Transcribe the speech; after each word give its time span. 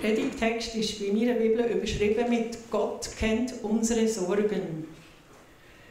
Predigtext 0.00 0.76
ist 0.76 0.98
bei 0.98 1.12
meiner 1.12 1.34
Bibel 1.34 1.62
überschrieben 1.66 2.30
mit 2.30 2.70
Gott 2.70 3.10
kennt 3.18 3.52
unsere 3.62 4.08
Sorgen. 4.08 4.86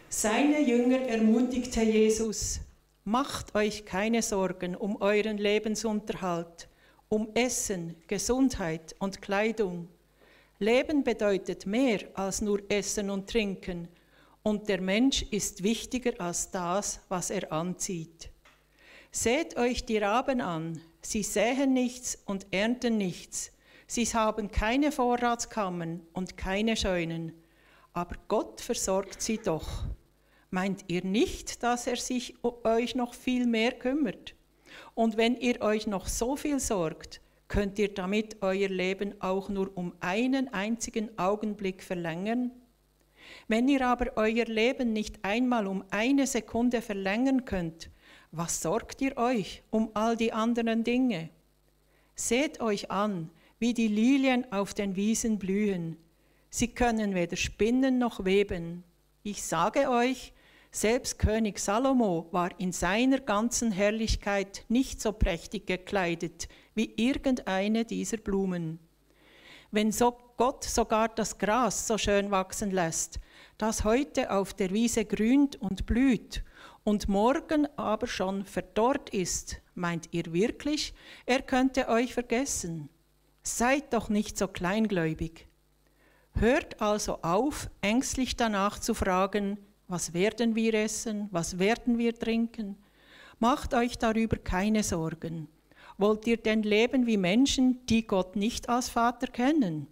Seine 0.09 0.61
Jünger 0.61 1.01
ermutigte 1.01 1.83
Jesus, 1.83 2.59
macht 3.03 3.53
euch 3.53 3.85
keine 3.85 4.23
Sorgen 4.23 4.75
um 4.75 4.99
euren 4.99 5.37
Lebensunterhalt, 5.37 6.67
um 7.07 7.29
Essen, 7.35 7.97
Gesundheit 8.07 8.95
und 8.97 9.21
Kleidung. 9.21 9.87
Leben 10.57 11.03
bedeutet 11.03 11.67
mehr 11.67 11.99
als 12.15 12.41
nur 12.41 12.63
Essen 12.67 13.11
und 13.11 13.29
Trinken, 13.29 13.89
und 14.41 14.69
der 14.69 14.81
Mensch 14.81 15.21
ist 15.29 15.61
wichtiger 15.61 16.19
als 16.19 16.49
das, 16.49 16.99
was 17.09 17.29
er 17.29 17.51
anzieht. 17.53 18.31
Seht 19.11 19.55
euch 19.55 19.85
die 19.85 19.99
Raben 19.99 20.41
an, 20.41 20.81
sie 20.99 21.21
säen 21.21 21.73
nichts 21.73 22.17
und 22.25 22.47
ernten 22.49 22.97
nichts, 22.97 23.51
sie 23.89 24.05
haben 24.05 24.51
keine 24.51 24.91
Vorratskammern 24.91 26.01
und 26.13 26.37
keine 26.37 26.77
Scheunen, 26.77 27.33
aber 27.91 28.15
Gott 28.27 28.61
versorgt 28.61 29.21
sie 29.21 29.39
doch. 29.39 29.67
Meint 30.51 30.85
ihr 30.87 31.03
nicht, 31.03 31.63
dass 31.63 31.87
er 31.87 31.97
sich 31.97 32.43
um 32.43 32.53
euch 32.63 32.95
noch 32.95 33.13
viel 33.13 33.47
mehr 33.47 33.71
kümmert? 33.71 34.35
Und 34.93 35.17
wenn 35.17 35.35
ihr 35.35 35.61
euch 35.61 35.87
noch 35.87 36.07
so 36.07 36.35
viel 36.35 36.59
sorgt, 36.59 37.19
könnt 37.47 37.79
ihr 37.79 37.91
damit 37.91 38.37
euer 38.41 38.69
Leben 38.69 39.19
auch 39.21 39.49
nur 39.49 39.75
um 39.75 39.93
einen 39.99 40.53
einzigen 40.53 41.17
Augenblick 41.17 41.81
verlängern? 41.81 42.51
Wenn 43.47 43.67
ihr 43.67 43.85
aber 43.85 44.11
euer 44.17 44.45
Leben 44.45 44.93
nicht 44.93 45.23
einmal 45.23 45.65
um 45.65 45.83
eine 45.89 46.27
Sekunde 46.27 46.81
verlängern 46.81 47.45
könnt, 47.45 47.89
was 48.31 48.61
sorgt 48.61 49.01
ihr 49.01 49.17
euch 49.17 49.63
um 49.71 49.89
all 49.95 50.15
die 50.15 50.31
anderen 50.31 50.83
Dinge? 50.83 51.29
Seht 52.15 52.59
euch 52.61 52.91
an, 52.91 53.31
wie 53.59 53.73
die 53.73 53.87
Lilien 53.87 54.51
auf 54.51 54.73
den 54.73 54.95
Wiesen 54.95 55.37
blühen. 55.37 55.97
Sie 56.49 56.69
können 56.69 57.13
weder 57.13 57.35
spinnen 57.35 57.99
noch 57.99 58.25
weben. 58.25 58.83
Ich 59.21 59.43
sage 59.43 59.89
euch, 59.89 60.33
selbst 60.71 61.19
König 61.19 61.59
Salomo 61.59 62.27
war 62.31 62.57
in 62.59 62.71
seiner 62.71 63.19
ganzen 63.19 63.71
Herrlichkeit 63.71 64.65
nicht 64.69 65.01
so 65.01 65.11
prächtig 65.11 65.67
gekleidet 65.67 66.47
wie 66.73 66.93
irgendeine 66.95 67.85
dieser 67.85 68.17
Blumen. 68.17 68.79
Wenn 69.71 69.91
so 69.91 70.17
Gott 70.37 70.63
sogar 70.63 71.09
das 71.09 71.37
Gras 71.37 71.85
so 71.85 71.97
schön 71.97 72.31
wachsen 72.31 72.71
lässt, 72.71 73.19
das 73.57 73.83
heute 73.83 74.31
auf 74.31 74.53
der 74.53 74.71
Wiese 74.71 75.05
grünt 75.05 75.61
und 75.61 75.85
blüht 75.85 76.43
und 76.83 77.09
morgen 77.09 77.67
aber 77.77 78.07
schon 78.07 78.45
verdorrt 78.45 79.09
ist, 79.09 79.61
meint 79.75 80.07
ihr 80.11 80.31
wirklich, 80.31 80.93
er 81.25 81.41
könnte 81.41 81.89
euch 81.89 82.13
vergessen? 82.13 82.89
Seid 83.57 83.93
doch 83.93 84.09
nicht 84.09 84.37
so 84.37 84.47
kleingläubig. 84.47 85.47
Hört 86.33 86.79
also 86.81 87.19
auf, 87.23 87.69
ängstlich 87.81 88.37
danach 88.37 88.79
zu 88.79 88.93
fragen, 88.93 89.57
was 89.87 90.13
werden 90.13 90.55
wir 90.55 90.75
essen? 90.75 91.27
Was 91.31 91.57
werden 91.57 91.97
wir 91.97 92.13
trinken? 92.13 92.77
Macht 93.39 93.73
euch 93.73 93.97
darüber 93.97 94.37
keine 94.37 94.83
Sorgen. 94.83 95.49
Wollt 95.97 96.27
ihr 96.27 96.37
denn 96.37 96.61
leben 96.61 97.07
wie 97.07 97.17
Menschen, 97.17 97.85
die 97.87 98.05
Gott 98.05 98.35
nicht 98.35 98.69
als 98.69 98.87
Vater 98.87 99.27
kennen? 99.27 99.87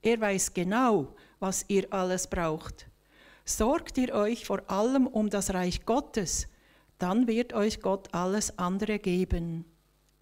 Er 0.00 0.20
weiß 0.20 0.54
genau, 0.54 1.14
was 1.38 1.66
ihr 1.68 1.92
alles 1.92 2.26
braucht. 2.26 2.86
Sorgt 3.44 3.98
ihr 3.98 4.14
euch 4.14 4.46
vor 4.46 4.68
allem 4.68 5.06
um 5.06 5.28
das 5.28 5.52
Reich 5.52 5.84
Gottes, 5.84 6.48
dann 6.98 7.26
wird 7.28 7.52
euch 7.52 7.80
Gott 7.82 8.12
alles 8.14 8.58
andere 8.58 8.98
geben. 8.98 9.66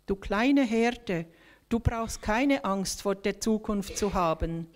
Du 0.06 0.16
kleine 0.16 0.64
Herde, 0.64 1.26
du 1.72 1.80
brauchst 1.80 2.20
keine 2.20 2.64
Angst 2.64 3.00
vor 3.00 3.14
der 3.14 3.40
Zukunft 3.40 3.96
zu 3.96 4.12
haben, 4.12 4.66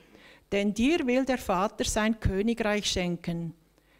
denn 0.50 0.72
dir 0.72 1.06
will 1.06 1.26
der 1.26 1.36
Vater 1.36 1.84
sein 1.84 2.18
Königreich 2.20 2.86
schenken. 2.86 3.54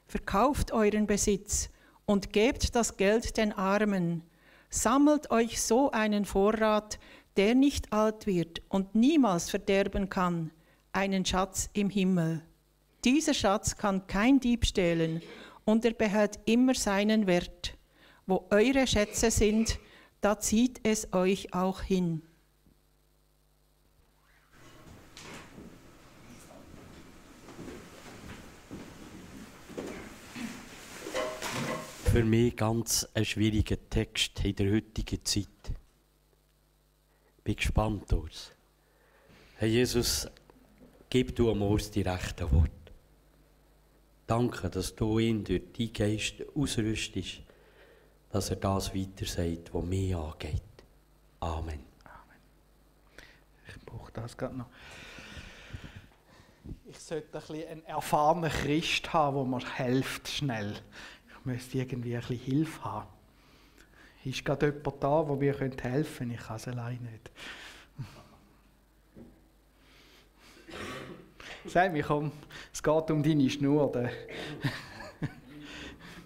Verkauft 0.07 0.73
euren 0.73 1.07
Besitz 1.07 1.69
und 2.07 2.33
gebt 2.33 2.75
das 2.75 2.97
Geld 2.97 3.37
den 3.37 3.53
Armen. 3.53 4.23
Sammelt 4.71 5.31
euch 5.31 5.61
so 5.61 5.91
einen 5.91 6.25
Vorrat, 6.25 6.99
der 7.37 7.55
nicht 7.55 7.93
alt 7.93 8.27
wird 8.27 8.63
und 8.71 8.95
niemals 8.95 9.51
verderben 9.51 10.09
kann, 10.09 10.51
einen 10.93 11.27
Schatz 11.27 11.69
im 11.75 11.91
Himmel. 11.91 12.43
Dieser 13.05 13.35
Schatz 13.35 13.77
kann 13.77 14.07
kein 14.07 14.41
Dieb 14.41 14.65
stehlen 14.65 15.21
und 15.67 15.85
er 15.85 15.93
behält 15.93 16.39
immer 16.47 16.75
seinen 16.75 17.27
Wert. 17.27 17.77
Wo 18.27 18.47
eure 18.51 18.87
Schätze 18.87 19.31
sind, 19.31 19.79
da 20.23 20.41
zieht 20.41 20.81
es 20.83 21.13
euch 21.13 21.53
auch 21.53 21.83
hin. 21.83 22.23
Für 32.17 32.25
mich 32.25 32.57
ganz 32.57 33.07
ein 33.13 33.27
schwieriger 33.27 33.77
Text 33.91 34.43
in 34.43 34.57
der 34.57 34.73
heutigen 34.73 35.23
Zeit. 35.23 35.49
Bin 37.45 37.57
gespannt 37.57 38.11
aus. 38.15 38.53
Herr 39.57 39.69
Jesus, 39.69 40.27
gib 41.11 41.37
du 41.37 41.51
am 41.51 41.61
Urs 41.61 41.91
die 41.91 42.01
rechten 42.01 42.51
Worte. 42.51 42.71
Danke, 44.27 44.71
dass 44.71 44.97
du 44.97 45.19
ihn 45.19 45.45
durch 45.45 45.65
deinen 45.77 45.93
Geist 45.93 46.37
ausrüstest, 46.55 47.43
dass 48.31 48.49
er 48.49 48.57
das 48.57 48.95
weiter 48.95 49.27
sagt, 49.27 49.75
was 49.75 49.85
mich 49.85 50.17
angeht. 50.17 50.63
Amen. 51.41 51.85
Amen. 52.05 52.41
Ich 53.69 53.85
brauche 53.85 54.11
das 54.13 54.35
gerade 54.35 54.57
noch. 54.57 54.71
Ich 56.87 56.99
sollte 56.99 57.27
ein 57.27 57.41
bisschen 57.41 57.69
einen 57.69 57.85
erfahrenen 57.85 58.51
Christ 58.51 59.13
haben, 59.13 59.51
der 59.51 59.61
mir 59.61 59.77
hilft 59.77 60.29
schnell 60.29 60.81
müsste 61.47 61.79
irgendwie 61.79 62.15
ein 62.15 62.21
bisschen 62.21 62.39
Hilfe 62.39 62.85
haben. 62.85 63.09
Ist 64.25 64.45
gerade 64.45 64.67
jemand 64.67 65.03
da, 65.03 65.23
der 65.23 65.37
mir 65.37 65.59
helfen 65.59 66.29
könnte? 66.29 66.35
Ich 66.35 66.41
kann 66.41 66.57
es 66.57 66.69
allein 66.69 66.99
nicht. 67.03 67.31
Sag 71.67 71.93
mir, 71.93 72.03
komm, 72.03 72.33
es 72.73 72.83
geht 72.83 73.11
um 73.11 73.23
deine 73.23 73.49
Schnur. 73.49 73.93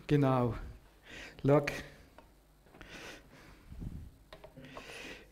genau. 0.06 0.54
Schau. 1.44 1.66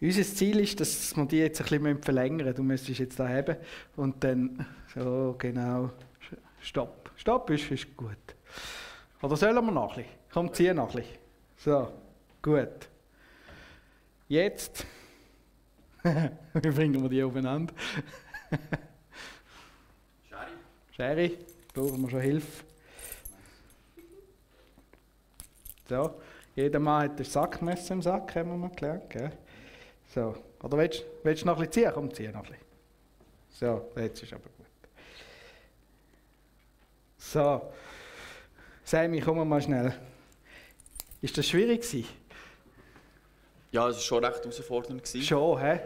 Unser 0.01 0.23
Ziel 0.23 0.61
ist, 0.61 0.79
dass 0.79 1.17
wir 1.17 1.27
die 1.27 1.39
jetzt 1.39 1.61
ein 1.61 1.67
bisschen 1.67 2.03
verlängern. 2.03 2.55
Du 2.55 2.63
müsstest 2.63 3.01
jetzt 3.01 3.19
da 3.19 3.29
haben 3.29 3.57
und 3.97 4.23
dann 4.23 4.65
so, 4.95 5.35
genau. 5.39 5.91
Stopp. 6.61 7.11
Stopp 7.17 7.51
ist, 7.51 7.71
ist 7.71 7.97
gut. 7.97 8.38
Oder 9.21 9.37
sollen 9.37 9.55
wir 9.65 9.73
noch 9.73 9.91
ein 9.91 9.97
bisschen? 9.97 10.13
Komm, 10.33 10.53
zieh 10.53 10.73
noch 10.73 10.91
ein 10.91 10.97
bisschen. 10.97 11.19
So, 11.57 11.93
gut. 12.41 12.89
Jetzt. 14.29 14.87
Wie 16.03 16.71
bringen 16.71 17.03
wir 17.03 17.09
die 17.09 17.23
aufeinander? 17.23 17.75
Sherry. 20.29 20.53
Sherry, 20.93 21.39
brauchen 21.75 22.03
wir 22.03 22.11
schon 22.11 22.21
Hilfe. 22.21 22.65
So, 25.89 26.21
jeder 26.55 26.79
Mann 26.79 27.05
hat 27.05 27.19
ein 27.19 27.25
Sackmesser 27.25 27.95
im 27.95 28.03
Sack, 28.03 28.37
haben 28.37 28.51
wir 28.51 28.57
mal 28.57 28.71
gelernt. 28.71 29.09
Gell? 29.11 29.33
So, 30.15 30.37
oder 30.63 30.77
willst, 30.77 31.05
du 31.25 31.47
noch 31.47 31.59
ein 31.59 31.67
bisschen 31.67 31.73
ziehen? 31.73 31.91
Komm, 31.95 32.15
zieh 32.15 32.29
noch 32.29 32.37
ein 32.37 32.43
bisschen. 32.43 32.67
So, 33.51 33.91
jetzt 33.97 34.23
ist 34.23 34.33
aber 34.33 34.43
gut. 34.43 34.67
So. 37.17 37.73
Sammy, 38.89 39.21
komm 39.21 39.47
mal 39.47 39.61
schnell. 39.61 39.93
Ist 41.21 41.37
das 41.37 41.47
schwierig 41.47 41.83
gewesen? 41.83 42.09
Ja, 43.71 43.87
es 43.87 43.97
war 43.97 44.03
schon 44.03 44.25
recht 44.25 44.39
herausfordernd. 44.39 45.07
Schon, 45.07 45.61
hä? 45.61 45.81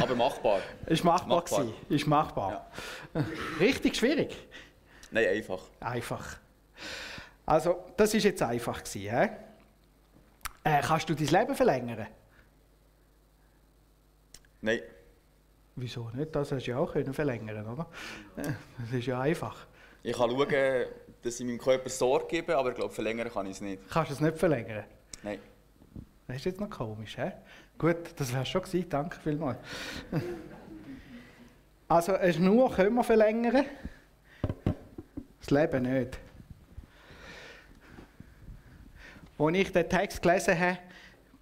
Aber 0.00 0.14
machbar. 0.14 0.60
ist 0.86 1.02
machbar, 1.02 1.38
machbar. 1.38 1.64
Gewesen. 1.64 1.74
Ist 1.88 2.06
machbar. 2.06 2.70
Ja. 3.12 3.24
Richtig 3.58 3.96
schwierig? 3.96 4.36
Nein, 5.10 5.26
einfach. 5.26 5.62
Einfach. 5.80 6.36
Also, 7.44 7.84
das 7.96 8.14
war 8.14 8.20
jetzt 8.20 8.40
einfach 8.40 8.84
gewesen, 8.84 9.10
hä? 9.10 9.30
Äh, 10.62 10.80
kannst 10.82 11.08
du 11.10 11.14
dein 11.14 11.26
Leben 11.26 11.56
verlängern? 11.56 12.06
Nein. 14.60 14.82
Wieso 15.74 16.08
nicht? 16.10 16.36
Das 16.36 16.52
hast 16.52 16.68
du 16.68 16.70
ja 16.70 16.78
auch 16.78 16.92
können 16.92 17.12
verlängern, 17.12 17.66
oder? 17.66 17.88
Das 18.36 18.92
ist 18.92 19.06
ja 19.06 19.20
einfach. 19.20 19.66
Ich 20.08 20.16
kann 20.16 20.30
schauen, 20.30 20.86
dass 21.20 21.38
ich 21.38 21.44
meinem 21.44 21.58
Körper 21.58 21.90
Sorge 21.90 22.28
gebe, 22.28 22.56
aber 22.56 22.70
ich 22.70 22.76
glaube, 22.76 22.94
verlängern 22.94 23.30
kann 23.30 23.44
ich 23.44 23.52
es 23.52 23.60
nicht. 23.60 23.82
Kannst 23.90 24.10
du 24.10 24.14
es 24.14 24.20
nicht 24.22 24.38
verlängern? 24.38 24.84
Nein. 25.22 25.38
Das 26.26 26.36
ist 26.36 26.46
jetzt 26.46 26.60
noch 26.60 26.70
komisch, 26.70 27.18
hä? 27.18 27.32
Gut, 27.76 28.14
das 28.16 28.32
wär's 28.32 28.48
schon 28.48 28.62
gewesen. 28.62 28.88
Danke 28.88 29.18
vielmals. 29.22 29.58
Also, 31.90 32.12
eine 32.12 32.34
Schnur 32.34 32.70
können 32.70 32.94
wir 32.96 33.02
verlängern, 33.04 33.64
das 35.40 35.50
Leben 35.50 35.84
nicht. 35.84 36.18
Als 39.38 39.56
ich 39.56 39.72
den 39.72 39.88
Text 39.88 40.20
gelesen 40.20 40.60
habe, 40.60 40.78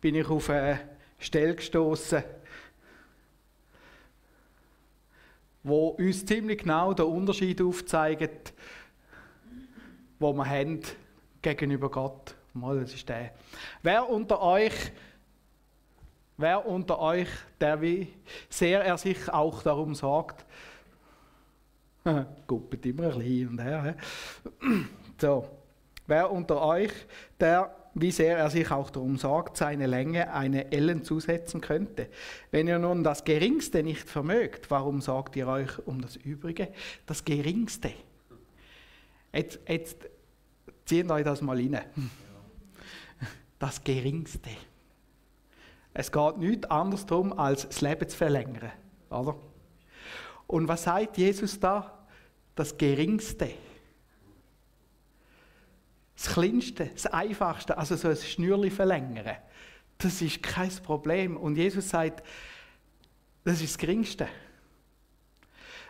bin 0.00 0.14
ich 0.14 0.28
auf 0.28 0.48
eine 0.48 0.78
Stelle 1.18 1.56
gestoßen. 1.56 2.22
Wo 5.66 5.88
uns 5.88 6.24
ziemlich 6.24 6.58
genau 6.58 6.94
den 6.94 7.06
Unterschied 7.06 7.60
aufzeigt, 7.60 8.54
wo 10.20 10.32
wir 10.32 10.48
haben 10.48 10.80
gegenüber 11.42 11.90
Gott. 11.90 12.36
Mal, 12.52 12.80
das 12.80 12.94
ist 12.94 13.08
der. 13.08 13.32
Wer 13.82 14.08
unter 14.08 14.40
euch, 14.40 14.92
wer 16.36 16.64
unter 16.64 17.00
euch, 17.00 17.28
der 17.60 17.80
wie 17.80 18.14
sehr 18.48 18.84
er 18.84 18.96
sich 18.96 19.28
auch 19.28 19.62
darum 19.62 19.94
sorgt, 19.94 20.46
guppet 22.46 22.86
immer 22.86 23.04
ein 23.04 23.18
bisschen 23.18 23.22
hin 23.22 23.48
und 23.48 23.62
her. 23.62 23.96
So, 25.18 25.48
wer 26.06 26.30
unter 26.30 26.60
euch, 26.60 26.92
der 27.40 27.74
wie 27.98 28.10
sehr 28.10 28.36
er 28.36 28.50
sich 28.50 28.70
auch 28.70 28.90
darum 28.90 29.16
sorgt, 29.16 29.56
seine 29.56 29.86
Länge 29.86 30.30
eine 30.30 30.70
Ellen 30.70 31.02
zusetzen 31.02 31.62
könnte. 31.62 32.08
Wenn 32.50 32.68
ihr 32.68 32.78
nun 32.78 33.02
das 33.02 33.24
Geringste 33.24 33.82
nicht 33.82 34.06
vermögt, 34.06 34.70
warum 34.70 35.00
sorgt 35.00 35.34
ihr 35.34 35.48
euch 35.48 35.78
um 35.86 36.02
das 36.02 36.16
Übrige? 36.16 36.68
Das 37.06 37.24
Geringste. 37.24 37.92
Jetzt, 39.32 39.60
jetzt 39.66 39.96
zieht 40.84 41.10
euch 41.10 41.24
das 41.24 41.40
mal 41.40 41.56
rein. 41.56 41.80
Das 43.58 43.82
Geringste. 43.82 44.50
Es 45.94 46.12
geht 46.12 46.36
nichts 46.36 46.70
anderes 46.70 47.06
darum, 47.06 47.32
als 47.38 47.66
das 47.66 47.80
Leben 47.80 48.06
zu 48.06 48.14
verlängern. 48.14 48.72
Oder? 49.08 49.36
Und 50.46 50.68
was 50.68 50.82
sagt 50.82 51.16
Jesus 51.16 51.58
da? 51.58 52.06
Das 52.54 52.76
Geringste 52.76 53.52
das 56.16 56.32
Kleinste, 56.32 56.86
das 56.86 57.06
Einfachste, 57.06 57.76
also 57.76 57.94
so 57.96 58.08
ein 58.08 58.16
Schnürli 58.16 58.70
verlängern, 58.70 59.36
das 59.98 60.22
ist 60.22 60.42
kein 60.42 60.70
Problem. 60.82 61.36
Und 61.36 61.56
Jesus 61.56 61.88
sagt, 61.88 62.22
das 63.44 63.60
ist 63.60 63.74
das 63.74 63.78
Geringste. 63.78 64.28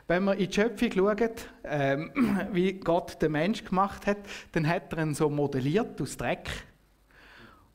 Wenn 0.09 0.25
man 0.25 0.39
in 0.39 0.49
die 0.49 0.55
Schöpfung 0.55 0.93
schaut, 0.93 1.49
ähm, 1.65 2.13
wie 2.53 2.75
Gott 2.75 3.21
den 3.21 3.33
Mensch 3.33 3.65
gemacht 3.65 4.07
hat, 4.07 4.19
dann 4.53 4.67
hat 4.67 4.93
er 4.93 5.03
ihn 5.03 5.15
so 5.15 5.29
modelliert 5.29 6.01
aus 6.01 6.17
Dreck. 6.17 6.49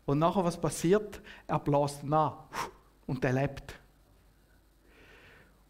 Und 0.06 0.20
nachher, 0.20 0.44
was 0.44 0.60
passiert? 0.60 1.22
Er 1.48 1.60
bläst 1.60 2.04
an 2.10 2.34
und 3.06 3.24
er 3.26 3.34
lebt. 3.34 3.81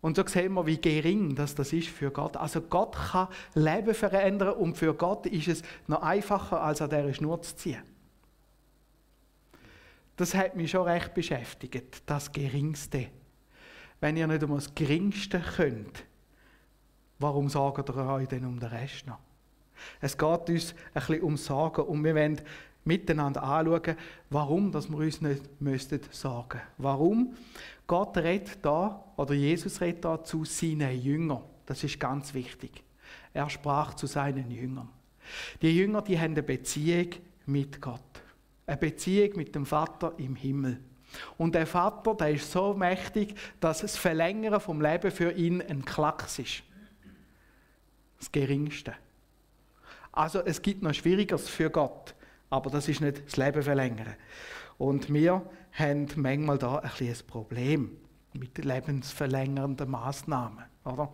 Und 0.01 0.17
so 0.17 0.25
sehen 0.25 0.53
wir, 0.53 0.65
wie 0.65 0.81
gering 0.81 1.35
das, 1.35 1.53
das 1.53 1.73
ist 1.73 1.89
für 1.89 2.09
Gott. 2.09 2.35
Also 2.35 2.61
Gott 2.61 2.95
kann 2.95 3.27
Leben 3.53 3.93
verändern 3.93 4.55
und 4.55 4.75
für 4.75 4.95
Gott 4.95 5.27
ist 5.27 5.47
es 5.47 5.61
noch 5.87 6.01
einfacher, 6.01 6.61
als 6.61 6.81
an 6.81 6.89
dieser 6.89 7.13
Schnur 7.13 7.41
zu 7.41 7.55
ziehen. 7.55 7.83
Das 10.15 10.33
hat 10.33 10.55
mich 10.55 10.71
schon 10.71 10.87
recht 10.87 11.13
beschäftigt, 11.13 12.03
das 12.07 12.31
Geringste. 12.31 13.09
Wenn 13.99 14.17
ihr 14.17 14.27
nicht 14.27 14.41
einmal 14.41 14.57
das 14.57 14.73
Geringste 14.73 15.39
könnt, 15.39 16.03
warum 17.19 17.47
sagt 17.49 17.89
ihr 17.89 17.95
euch 17.95 18.27
denn 18.27 18.45
um 18.45 18.59
den 18.59 18.69
Rest 18.69 19.05
noch? 19.05 19.19
Es 19.99 20.17
geht 20.17 20.49
uns 20.49 20.73
ein 20.73 20.93
bisschen 20.93 21.21
um 21.21 21.37
Sagen 21.37 21.81
und 21.83 22.03
wir 22.03 22.15
wollen 22.15 22.41
miteinander 22.83 23.43
anschauen, 23.43 23.95
warum 24.29 24.71
dass 24.71 24.89
wir 24.89 24.97
uns 24.97 25.21
nicht 25.21 25.61
müssten 25.61 26.01
sagen. 26.11 26.61
Warum? 26.77 27.35
Gott 27.87 28.17
redet 28.17 28.59
da, 28.63 29.03
oder 29.17 29.33
Jesus 29.33 29.81
redet 29.81 30.05
da 30.05 30.23
zu 30.23 30.45
seinen 30.45 30.99
Jüngern. 31.01 31.43
Das 31.65 31.83
ist 31.83 31.99
ganz 31.99 32.33
wichtig. 32.33 32.83
Er 33.33 33.49
sprach 33.49 33.93
zu 33.93 34.07
seinen 34.07 34.49
Jüngern. 34.49 34.89
Die 35.61 35.75
Jünger, 35.75 36.01
die 36.01 36.17
haben 36.19 36.31
eine 36.31 36.43
Beziehung 36.43 37.09
mit 37.45 37.81
Gott. 37.81 38.01
Eine 38.65 38.77
Beziehung 38.77 39.35
mit 39.35 39.55
dem 39.55 39.65
Vater 39.65 40.13
im 40.17 40.35
Himmel. 40.35 40.79
Und 41.37 41.55
der 41.55 41.67
Vater, 41.67 42.15
der 42.15 42.31
ist 42.31 42.51
so 42.51 42.73
mächtig, 42.73 43.35
dass 43.59 43.81
das 43.81 43.97
Verlängern 43.97 44.59
vom 44.59 44.81
Leben 44.81 45.11
für 45.11 45.31
ihn 45.31 45.61
ein 45.61 45.83
Klacks 45.83 46.39
ist. 46.39 46.63
Das 48.19 48.31
Geringste. 48.31 48.93
Also 50.11 50.39
es 50.39 50.61
gibt 50.61 50.83
noch 50.83 50.93
Schwierigeres 50.93 51.49
für 51.49 51.69
Gott. 51.69 52.15
Aber 52.51 52.69
das 52.69 52.87
ist 52.89 53.01
nicht 53.01 53.25
das 53.25 53.37
Leben 53.37 53.63
verlängern. 53.63 54.15
Und 54.77 55.11
wir 55.11 55.41
haben 55.71 56.07
manchmal 56.17 56.57
da 56.57 56.79
ein, 56.79 56.91
ein 56.99 57.15
Problem 57.25 57.97
mit 58.33 58.57
lebensverlängernden 58.57 59.89
Massnahmen. 59.89 60.65
Oder? 60.83 61.11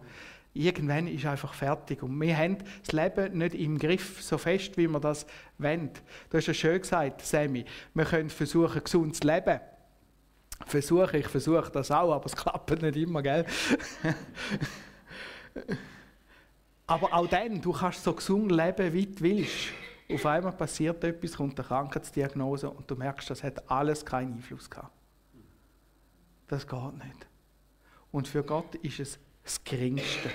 Irgendwann 0.53 1.07
ist 1.07 1.25
einfach 1.27 1.53
fertig. 1.53 2.01
Und 2.01 2.19
wir 2.19 2.35
haben 2.35 2.57
das 2.83 2.91
Leben 2.91 3.37
nicht 3.37 3.53
im 3.53 3.77
Griff, 3.77 4.21
so 4.23 4.39
fest, 4.39 4.77
wie 4.77 4.87
wir 4.87 4.99
das 4.99 5.27
wollen. 5.59 5.91
Du 6.29 6.37
hast 6.37 6.47
ja 6.47 6.53
schön 6.55 6.81
gesagt, 6.81 7.21
Sammy, 7.21 7.65
wir 7.93 8.05
können 8.05 8.31
versuchen, 8.31 8.83
gesund 8.83 9.15
zu 9.15 9.27
leben. 9.27 9.59
Versuche, 10.65 11.19
ich 11.19 11.27
versuche 11.27 11.69
das 11.71 11.91
auch, 11.91 12.13
aber 12.13 12.25
es 12.25 12.35
klappt 12.35 12.81
nicht 12.81 12.97
immer, 12.97 13.21
gell? 13.21 13.45
aber 16.87 17.13
auch 17.13 17.27
dann, 17.27 17.61
du 17.61 17.71
kannst 17.73 18.03
so 18.03 18.13
gesund 18.13 18.51
leben, 18.51 18.91
wie 18.91 19.05
du 19.05 19.21
willst. 19.21 19.67
Auf 20.11 20.25
einmal 20.25 20.53
passiert 20.53 21.03
etwas, 21.03 21.35
kommt 21.35 21.59
eine 21.59 21.67
Krankheitsdiagnose 21.67 22.69
und 22.69 22.89
du 22.89 22.95
merkst, 22.95 23.29
das 23.29 23.43
hat 23.43 23.69
alles 23.69 24.05
keinen 24.05 24.35
Einfluss 24.35 24.69
gehabt. 24.69 24.91
Das 26.47 26.65
geht 26.65 26.93
nicht. 26.93 27.27
Und 28.11 28.27
für 28.27 28.43
Gott 28.43 28.75
ist 28.75 28.99
es 28.99 29.19
das 29.43 29.61
Geringste. 29.63 30.29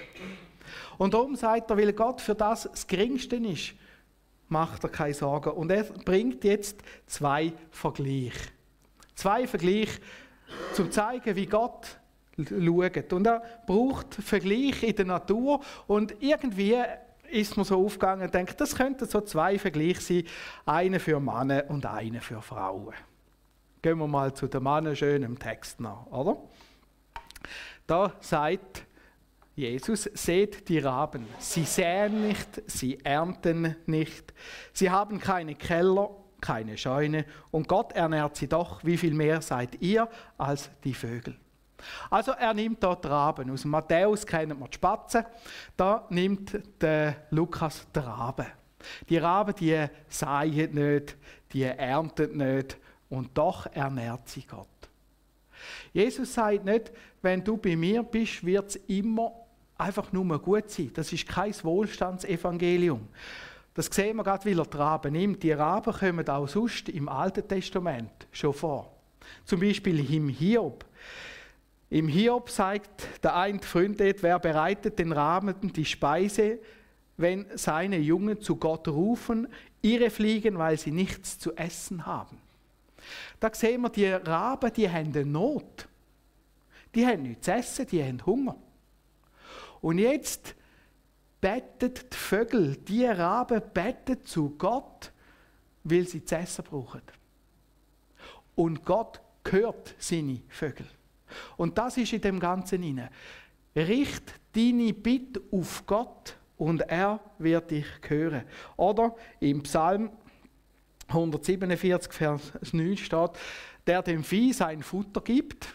Und 0.98 1.14
darum 1.14 1.36
sagt 1.36 1.70
er, 1.70 1.76
weil 1.76 1.92
Gott 1.92 2.20
für 2.20 2.34
das 2.34 2.64
das 2.70 2.86
Geringste 2.86 3.36
ist, 3.36 3.74
macht 4.48 4.84
er 4.84 4.90
keine 4.90 5.14
Sorgen. 5.14 5.50
Und 5.50 5.70
er 5.70 5.84
bringt 5.84 6.44
jetzt 6.44 6.80
zwei 7.06 7.52
Vergleiche. 7.70 8.50
Zwei 9.14 9.46
Vergleiche, 9.46 10.00
um 10.70 10.74
zu 10.74 10.90
zeigen, 10.90 11.34
wie 11.34 11.46
Gott 11.46 11.98
schaut. 12.36 13.12
Und 13.12 13.26
er 13.26 13.42
braucht 13.66 14.14
Vergleiche 14.14 14.86
in 14.86 14.96
der 14.96 15.06
Natur 15.06 15.60
und 15.86 16.14
irgendwie 16.20 16.76
ist 17.32 17.56
mir 17.56 17.64
so 17.64 17.84
aufgegangen 17.84 18.24
und 18.24 18.34
denkt, 18.34 18.60
das 18.60 18.76
könnten 18.76 19.08
so 19.08 19.20
zwei 19.22 19.58
Vergleiche 19.58 20.00
sein, 20.00 20.24
einer 20.66 21.00
für 21.00 21.18
Männer 21.18 21.64
und 21.68 21.86
einer 21.86 22.20
für 22.20 22.42
Frauen. 22.42 22.94
Gehen 23.80 23.98
wir 23.98 24.06
mal 24.06 24.32
zu 24.32 24.46
den 24.46 24.62
Männern 24.62 24.94
schön 24.94 25.22
im 25.22 25.38
Text 25.38 25.80
nach, 25.80 26.06
oder? 26.06 26.36
Da 27.86 28.12
sagt 28.20 28.86
Jesus, 29.54 30.04
seht 30.14 30.68
die 30.68 30.78
Raben, 30.78 31.26
sie 31.38 31.64
säen 31.64 32.28
nicht, 32.28 32.62
sie 32.66 33.00
ernten 33.04 33.76
nicht, 33.86 34.32
sie 34.72 34.90
haben 34.90 35.18
keine 35.18 35.54
Keller, 35.54 36.10
keine 36.40 36.78
Scheune 36.78 37.24
und 37.50 37.68
Gott 37.68 37.92
ernährt 37.92 38.36
sie 38.36 38.48
doch, 38.48 38.82
wie 38.84 38.96
viel 38.96 39.14
mehr 39.14 39.42
seid 39.42 39.80
ihr 39.82 40.08
als 40.38 40.70
die 40.84 40.94
Vögel. 40.94 41.36
Also 42.10 42.32
er 42.32 42.54
nimmt 42.54 42.82
dort 42.82 43.04
Raben. 43.06 43.50
Aus 43.50 43.64
Matthäus 43.64 44.26
kennen 44.26 44.58
wir 44.58 44.68
die 44.68 44.74
Spatzen. 44.74 45.24
Da 45.76 46.06
nimmt 46.10 46.58
der 46.80 47.16
Lukas 47.30 47.86
die 47.94 47.98
Raben. 47.98 48.46
Die 49.08 49.18
Raben, 49.18 49.54
die 49.54 49.86
säen 50.08 50.74
nicht, 50.74 51.16
die 51.52 51.62
ernten 51.62 52.36
nicht 52.36 52.76
und 53.08 53.30
doch 53.36 53.66
ernährt 53.66 54.28
sie 54.28 54.42
Gott. 54.42 54.66
Jesus 55.92 56.34
sagt 56.34 56.64
nicht, 56.64 56.92
wenn 57.20 57.44
du 57.44 57.56
bei 57.56 57.76
mir 57.76 58.02
bist, 58.02 58.44
wird 58.44 58.70
es 58.70 58.76
immer 58.88 59.32
einfach 59.78 60.12
nur 60.12 60.40
gut 60.40 60.70
sein. 60.70 60.90
Das 60.94 61.12
ist 61.12 61.28
kein 61.28 61.54
Wohlstandsevangelium. 61.62 63.08
Das 63.74 63.86
sehen 63.86 64.16
wir 64.16 64.24
gerade, 64.24 64.44
weil 64.44 64.58
er 64.58 64.66
die 64.66 64.76
Raben 64.76 65.12
nimmt. 65.12 65.42
Die 65.42 65.52
Raben 65.52 65.92
kommen 65.92 66.28
auch 66.28 66.46
sonst 66.46 66.88
im 66.88 67.08
Alten 67.08 67.46
Testament 67.46 68.26
schon 68.30 68.52
vor. 68.52 68.94
Zum 69.44 69.60
Beispiel 69.60 70.12
im 70.12 70.28
Hiob. 70.28 70.84
Im 71.92 72.08
Hiob 72.08 72.48
sagt 72.48 73.22
der 73.22 73.36
ein 73.36 73.60
Freund, 73.60 73.98
wer 73.98 74.38
bereitet 74.38 74.98
den 74.98 75.12
Rahmen 75.12 75.74
die 75.74 75.84
Speise, 75.84 76.58
wenn 77.18 77.44
seine 77.54 77.98
Jungen 77.98 78.40
zu 78.40 78.56
Gott 78.56 78.88
rufen, 78.88 79.46
ihre 79.82 80.08
fliegen, 80.08 80.56
weil 80.56 80.78
sie 80.78 80.90
nichts 80.90 81.38
zu 81.38 81.54
essen 81.54 82.06
haben. 82.06 82.38
Da 83.38 83.52
sehen 83.52 83.82
wir, 83.82 83.90
die 83.90 84.06
Raben, 84.06 84.72
die 84.72 84.88
haben 84.88 85.12
eine 85.12 85.26
Not. 85.26 85.86
Die 86.94 87.06
haben 87.06 87.24
nichts 87.24 87.44
zu 87.44 87.52
essen, 87.52 87.86
die 87.86 88.02
haben 88.02 88.24
Hunger. 88.24 88.56
Und 89.82 89.98
jetzt 89.98 90.54
bettet 91.42 92.10
die 92.10 92.16
Vögel, 92.16 92.76
die 92.76 93.04
Raben 93.04 93.60
bettet 93.74 94.26
zu 94.26 94.54
Gott, 94.56 95.12
weil 95.84 96.08
sie 96.08 96.24
zu 96.24 96.38
essen 96.38 96.64
brauchen. 96.64 97.02
Und 98.54 98.82
Gott 98.82 99.20
hört 99.44 99.94
seine 99.98 100.40
Vögel. 100.48 100.86
Und 101.56 101.78
das 101.78 101.96
ist 101.96 102.12
in 102.12 102.20
dem 102.20 102.40
Ganzen 102.40 102.82
inne. 102.82 103.10
Richt 103.74 104.34
deine 104.52 104.92
Bitte 104.92 105.40
auf 105.50 105.84
Gott 105.86 106.36
und 106.56 106.82
er 106.82 107.20
wird 107.38 107.70
dich 107.70 107.86
hören. 108.06 108.44
Oder 108.76 109.14
im 109.40 109.62
Psalm 109.62 110.10
147, 111.08 112.12
Vers 112.12 112.52
9 112.72 112.96
steht, 112.96 113.30
der 113.86 114.02
dem 114.02 114.24
Vieh 114.24 114.52
sein 114.52 114.82
Futter 114.82 115.20
gibt. 115.20 115.66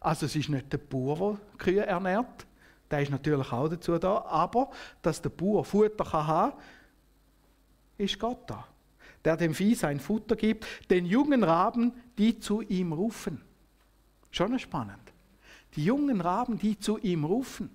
Also 0.00 0.26
es 0.26 0.36
ist 0.36 0.48
nicht 0.48 0.72
der 0.72 0.78
Bauer, 0.78 1.38
der 1.52 1.58
Kühe 1.58 1.86
ernährt. 1.86 2.46
Der 2.90 3.02
ist 3.02 3.10
natürlich 3.10 3.50
auch 3.52 3.68
dazu 3.68 3.98
da. 3.98 4.24
Aber 4.26 4.70
dass 5.02 5.20
der 5.20 5.30
Bauer 5.30 5.64
Futter 5.64 6.04
kann 6.04 6.26
haben 6.26 6.52
ist 7.98 8.18
Gott 8.18 8.48
da. 8.48 8.66
Der 9.24 9.36
dem 9.36 9.54
Vieh 9.54 9.74
sein 9.74 9.98
Futter 9.98 10.36
gibt, 10.36 10.66
den 10.90 11.06
jungen 11.06 11.42
Raben, 11.42 11.92
die 12.16 12.38
zu 12.38 12.60
ihm 12.62 12.92
rufen. 12.92 13.40
Schon 14.30 14.58
spannend. 14.58 15.05
Die 15.76 15.84
jungen 15.84 16.20
Raben, 16.20 16.58
die 16.58 16.78
zu 16.78 16.98
ihm 16.98 17.24
rufen. 17.24 17.70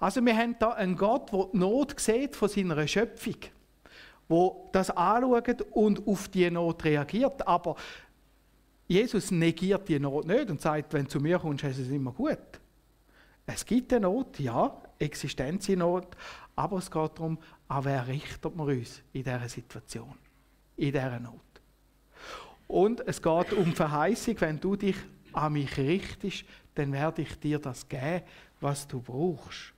Also 0.00 0.24
wir 0.24 0.36
haben 0.36 0.56
da 0.58 0.70
einen 0.70 0.96
Gott, 0.96 1.32
der 1.32 1.46
die 1.52 1.58
Not 1.58 2.00
sieht 2.00 2.34
von 2.34 2.48
seiner 2.48 2.86
Schöpfung, 2.88 3.36
wo 4.28 4.68
das 4.72 4.90
anschaut 4.90 5.62
und 5.70 6.06
auf 6.06 6.28
die 6.28 6.50
Not 6.50 6.84
reagiert. 6.84 7.46
Aber 7.46 7.76
Jesus 8.88 9.30
negiert 9.30 9.88
die 9.88 10.00
Not 10.00 10.26
nicht 10.26 10.50
und 10.50 10.60
sagt, 10.60 10.92
wenn 10.92 11.04
du 11.04 11.10
zu 11.10 11.20
mir 11.20 11.38
kommst, 11.38 11.64
ist 11.64 11.78
es 11.78 11.88
immer 11.88 12.12
gut. 12.12 12.38
Es 13.46 13.64
gibt 13.64 13.92
eine 13.92 14.02
Not, 14.02 14.38
ja, 14.38 14.76
Existenznot, 14.98 16.08
aber 16.54 16.78
es 16.78 16.90
geht 16.90 17.18
darum, 17.18 17.38
an 17.68 17.84
wer 17.84 18.06
richtet 18.06 18.54
man 18.54 18.68
uns 18.68 19.02
in 19.12 19.24
dieser 19.24 19.48
Situation, 19.48 20.14
in 20.76 20.92
dieser 20.92 21.18
Not. 21.18 21.40
Und 22.68 23.06
es 23.06 23.20
geht 23.20 23.52
um 23.52 23.74
Verheißung, 23.74 24.40
wenn 24.40 24.60
du 24.60 24.76
dich 24.76 24.96
an 25.32 25.54
mich 25.54 25.76
richtest, 25.76 26.44
dann 26.74 26.92
werde 26.92 27.22
ich 27.22 27.38
dir 27.38 27.58
das 27.58 27.88
geben, 27.88 28.22
was 28.60 28.86
du 28.86 29.00
brauchst. 29.00 29.72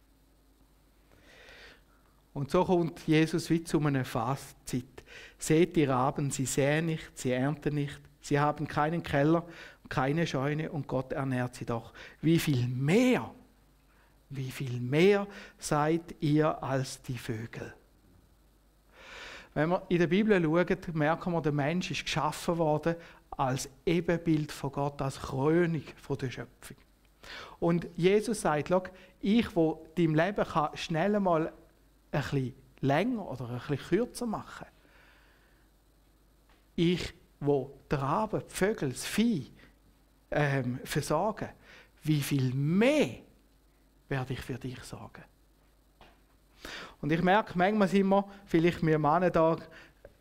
Und 2.32 2.50
so 2.50 2.64
kommt 2.64 3.06
Jesus 3.06 3.48
wie 3.48 3.62
zu 3.62 3.80
einem 3.80 4.04
Fazit. 4.04 5.04
Seht 5.38 5.76
die 5.76 5.84
Raben, 5.84 6.30
sie 6.30 6.46
säen 6.46 6.86
nicht, 6.86 7.16
sie 7.16 7.30
ernten 7.30 7.76
nicht, 7.76 8.00
sie 8.20 8.40
haben 8.40 8.66
keinen 8.66 9.02
Keller, 9.02 9.46
keine 9.88 10.26
Scheune 10.26 10.70
und 10.70 10.88
Gott 10.88 11.12
ernährt 11.12 11.54
sie 11.54 11.64
doch. 11.64 11.92
Wie 12.20 12.38
viel 12.38 12.66
mehr, 12.66 13.32
wie 14.30 14.50
viel 14.50 14.80
mehr 14.80 15.26
seid 15.58 16.14
ihr 16.20 16.62
als 16.62 17.00
die 17.02 17.18
Vögel? 17.18 17.72
Wenn 19.54 19.68
wir 19.68 19.82
in 19.88 19.98
der 19.98 20.08
Bibel 20.08 20.42
schauen, 20.42 20.78
merken 20.94 21.32
wir, 21.32 21.40
der 21.40 21.52
Mensch 21.52 21.92
ist 21.92 22.04
geschaffen 22.04 22.58
worden 22.58 22.96
als 23.30 23.68
Ebenbild 23.86 24.50
von 24.50 24.72
Gott, 24.72 25.00
als 25.00 25.20
Krönung 25.20 25.84
von 26.02 26.18
der 26.18 26.30
Schöpfung. 26.30 26.76
Und 27.60 27.86
Jesus 27.96 28.40
sagt, 28.40 28.72
ich, 29.20 29.56
wo 29.56 29.86
dein 29.96 30.14
Leben 30.14 30.44
kann 30.44 30.76
schnell 30.76 31.18
mal 31.20 31.52
ein 32.12 32.20
bisschen 32.22 32.54
länger 32.80 33.30
oder 33.30 33.48
ein 33.48 33.58
bisschen 33.58 33.78
kürzer 33.88 34.26
machen 34.26 34.66
ich, 36.76 37.14
wo 37.40 37.78
die 37.90 37.94
Raben, 37.94 38.42
die 38.48 38.54
Vögel, 38.54 38.90
das 38.90 39.06
Vieh 39.06 39.50
ähm, 40.30 40.80
versorgen, 40.84 41.48
wie 42.02 42.20
viel 42.20 42.52
mehr 42.52 43.18
werde 44.08 44.32
ich 44.32 44.40
für 44.40 44.54
dich 44.54 44.82
sorgen? 44.82 45.22
Und 47.00 47.12
ich 47.12 47.22
merke, 47.22 47.56
manchmal 47.56 47.88
sind 47.88 48.08
wir, 48.08 48.24
vielleicht 48.46 48.84
wir 48.84 48.98
Männer 48.98 49.30
da, 49.30 49.56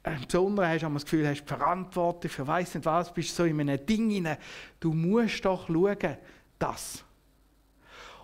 äh, 0.03 0.17
besonders 0.25 0.67
hast, 0.67 0.83
du 0.83 0.89
das 0.89 1.03
Gefühl, 1.05 1.27
hast 1.27 1.47
verantwortlich 1.47 2.31
für 2.31 2.45
weiss 2.45 2.75
nicht 2.75 2.85
was, 2.85 3.13
bist 3.13 3.35
so 3.35 3.45
in 3.45 3.59
einem 3.61 3.85
Ding 3.85 4.09
hinein. 4.09 4.37
Du 4.79 4.93
musst 4.93 5.45
doch 5.45 5.67
schauen, 5.67 6.17
das. 6.63 7.03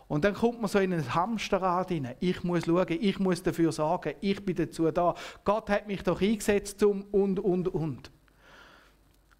Und 0.07 0.23
dann 0.23 0.33
kommt 0.33 0.59
man 0.59 0.67
so 0.67 0.79
in 0.79 0.91
ein 0.91 1.13
Hamsterrad 1.13 1.89
hinein. 1.89 2.15
Ich 2.19 2.43
muss 2.43 2.65
schauen, 2.65 2.87
ich 2.89 3.19
muss 3.19 3.43
dafür 3.43 3.71
sorgen, 3.71 4.15
ich 4.21 4.43
bin 4.43 4.55
dazu 4.55 4.89
da. 4.89 5.13
Gott 5.45 5.69
hat 5.69 5.87
mich 5.87 6.03
doch 6.03 6.19
eingesetzt 6.19 6.79
zum 6.79 7.03
und, 7.11 7.39
und, 7.39 7.67
und. 7.67 8.11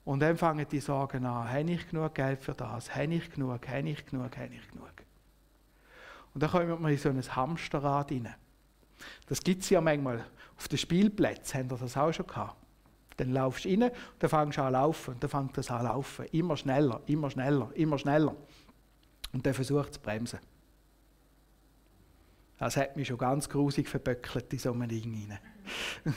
Und 0.06 0.20
dann 0.20 0.38
fangen 0.38 0.68
die 0.72 0.79
Sorgen 0.79 1.25
an, 1.25 1.51
habe 1.51 1.72
ich 1.72 1.89
genug 1.89 2.13
Geld 2.13 2.44
für 2.44 2.53
das, 2.53 2.96
habe 2.96 3.13
ich 3.15 3.32
genug, 3.32 3.68
habe 3.68 3.89
ich 3.89 4.06
genug, 4.06 4.38
habe 4.38 4.53
ich 4.53 4.72
genug. 4.72 4.94
Und 6.34 6.44
dann 6.44 6.51
kommt 6.51 6.82
man 6.82 6.91
in 6.91 6.98
so 6.98 7.10
ein 7.10 7.36
Hamsterrad 7.36 8.10
hinein. 8.10 8.36
Das 9.27 9.41
gibt 9.41 9.63
es 9.63 9.70
ja 9.70 9.82
manchmal. 9.82 10.25
Auf 10.58 10.68
den 10.68 10.77
Spielplätzen 10.77 11.60
haben 11.60 11.72
wir 11.72 11.77
das 11.77 11.98
auch 11.98 12.12
schon 12.12 12.27
gehabt. 12.27 12.58
Dann 13.18 13.34
laufst 13.34 13.65
du 13.65 13.70
rein 13.70 13.91
dann 14.20 14.29
fängst 14.29 14.58
du 14.58 14.62
an 14.62 14.74
laufen. 14.74 15.15
Dann 15.20 15.29
fängt 15.29 15.58
das 15.58 15.72
an 15.72 15.84
laufen. 15.84 16.25
Immer 16.32 16.56
schneller, 16.58 17.01
immer 17.06 17.29
schneller, 17.29 17.70
immer 17.75 17.98
schneller. 17.98 18.36
Und 19.32 19.46
dann 19.46 19.54
versucht 19.54 19.94
zu 19.94 20.00
bremsen. 20.00 20.40
Das 22.58 22.76
hat 22.76 22.96
mich 22.98 23.08
schon 23.08 23.18
ganz 23.18 23.48
grusig 23.48 23.88
verböckelt 23.88 24.52
in 24.52 24.60
so 24.60 24.74
einem 24.74 24.90
Ding 24.90 25.14
hinein. 25.14 25.40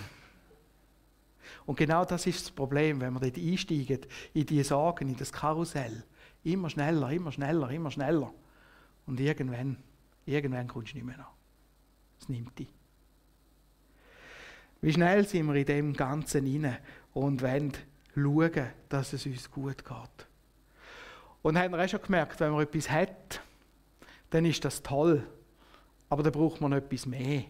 Und 1.66 1.76
genau 1.76 2.04
das 2.04 2.26
ist 2.26 2.46
das 2.46 2.50
Problem, 2.50 3.00
wenn 3.00 3.12
wir 3.14 3.20
dort 3.20 3.36
einsteigen, 3.38 4.00
in 4.34 4.46
die 4.46 4.62
Sorgen, 4.64 5.08
in 5.08 5.16
das 5.16 5.32
Karussell. 5.32 6.04
Immer 6.42 6.68
schneller, 6.70 7.10
immer 7.10 7.30
schneller, 7.30 7.70
immer 7.70 7.90
schneller. 7.90 8.32
Und 9.06 9.20
irgendwann, 9.20 9.76
irgendwann 10.26 10.66
kommst 10.66 10.92
du 10.92 10.96
nicht 10.96 11.06
mehr 11.06 11.18
nach. 11.18 11.30
Es 12.20 12.28
nimmt 12.28 12.58
dich. 12.58 12.72
Wie 14.80 14.92
schnell 14.92 15.26
sind 15.28 15.46
wir 15.46 15.54
in 15.54 15.66
dem 15.66 15.92
Ganzen 15.92 16.44
inne 16.44 16.80
und 17.14 17.40
wollen 17.42 17.72
schauen, 18.14 18.70
dass 18.88 19.12
es 19.12 19.26
uns 19.26 19.48
gut 19.48 19.84
geht. 19.84 20.26
Und 21.42 21.58
haben 21.58 21.74
auch 21.74 21.88
schon 21.88 22.02
gemerkt, 22.02 22.40
wenn 22.40 22.52
man 22.52 22.62
etwas 22.62 22.88
hat, 22.88 23.40
dann 24.30 24.44
ist 24.44 24.64
das 24.64 24.82
toll. 24.82 25.26
Aber 26.08 26.22
dann 26.22 26.32
braucht 26.32 26.60
man 26.60 26.70
noch 26.70 26.78
etwas 26.78 27.06
mehr. 27.06 27.44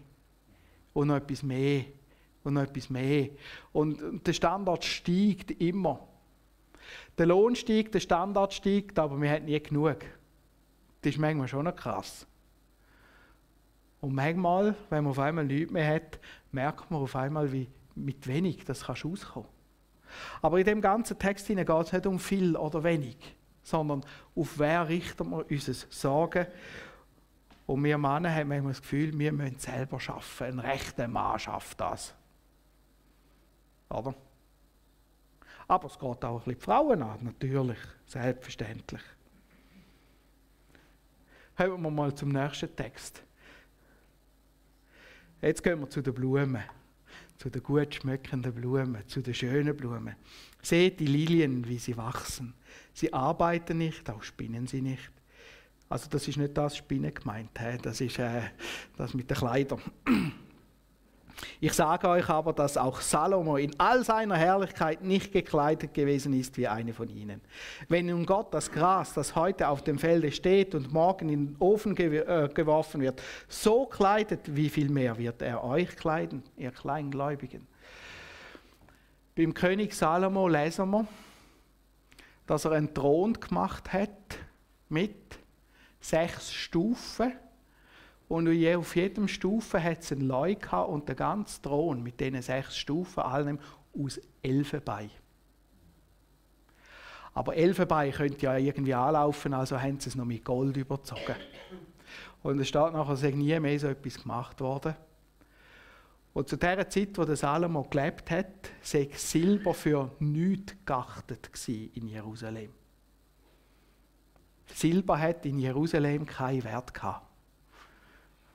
Und 0.94 1.08
noch 1.08 1.16
etwas 1.16 1.42
mehr. 1.42 1.84
Und 2.42 2.54
noch 2.54 2.62
etwas 2.62 2.90
mehr. 2.90 3.28
Und 3.72 4.26
der 4.26 4.32
Standard 4.32 4.84
steigt 4.84 5.50
immer. 5.60 6.06
Der 7.18 7.26
Lohn 7.26 7.54
steigt, 7.54 7.94
der 7.94 8.00
Standard 8.00 8.52
steigt, 8.52 8.98
aber 8.98 9.20
wir 9.20 9.30
haben 9.30 9.44
nie 9.44 9.60
genug. 9.60 9.98
Das 11.02 11.12
ist 11.12 11.18
manchmal 11.18 11.48
schon 11.48 11.64
noch 11.64 11.76
krass. 11.76 12.26
Und 14.00 14.14
manchmal, 14.14 14.74
wenn 14.90 15.04
man 15.04 15.10
auf 15.12 15.18
einmal 15.18 15.44
nichts 15.44 15.72
mehr 15.72 15.94
hat, 15.94 16.18
merkt 16.50 16.90
man 16.90 17.02
auf 17.02 17.14
einmal, 17.14 17.52
wie 17.52 17.68
mit 17.94 18.26
wenig 18.26 18.64
das 18.64 18.84
kannst 18.84 19.04
auskommen. 19.04 19.48
Aber 20.40 20.58
in 20.58 20.64
dem 20.64 20.80
ganzen 20.80 21.18
Text 21.18 21.46
geht 21.46 21.68
es 21.68 21.92
nicht 21.92 22.06
um 22.06 22.18
viel 22.18 22.56
oder 22.56 22.82
wenig, 22.82 23.16
sondern 23.62 24.04
auf 24.34 24.58
wer 24.58 24.88
richtet 24.88 25.26
man 25.26 25.42
unser 25.42 25.74
Sorgen. 25.90 26.46
Und 27.66 27.84
wir 27.84 27.96
Männer 27.96 28.34
haben 28.34 28.48
manchmal 28.48 28.72
das 28.72 28.82
Gefühl, 28.82 29.16
wir 29.18 29.32
müssen 29.32 29.58
selber 29.58 30.00
schaffen. 30.00 30.46
Ein 30.46 30.58
rechter 30.58 31.08
Mann 31.08 31.38
schafft 31.38 31.80
das. 31.80 32.14
Oder? 33.88 34.14
Aber 35.68 35.86
es 35.86 35.98
geht 35.98 36.02
auch 36.04 36.22
ein 36.22 36.38
bisschen 36.38 36.54
die 36.54 36.60
Frauen 36.60 37.02
an, 37.02 37.18
natürlich, 37.22 37.78
selbstverständlich. 38.06 39.02
Hören 41.54 41.82
wir 41.82 41.90
mal 41.90 42.14
zum 42.14 42.30
nächsten 42.30 42.74
Text. 42.74 43.22
Jetzt 45.40 45.62
gehen 45.62 45.80
wir 45.80 45.88
zu 45.88 46.02
den 46.02 46.14
Blumen, 46.14 46.62
zu 47.38 47.50
den 47.50 47.62
gut 47.62 47.94
schmeckenden 47.94 48.52
Blumen, 48.52 49.06
zu 49.08 49.20
den 49.20 49.34
schönen 49.34 49.76
Blumen. 49.76 50.14
Seht 50.62 51.00
die 51.00 51.06
Lilien, 51.06 51.66
wie 51.66 51.78
sie 51.78 51.96
wachsen. 51.96 52.54
Sie 52.94 53.12
arbeiten 53.12 53.78
nicht, 53.78 54.08
auch 54.10 54.22
spinnen 54.22 54.66
sie 54.66 54.80
nicht. 54.80 55.10
Also 55.88 56.08
das 56.08 56.26
ist 56.26 56.38
nicht 56.38 56.56
das 56.56 56.76
Spinnen 56.76 57.12
gemeint, 57.12 57.50
das 57.82 58.00
ist 58.00 58.18
äh, 58.18 58.42
das 58.96 59.12
mit 59.12 59.28
den 59.28 59.36
Kleidern. 59.36 59.82
Ich 61.60 61.72
sage 61.72 62.08
euch 62.08 62.28
aber, 62.28 62.52
dass 62.52 62.76
auch 62.76 63.00
Salomo 63.00 63.56
in 63.56 63.78
all 63.78 64.04
seiner 64.04 64.36
Herrlichkeit 64.36 65.02
nicht 65.02 65.32
gekleidet 65.32 65.94
gewesen 65.94 66.32
ist 66.32 66.56
wie 66.56 66.68
eine 66.68 66.92
von 66.92 67.08
ihnen. 67.08 67.40
Wenn 67.88 68.06
nun 68.06 68.26
Gott 68.26 68.52
das 68.52 68.70
Gras, 68.70 69.14
das 69.14 69.34
heute 69.34 69.68
auf 69.68 69.82
dem 69.82 69.98
Felde 69.98 70.32
steht 70.32 70.74
und 70.74 70.92
morgen 70.92 71.28
in 71.28 71.46
den 71.46 71.56
Ofen 71.58 71.96
äh, 71.96 72.48
geworfen 72.52 73.00
wird, 73.00 73.22
so 73.48 73.86
kleidet, 73.86 74.54
wie 74.54 74.68
viel 74.68 74.88
mehr 74.88 75.18
wird 75.18 75.42
er 75.42 75.64
euch 75.64 75.96
kleiden, 75.96 76.42
ihr 76.56 76.70
Kleingläubigen? 76.70 77.66
Beim 79.34 79.54
König 79.54 79.94
Salomo 79.94 80.46
lesen 80.46 80.90
wir, 80.90 81.06
dass 82.46 82.64
er 82.64 82.72
einen 82.72 82.92
Thron 82.92 83.32
gemacht 83.34 83.92
hat 83.92 84.10
mit 84.88 85.16
sechs 86.00 86.52
Stufen 86.52 87.32
und 88.32 88.48
auf 88.48 88.96
jedem 88.96 89.28
Stufe 89.28 89.82
hat 89.82 90.00
es 90.00 90.10
ein 90.10 90.22
Leu 90.22 90.56
und 90.86 91.06
der 91.06 91.14
ganze 91.14 91.60
Thron 91.60 92.02
mit 92.02 92.18
diesen 92.18 92.40
sechs 92.40 92.78
Stufen, 92.78 93.20
allem 93.20 93.58
aus 93.94 94.18
Elfenbein. 94.42 95.10
Aber 97.34 97.54
Elfenbein 97.54 98.10
könnte 98.10 98.46
ja 98.46 98.56
irgendwie 98.56 98.94
anlaufen, 98.94 99.52
also 99.52 99.78
haben 99.78 100.00
sie 100.00 100.08
es 100.08 100.14
noch 100.14 100.24
mit 100.24 100.46
Gold 100.46 100.78
überzogen. 100.78 101.36
Und 102.42 102.58
es 102.58 102.68
steht 102.68 102.94
nachher, 102.94 103.12
es 103.12 103.22
nie 103.22 103.60
mehr 103.60 103.78
so 103.78 103.88
etwas 103.88 104.22
gemacht 104.22 104.58
worden. 104.62 104.94
Und 106.32 106.48
zu 106.48 106.56
der 106.56 106.88
Zeit, 106.88 107.18
wo 107.18 107.26
der 107.26 107.36
Salomo 107.36 107.82
gelebt 107.82 108.30
hat, 108.30 108.70
sei 108.80 109.10
Silber 109.12 109.74
für 109.74 110.10
nichts 110.20 110.74
geachtet 110.86 111.50
in 111.68 112.08
Jerusalem. 112.08 112.72
Silber 114.72 115.18
hat 115.18 115.44
in 115.44 115.58
Jerusalem 115.58 116.24
keinen 116.24 116.64
Wert 116.64 116.94
gehabt. 116.94 117.31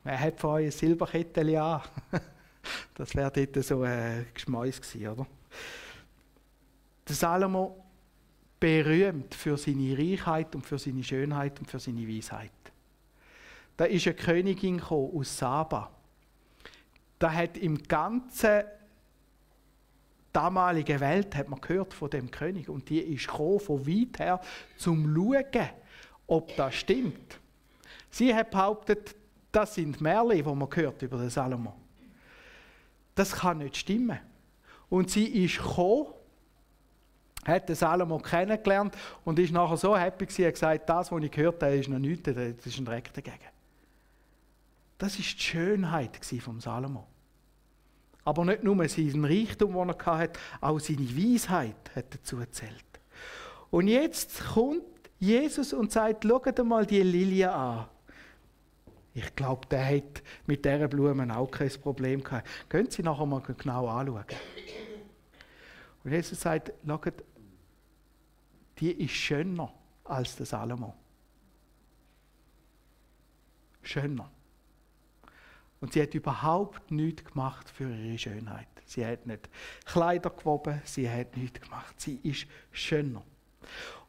Wer 0.08 0.22
hat 0.22 0.40
von 0.40 0.52
euch 0.52 0.68
ein 0.68 0.72
Silberkettchen 0.72 1.54
an? 1.58 1.82
Das 2.96 3.14
wäre 3.14 3.30
dort 3.30 3.66
so 3.66 3.82
ein 3.82 4.26
Geschmäus 4.34 4.80
gewesen, 4.80 5.08
oder? 5.10 5.28
Der 7.06 7.14
Salomo 7.14 7.84
berühmt 8.58 9.36
für 9.36 9.58
seine 9.58 9.98
Reichheit 9.98 10.56
und 10.56 10.66
für 10.66 10.80
seine 10.80 11.04
Schönheit 11.04 11.60
und 11.60 11.70
für 11.70 11.80
seine 11.80 12.08
Weisheit. 12.08 12.54
Da 13.76 13.84
ist 13.84 14.08
eine 14.08 14.16
Königin 14.16 14.82
aus 14.82 15.38
Saba. 15.38 15.92
Da 17.20 17.34
hat 17.34 17.58
im 17.58 17.78
ganzen 17.84 18.64
damaligen 20.32 21.02
Welt 21.02 21.36
hat 21.36 21.50
man 21.50 21.60
gehört 21.60 21.94
von 21.94 22.10
dem 22.10 22.32
König 22.32 22.70
und 22.70 22.88
die 22.88 23.00
ist 23.00 23.26
von 23.26 23.86
weit 23.86 24.20
her 24.20 24.40
zum 24.78 25.14
schauen, 25.14 25.70
ob 26.28 26.56
das 26.56 26.76
stimmt. 26.76 27.42
Sie 28.10 28.34
hat 28.34 28.52
behauptet, 28.52 29.14
das 29.58 29.74
sind 29.74 30.00
Märchen, 30.00 30.44
die 30.46 30.56
man 30.56 30.70
hört 30.72 31.02
über 31.02 31.18
den 31.18 31.32
Salomo. 31.32 31.74
Das 33.16 33.32
kann 33.32 33.58
nicht 33.58 33.78
stimmen. 33.78 34.20
Und 34.88 35.10
sie 35.10 35.26
ist 35.26 35.58
gekommen, 35.58 36.06
hat 37.44 37.68
den 37.68 37.76
Salomo 37.76 38.20
kennengelernt 38.20 38.96
und 39.26 39.40
ist 39.40 39.52
nachher 39.52 39.78
so 39.78 39.98
happy 39.98 40.28
gewesen, 40.28 40.46
hat 40.46 40.54
gesagt, 40.54 40.90
das, 40.90 41.12
was 41.12 41.24
ich 41.24 41.32
gehört 41.32 41.64
habe, 41.64 41.76
ist 41.76 41.90
noch 41.90 41.98
nichts, 41.98 42.24
das 42.24 42.66
ist 42.66 42.78
ein 42.78 42.86
Dreck 42.86 43.12
dagegen. 43.14 43.50
Das 45.00 45.18
ist 45.18 45.34
die 45.34 45.42
Schönheit 45.42 46.20
vom 46.40 46.62
Salomo. 46.62 47.08
Aber 48.26 48.46
nicht 48.46 48.64
nur 48.64 48.88
sein 48.88 49.26
Reichtum, 49.26 49.74
den 49.74 49.90
er 49.90 50.06
hatte, 50.06 50.40
auch 50.62 50.80
seine 50.80 51.18
Weisheit 51.18 51.96
hat 51.96 52.14
dazu 52.14 52.38
erzählt. 52.38 52.86
Und 53.72 53.88
jetzt 53.88 54.40
kommt 54.54 54.84
Jesus 55.18 55.74
und 55.74 55.92
sagt, 55.92 56.26
schaut 56.26 56.64
mal 56.64 56.86
die 56.86 57.02
Lilie 57.02 57.52
an. 57.52 57.88
Ich 59.18 59.36
glaube, 59.36 59.66
der 59.66 59.84
hat 59.84 60.22
mit 60.46 60.64
dieser 60.64 60.88
Blumen 60.88 61.32
auch 61.32 61.50
kein 61.50 61.72
Problem 61.82 62.24
gehabt. 62.24 62.48
Können 62.70 62.92
Sie 62.92 63.02
nachher 63.02 63.26
mal 63.26 63.42
genau 63.42 63.88
anschauen. 63.88 64.26
Und 66.04 66.12
Jesus 66.12 66.40
sagt, 66.40 66.72
schaut, 66.86 67.24
die 68.78 68.92
ist 68.92 69.14
schöner 69.14 69.74
als 70.04 70.36
der 70.36 70.46
Salomo. 70.46 70.94
Schöner. 73.82 74.30
Und 75.80 75.94
sie 75.94 76.04
hat 76.04 76.14
überhaupt 76.14 76.92
nichts 76.92 77.26
gemacht 77.26 77.72
für 77.72 77.90
ihre 77.92 78.20
Schönheit. 78.20 78.68
Sie 78.86 79.04
hat 79.04 79.26
nicht 79.26 79.50
Kleider 79.86 80.30
gewoben, 80.30 80.80
sie 80.86 81.10
hat 81.10 81.36
nichts 81.36 81.60
gemacht. 81.60 82.00
Sie 82.00 82.20
ist 82.22 82.46
schöner. 82.72 83.24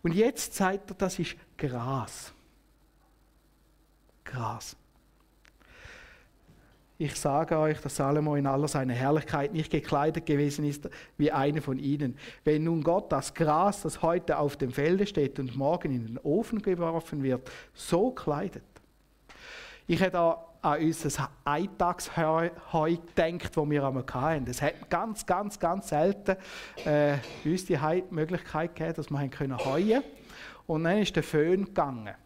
Und 0.02 0.12
jetzt 0.12 0.52
sagt 0.52 0.90
er, 0.90 0.96
das 0.96 1.18
ist 1.18 1.34
Gras. 1.56 2.34
Gras. 4.22 4.76
Ich 7.00 7.14
sage 7.14 7.56
euch, 7.56 7.80
dass 7.80 7.94
Salomo 7.94 8.34
in 8.34 8.48
aller 8.48 8.66
seiner 8.66 8.92
Herrlichkeit 8.92 9.52
nicht 9.52 9.70
gekleidet 9.70 10.26
gewesen 10.26 10.64
ist 10.64 10.90
wie 11.16 11.30
einer 11.30 11.62
von 11.62 11.78
ihnen. 11.78 12.18
Wenn 12.42 12.64
nun 12.64 12.82
Gott 12.82 13.12
das 13.12 13.32
Gras, 13.32 13.82
das 13.82 14.02
heute 14.02 14.36
auf 14.36 14.56
dem 14.56 14.72
Felde 14.72 15.06
steht 15.06 15.38
und 15.38 15.54
morgen 15.54 15.92
in 15.92 16.06
den 16.08 16.18
Ofen 16.18 16.60
geworfen 16.60 17.22
wird, 17.22 17.48
so 17.72 18.10
kleidet. 18.10 18.64
Ich 19.86 20.00
hätte 20.00 20.18
an 20.18 20.82
unser 20.82 21.30
Eintagsheu 21.44 22.50
gedacht, 22.72 23.56
das 23.56 23.70
wir 23.70 23.84
einmal 23.84 24.04
hatten. 24.12 24.50
Es 24.50 24.60
hat 24.60 24.90
ganz, 24.90 25.24
ganz, 25.24 25.60
ganz 25.60 25.90
selten 25.90 26.36
äh, 26.84 27.18
uns 27.44 27.64
die 27.64 27.78
Möglichkeit 28.10 28.74
gegeben, 28.74 28.94
dass 28.96 29.08
wir 29.08 29.20
heuen 29.20 29.30
können 29.30 30.02
Und 30.66 30.82
dann 30.82 30.98
ist 30.98 31.14
der 31.14 31.22
Föhn 31.22 31.64
gegangen. 31.64 32.16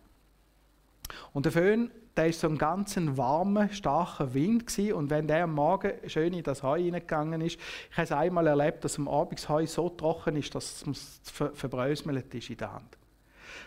Und 1.35 1.45
der 1.45 1.52
Föhn 1.52 1.91
der 2.16 2.28
ist 2.28 2.40
so 2.40 2.49
ein 2.49 2.59
ganz 2.59 2.97
warmer, 2.97 3.69
starker 3.71 4.35
Wind 4.35 4.66
gewesen. 4.66 4.92
und 4.95 5.11
wenn 5.11 5.26
der 5.26 5.45
am 5.45 5.54
Morgen 5.54 5.92
schön 6.07 6.35
in 6.35 6.42
das 6.42 6.62
Heu 6.62 6.81
hineingegangen 6.81 7.40
ist, 7.40 7.59
ich 7.90 7.97
habe 7.97 8.04
es 8.04 8.12
einmal 8.12 8.47
erlebt, 8.47 8.85
dass 8.85 8.99
am 8.99 9.09
Abend 9.09 9.38
das 9.38 9.49
Heu 9.49 9.66
so 9.66 9.88
trocken 9.88 10.37
ist, 10.37 10.54
dass 10.54 10.87
es 10.87 11.21
ver 11.25 11.52
verbröselt 11.54 12.35
ist 12.35 12.50
in 12.50 12.57
der 12.57 12.73
Hand. 12.73 12.99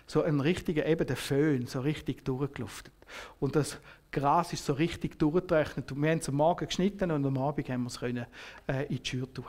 So 0.07 0.21
ein 0.21 0.39
richtiger, 0.39 0.85
eben 0.85 1.07
der 1.07 1.17
Föhn, 1.17 1.65
so 1.65 1.79
richtig 1.79 2.23
durchgeluftet. 2.25 2.93
Und 3.39 3.55
das 3.55 3.79
Gras 4.11 4.53
ist 4.53 4.65
so 4.65 4.73
richtig 4.73 5.17
durchgetrocknet. 5.17 5.95
wir 5.95 6.11
haben 6.11 6.19
es 6.19 6.29
am 6.29 6.35
Morgen 6.35 6.67
geschnitten 6.67 7.11
und 7.11 7.25
am 7.25 7.37
Abend 7.37 7.67
haben 7.69 7.83
wir 7.83 7.87
es 7.87 7.99
können, 7.99 8.25
äh, 8.67 8.83
in 8.83 8.89
die 8.89 8.99
Tür 8.99 9.31
tun. 9.33 9.45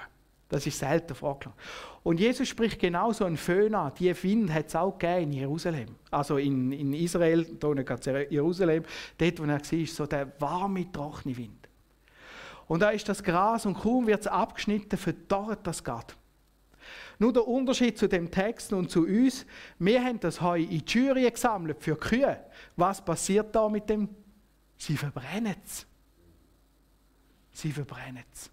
Das 0.49 0.65
ist 0.67 0.79
selten 0.79 1.15
vorgekommen. 1.15 1.59
Und 2.05 2.21
Jesus 2.21 2.49
spricht 2.49 2.79
genau 2.79 3.13
so 3.13 3.25
einen 3.25 3.37
Föhn 3.37 3.75
an. 3.75 3.93
Die 3.99 4.23
Wind 4.23 4.53
hat 4.53 4.69
es 4.69 4.77
auch 4.77 4.97
gegeben 4.97 5.33
in 5.33 5.39
Jerusalem. 5.41 5.97
Also 6.11 6.37
in, 6.37 6.71
in 6.71 6.93
Israel, 6.93 7.45
da 7.45 7.73
Jerusalem, 8.31 8.85
dort, 9.19 9.39
wo 9.41 9.45
er 9.45 9.61
war, 9.61 9.87
so 9.87 10.07
der 10.07 10.41
warme, 10.41 10.91
trockene 10.93 11.37
Wind. 11.37 11.69
Und 12.69 12.81
da 12.81 12.91
ist 12.91 13.09
das 13.09 13.23
Gras 13.23 13.67
und 13.67 13.75
kaum 13.75 14.07
wird 14.07 14.21
es 14.21 14.27
abgeschnitten, 14.27 14.97
verdorrt 14.97 15.67
das 15.67 15.83
Gott. 15.83 16.17
Nur 17.19 17.33
der 17.33 17.47
Unterschied 17.47 17.99
zu 17.99 18.09
dem 18.09 18.31
Text 18.31 18.73
und 18.73 18.91
zu 18.91 19.05
uns, 19.05 19.47
wir 19.79 20.05
haben 20.05 20.21
das 20.21 20.41
Heu 20.41 20.61
in 20.61 20.85
die 20.85 20.85
Jury 20.87 21.31
gesammelt 21.31 21.83
für 21.83 21.97
Kühe. 21.97 22.45
Was 22.77 23.05
passiert 23.05 23.55
da 23.55 23.69
mit 23.69 23.89
dem? 23.89 24.09
Sie 24.77 24.97
verbrennen 24.97 25.57
es. 25.65 25.87
Sie 27.53 27.73
verbrennen 27.73 28.23
es. 28.33 28.51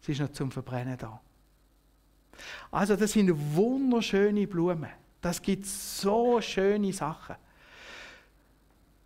Sie 0.00 0.12
ist 0.12 0.20
noch 0.20 0.32
zum 0.32 0.50
Verbrennen 0.50 0.98
da. 0.98 1.20
Also 2.70 2.96
das 2.96 3.12
sind 3.12 3.30
wunderschöne 3.54 4.46
Blumen. 4.46 4.90
Das 5.20 5.40
gibt 5.40 5.66
so 5.66 6.40
schöne 6.40 6.92
Sachen. 6.92 7.36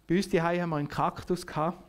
Bei 0.06 0.16
uns 0.16 0.28
die 0.28 0.40
haben 0.40 0.70
wir 0.70 0.76
einen 0.76 0.88
Kaktus 0.88 1.46
gehabt. 1.46 1.84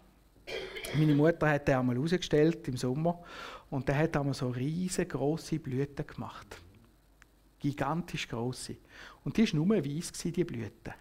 Meine 0.96 1.14
Mutter 1.14 1.50
hat 1.50 1.68
den 1.68 1.76
einmal 1.76 1.98
rausgestellt 1.98 2.68
im 2.68 2.78
Sommer 2.78 3.24
und 3.70 3.88
der 3.88 3.98
hat 3.98 4.18
einmal 4.18 4.34
so 4.34 4.50
riesengroße 4.50 5.60
Blüten 5.60 6.06
gemacht. 6.06 6.62
Gigantisch 7.60 8.28
große. 8.28 8.78
Und 9.24 9.38
die 9.38 9.54
war 9.54 9.66
nur 9.66 9.84
weiß, 9.84 10.12
die 10.12 10.44
Blüten. 10.44 10.94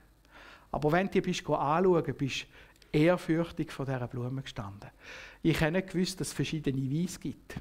Aber 0.70 0.92
wenn 0.92 1.06
du 1.06 1.12
die 1.12 1.20
bist 1.22 1.48
anschauen 1.48 2.14
bist 2.16 2.46
ehrfürchtig 2.92 3.70
vor 3.70 3.86
dieser 3.86 4.06
Blume 4.06 4.42
gestanden. 4.42 4.90
Ich 5.42 5.60
habe 5.60 5.72
nicht 5.72 5.90
gewusst, 5.90 6.20
dass 6.20 6.28
es 6.28 6.34
verschiedene 6.34 6.90
Weiß 6.90 7.20
gibt. 7.20 7.60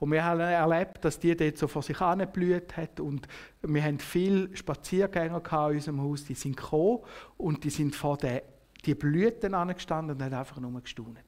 Und 0.00 0.10
wir 0.12 0.24
haben 0.24 0.40
erlebt, 0.40 1.04
dass 1.04 1.18
die 1.18 1.36
dort 1.36 1.58
so 1.58 1.68
vor 1.68 1.82
sich 1.82 2.00
angeblüht 2.00 2.74
hat. 2.76 3.00
Und 3.00 3.28
wir 3.60 3.84
haben 3.84 3.98
viele 3.98 4.56
Spaziergänger 4.56 5.42
in 5.68 5.76
unserem 5.76 6.02
Haus, 6.02 6.24
die 6.24 6.34
sind 6.34 6.56
gekommen 6.56 7.00
und 7.36 7.62
die 7.62 7.70
sind 7.70 7.94
vor 7.94 8.16
den, 8.16 8.40
die 8.86 8.94
Blüten 8.94 9.52
angestanden 9.54 10.16
und 10.16 10.22
haben 10.22 10.32
einfach 10.32 10.58
nur 10.58 10.80
gestaunt. 10.80 11.18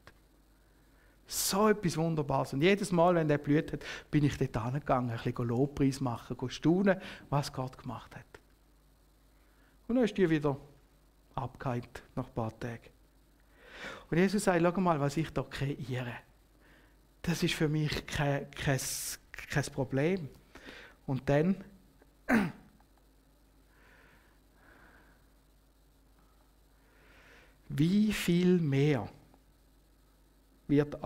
So 1.27 1.69
etwas 1.69 1.99
Wunderbares. 1.99 2.55
Und 2.55 2.63
jedes 2.63 2.91
Mal, 2.93 3.15
wenn 3.15 3.29
der 3.29 3.39
blüht 3.39 3.73
hat, 3.75 3.85
bin 4.11 4.25
ich 4.25 4.39
dort 4.39 4.57
angegangen, 4.57 5.11
ein 5.11 5.21
bisschen 5.23 5.47
Lobpreis 5.47 6.01
machen, 6.01 6.37
staunen, 6.49 6.99
was 7.29 7.53
Gott 7.53 7.77
gemacht 7.77 8.17
hat. 8.17 8.25
Und 9.87 9.97
dann 9.97 10.05
ist 10.05 10.17
die 10.17 10.29
wieder 10.29 10.57
abgeheilt 11.35 12.03
nach 12.17 12.27
ein 12.27 12.35
paar 12.35 12.59
Tagen. 12.59 12.89
Und 14.11 14.17
Jesus 14.17 14.45
sagt, 14.45 14.63
schau 14.63 14.81
mal, 14.81 14.99
was 14.99 15.19
ich 15.19 15.31
da 15.31 15.43
kreiere 15.43 16.15
das 17.23 17.43
ist 17.43 17.55
für 17.55 17.69
mich 17.69 18.07
kein, 18.07 18.51
kein, 18.51 18.81
kein 19.51 19.65
Problem. 19.73 20.29
Und 21.07 21.29
dann 21.29 21.57
wie 27.69 28.13
viel 28.13 28.59
mehr 28.59 29.09
wird, 30.69 30.97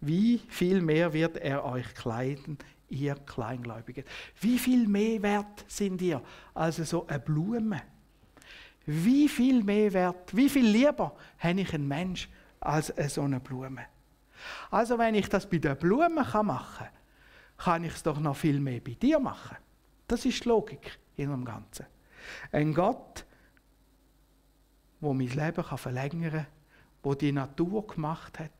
wie 0.00 0.38
viel 0.48 0.80
mehr 0.80 1.12
wird 1.12 1.36
er 1.36 1.64
euch 1.64 1.94
kleiden, 1.94 2.58
ihr 2.88 3.14
Kleingläubigen? 3.14 4.04
Wie 4.40 4.58
viel 4.58 4.86
mehr 4.88 5.22
wert 5.22 5.64
sind 5.68 6.02
ihr 6.02 6.22
als 6.52 6.76
so 6.76 7.06
eine 7.06 7.18
Blume? 7.18 7.82
Wie 8.86 9.28
viel 9.28 9.62
mehr 9.62 9.92
wert, 9.92 10.36
wie 10.36 10.48
viel 10.48 10.66
lieber 10.66 11.16
habe 11.38 11.60
ich 11.60 11.72
einen 11.74 11.88
Mensch 11.88 12.28
als 12.60 12.92
so 13.08 13.22
eine 13.22 13.40
Blume? 13.40 13.86
Also 14.70 14.98
wenn 14.98 15.14
ich 15.14 15.28
das 15.28 15.48
bei 15.48 15.58
den 15.58 15.76
Blumen 15.76 16.14
machen 16.14 16.48
kann, 16.48 16.88
kann 17.56 17.84
ich 17.84 17.94
es 17.94 18.02
doch 18.02 18.18
noch 18.18 18.36
viel 18.36 18.60
mehr 18.60 18.80
bei 18.80 18.94
dir 18.94 19.18
machen. 19.18 19.56
Das 20.06 20.24
ist 20.24 20.44
die 20.44 20.48
Logik 20.48 20.98
in 21.16 21.30
dem 21.30 21.44
Ganzen. 21.44 21.86
Ein 22.52 22.74
Gott, 22.74 23.24
wo 25.00 25.12
mein 25.12 25.28
Leben 25.28 25.64
kann 25.64 25.78
verlängern 25.78 26.30
kann, 26.30 26.46
wo 27.02 27.14
die 27.14 27.32
Natur 27.32 27.86
gemacht 27.86 28.38
hat, 28.38 28.50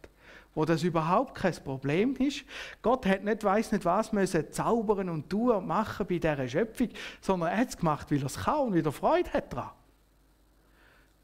wo 0.54 0.64
das 0.64 0.82
überhaupt 0.82 1.34
kein 1.34 1.54
Problem 1.64 2.14
ist. 2.16 2.44
Gott 2.82 3.06
hat 3.06 3.24
nicht, 3.24 3.42
weiß 3.42 3.72
nicht 3.72 3.84
was, 3.84 4.12
müssen 4.12 4.52
zaubern 4.52 5.08
und 5.08 5.28
tun 5.28 5.50
und 5.50 5.66
machen 5.66 6.06
bei 6.06 6.18
dieser 6.18 6.46
Schöpfung, 6.46 6.90
sondern 7.20 7.50
er 7.50 7.58
hat 7.58 7.68
es 7.68 7.76
gemacht, 7.76 8.10
weil 8.10 8.20
er 8.20 8.26
es 8.26 8.36
kann 8.36 8.60
und 8.60 8.74
wieder 8.74 8.92
Freude 8.92 9.32
hat 9.32 9.52
daran. 9.52 9.70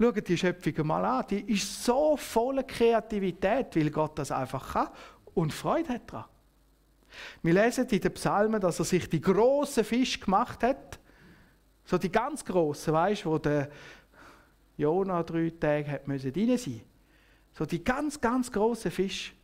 Schaut 0.00 0.26
die 0.26 0.38
Schöpfung 0.38 0.86
mal 0.86 1.04
an. 1.04 1.26
Die 1.28 1.52
ist 1.52 1.84
so 1.84 2.16
voller 2.16 2.62
Kreativität, 2.62 3.76
weil 3.76 3.90
Gott 3.90 4.18
das 4.18 4.32
einfach 4.32 4.72
kann 4.72 4.88
und 5.34 5.52
Freude 5.52 5.90
hat 5.90 6.10
daran. 6.10 6.24
Wir 7.42 7.52
lesen 7.52 7.86
in 7.86 8.00
den 8.00 8.14
Psalmen, 8.14 8.60
dass 8.62 8.78
er 8.78 8.86
sich 8.86 9.10
die 9.10 9.20
großen 9.20 9.84
Fisch 9.84 10.18
gemacht 10.18 10.62
hat. 10.62 10.98
So 11.84 11.98
die 11.98 12.10
ganz 12.10 12.42
großen, 12.42 12.94
weißt 12.94 13.26
du, 13.26 13.30
wo 13.30 13.38
der 13.38 13.68
Jona 14.78 15.22
drei 15.22 15.50
Tage 15.50 15.90
hat 15.90 16.08
müssen 16.08 16.32
rein 16.32 16.56
sein. 16.56 16.80
So 17.52 17.66
die 17.66 17.84
ganz, 17.84 18.18
ganz 18.18 18.50
großen 18.50 18.90
Fisch. 18.90 19.34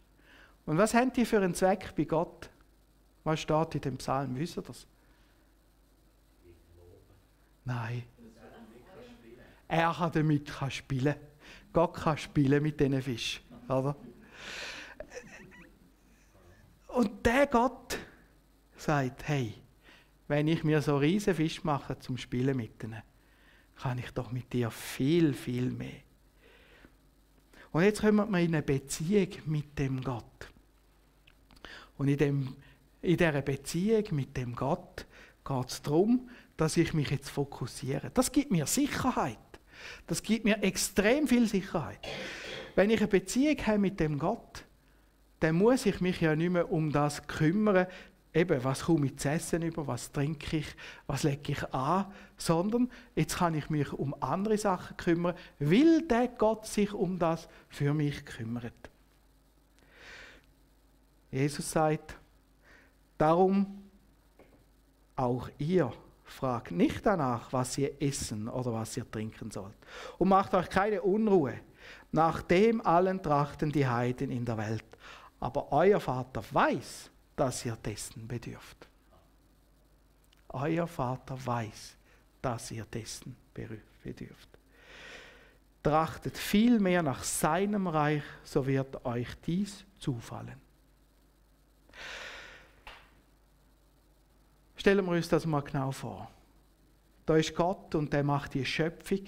Und 0.65 0.79
was 0.79 0.95
haben 0.95 1.13
die 1.13 1.27
für 1.27 1.37
einen 1.37 1.53
Zweck 1.53 1.93
bei 1.95 2.05
Gott? 2.05 2.49
Was 3.25 3.41
steht 3.41 3.75
in 3.75 3.81
dem 3.83 3.97
Psalm? 3.99 4.35
Wisst 4.37 4.57
ihr 4.57 4.63
das? 4.63 4.87
Nein. 7.67 8.05
Er 9.69 9.93
kann 9.93 10.13
damit 10.13 10.51
spielen. 10.71 11.15
Gott 11.73 11.95
kann 11.95 12.19
spielen 12.19 12.63
mit 12.63 12.79
diesen 12.81 13.03
Fischen. 13.03 13.43
Oder? 13.69 13.97
Und 16.89 17.27
der 17.27 17.47
Gott 17.47 17.99
sagt, 18.77 19.29
hey, 19.29 19.55
wenn 20.29 20.49
ich 20.49 20.65
mir 20.65 20.81
so 20.81 20.97
riesen 20.97 21.35
Fisch 21.35 21.63
mache 21.65 21.99
zum 21.99 22.17
Spielen 22.17 22.57
mit 22.57 22.83
ihnen, 22.83 23.03
kann 23.77 23.99
ich 23.99 24.11
doch 24.13 24.33
mit 24.33 24.53
dir 24.53 24.71
viel, 24.71 25.35
viel 25.35 25.71
mehr. 25.71 26.01
Und 27.73 27.83
jetzt 27.83 28.01
kommen 28.01 28.31
wir 28.31 28.41
in 28.41 28.55
eine 28.55 28.63
Beziehung 28.63 29.29
mit 29.45 29.79
dem 29.79 30.03
Gott. 30.03 30.49
Und 31.99 32.09
in, 32.09 32.17
dem, 32.17 32.57
in 33.03 33.17
dieser 33.17 33.43
Beziehung 33.43 34.05
mit 34.13 34.37
dem 34.37 34.55
Gott 34.55 35.07
geht 35.45 35.69
es 35.69 35.83
darum, 35.83 36.31
dass 36.57 36.77
ich 36.77 36.95
mich 36.95 37.11
jetzt 37.11 37.29
fokussiere. 37.29 38.11
Das 38.15 38.33
gibt 38.33 38.51
mir 38.51 38.67
Sicherheit. 38.67 39.39
Das 40.07 40.23
gibt 40.23 40.45
mir 40.45 40.63
extrem 40.63 41.27
viel 41.27 41.47
Sicherheit. 41.47 41.99
Wenn 42.75 42.91
ich 42.91 42.99
eine 42.99 43.09
Beziehung 43.09 43.57
habe 43.67 43.79
mit 43.79 44.01
dem 44.01 44.19
Gott, 44.19 44.65
dann 45.41 45.57
muss 45.57 45.87
ich 45.87 46.01
mich 46.01 46.21
ja 46.21 46.37
nicht 46.37 46.51
mehr 46.51 46.71
um 46.71 46.93
das 46.93 47.27
kümmern, 47.27 47.87
eben, 48.37 48.63
was 48.63 48.85
komme 48.85 49.07
ich 49.07 49.17
zu 49.17 49.31
essen 49.31 49.63
über, 49.63 49.87
was 49.87 50.13
trinke 50.13 50.59
ich, 50.59 50.67
was 51.07 51.23
lege 51.23 51.53
ich 51.53 51.75
an, 51.75 52.13
sondern 52.37 52.91
jetzt 53.15 53.39
kann 53.39 53.55
ich 53.55 53.71
mich 53.71 53.93
um 53.93 54.15
andere 54.21 54.59
Sachen 54.59 54.97
kümmern, 54.99 55.35
weil 55.59 56.03
der 56.03 56.29
Gott 56.29 56.67
sich 56.67 56.93
um 56.93 57.19
das 57.19 57.49
für 57.69 57.95
mich 57.95 58.25
kümmert. 58.27 58.75
Jesus 61.31 61.71
sagt, 61.71 62.17
darum 63.19 63.83
auch 65.17 65.49
ihr 65.59 65.93
fragt 66.37 66.71
nicht 66.71 67.05
danach, 67.07 67.51
was 67.53 67.79
ihr 67.79 68.01
essen 68.01 68.49
oder 68.49 68.73
was 68.73 68.97
ihr 68.97 69.11
trinken 69.11 69.51
sollt. 69.51 69.77
Und 70.19 70.29
macht 70.29 70.53
euch 70.55 70.69
keine 70.69 71.01
Unruhe. 71.01 71.59
Nach 72.13 72.43
dem 72.43 72.85
allen 72.85 73.23
trachten 73.23 73.73
die 73.73 73.87
Heiden 73.87 74.31
in 74.31 74.45
der 74.45 74.59
Welt. 74.59 74.85
Aber 75.41 75.73
euer 75.73 75.99
Vater 75.99 76.45
weiß, 76.51 77.11
dass 77.35 77.65
ihr 77.65 77.77
dessen 77.77 78.29
bedürft. 78.29 78.87
Euer 80.51 80.87
Vater 80.87 81.39
weiß, 81.45 81.97
dass 82.43 82.71
ihr 82.71 82.85
dessen 82.85 83.35
bedürft. 84.03 84.49
Trachtet 85.83 86.37
vielmehr 86.37 87.03
nach 87.03 87.25
seinem 87.25 87.87
Reich, 87.87 88.25
so 88.45 88.67
wird 88.67 89.05
euch 89.07 89.29
dies 89.47 89.85
zufallen. 89.99 90.66
Stellen 94.87 95.05
wir 95.05 95.17
uns 95.17 95.29
das 95.29 95.45
mal 95.47 95.63
genau 95.63 95.91
vor. 95.91 96.31
Da 97.25 97.35
ist 97.35 97.57
Gott 97.57 97.97
und 97.97 98.13
der 98.13 98.23
macht 98.23 98.55
die 98.55 98.65
Schöpfung. 98.65 99.19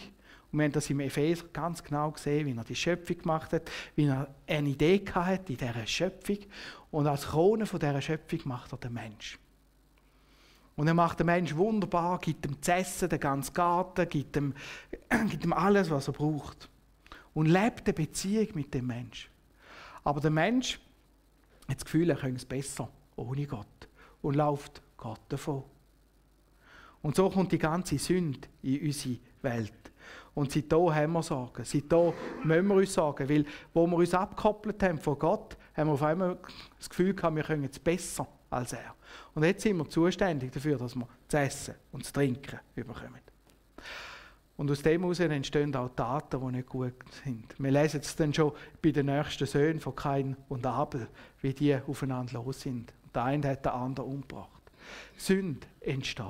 Und 0.52 0.58
wir 0.60 0.66
haben 0.66 0.70
das 0.70 0.88
im 0.88 1.00
Epheser 1.00 1.46
ganz 1.52 1.82
genau 1.82 2.12
gesehen, 2.12 2.46
wie 2.46 2.56
er 2.56 2.62
die 2.62 2.76
Schöpfung 2.76 3.18
gemacht 3.18 3.52
hat, 3.52 3.68
wie 3.96 4.04
er 4.06 4.32
eine 4.46 4.68
Idee 4.68 5.04
hatte 5.12 5.52
in 5.52 5.58
dieser 5.58 5.84
Schöpfung. 5.84 6.38
Und 6.92 7.08
als 7.08 7.26
Krone 7.26 7.66
von 7.66 7.80
dieser 7.80 8.00
Schöpfung 8.00 8.38
macht 8.44 8.70
er 8.70 8.78
den 8.78 8.92
Mensch. 8.92 9.36
Und 10.76 10.86
er 10.86 10.94
macht 10.94 11.18
den 11.18 11.26
Mensch 11.26 11.52
wunderbar, 11.56 12.20
gibt 12.20 12.46
ihm 12.46 12.62
zu 12.62 12.74
essen, 12.74 13.08
den 13.08 13.18
ganzen 13.18 13.52
Garten, 13.52 14.08
gibt 14.08 14.36
ihm, 14.36 14.54
gibt 15.28 15.44
ihm 15.44 15.52
alles, 15.52 15.90
was 15.90 16.06
er 16.06 16.12
braucht. 16.12 16.70
Und 17.34 17.46
lebt 17.46 17.84
eine 17.84 17.94
Beziehung 17.94 18.46
mit 18.54 18.72
dem 18.74 18.86
Mensch. 18.86 19.28
Aber 20.04 20.20
der 20.20 20.30
Mensch 20.30 20.78
hat 21.66 21.78
das 21.78 21.84
Gefühl, 21.84 22.10
er 22.10 22.16
könnte 22.16 22.36
es 22.36 22.44
besser 22.44 22.88
ohne 23.16 23.44
Gott. 23.44 23.66
Und 24.22 24.36
läuft 24.36 24.82
Gott 24.98 25.20
davon. 25.30 25.62
Und 27.00 27.16
so 27.16 27.30
kommt 27.30 27.52
die 27.52 27.58
ganze 27.58 27.98
Sünde 27.98 28.46
in 28.62 28.82
unsere 28.82 29.16
Welt. 29.40 29.72
Und 30.34 30.52
seitdem 30.52 30.94
haben 30.94 31.12
wir 31.12 31.22
Sorgen. 31.22 31.64
Seitdem 31.64 32.12
müssen 32.44 32.66
wir 32.68 32.74
uns 32.74 32.92
sagen, 32.92 33.28
weil 33.28 33.44
wo 33.72 33.86
wir 33.86 33.96
uns 33.96 34.12
abgekoppelt 34.12 34.82
haben 34.82 34.98
von 34.98 35.18
Gott, 35.18 35.56
haben 35.76 35.88
wir 35.88 35.94
auf 35.94 36.02
einmal 36.02 36.38
das 36.76 36.90
Gefühl 36.90 37.14
gehabt, 37.14 37.36
wir 37.36 37.42
können 37.44 37.64
es 37.64 37.78
besser 37.78 38.26
als 38.50 38.72
er. 38.72 38.94
Und 39.34 39.44
jetzt 39.44 39.62
sind 39.62 39.76
wir 39.76 39.88
zuständig 39.88 40.52
dafür, 40.52 40.76
dass 40.76 40.94
wir 40.94 41.08
zu 41.28 41.38
essen 41.38 41.74
und 41.92 42.04
zu 42.04 42.12
trinken 42.12 42.58
bekommen. 42.74 43.20
Und 44.56 44.70
aus 44.72 44.82
dem 44.82 45.02
heraus 45.02 45.20
entstehen 45.20 45.74
auch 45.76 45.90
Taten, 45.94 46.40
die 46.40 46.56
nicht 46.56 46.68
gut 46.68 46.94
sind. 47.24 47.54
Wir 47.58 47.70
lesen 47.70 48.00
es 48.00 48.16
dann 48.16 48.34
schon 48.34 48.52
bei 48.82 48.90
den 48.90 49.06
nächsten 49.06 49.46
Söhnen 49.46 49.78
von 49.78 49.94
Kain 49.94 50.36
und 50.48 50.66
Abel, 50.66 51.06
wie 51.40 51.54
die 51.54 51.76
aufeinander 51.76 52.34
los 52.34 52.62
sind. 52.62 52.92
Der 53.14 53.22
eine 53.22 53.48
hat 53.48 53.64
den 53.64 53.72
anderen 53.72 54.08
umgebracht. 54.10 54.57
Sünde 55.16 55.66
entsteht. 55.80 56.26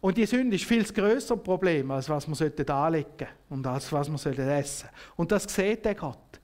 Und 0.00 0.18
die 0.18 0.26
Sünde 0.26 0.56
ist 0.56 0.66
viel 0.66 0.84
größer 0.84 1.36
Problem, 1.38 1.90
als 1.90 2.08
was 2.08 2.28
man 2.28 2.36
anlegen 2.38 3.06
sollte 3.08 3.28
und 3.48 3.66
als 3.66 3.90
was 3.90 4.08
man 4.08 4.16
essen 4.16 4.34
sollte. 4.34 4.90
Und 5.16 5.32
das 5.32 5.44
sieht 5.44 5.84
der 5.84 5.94
Gott. 5.94 6.40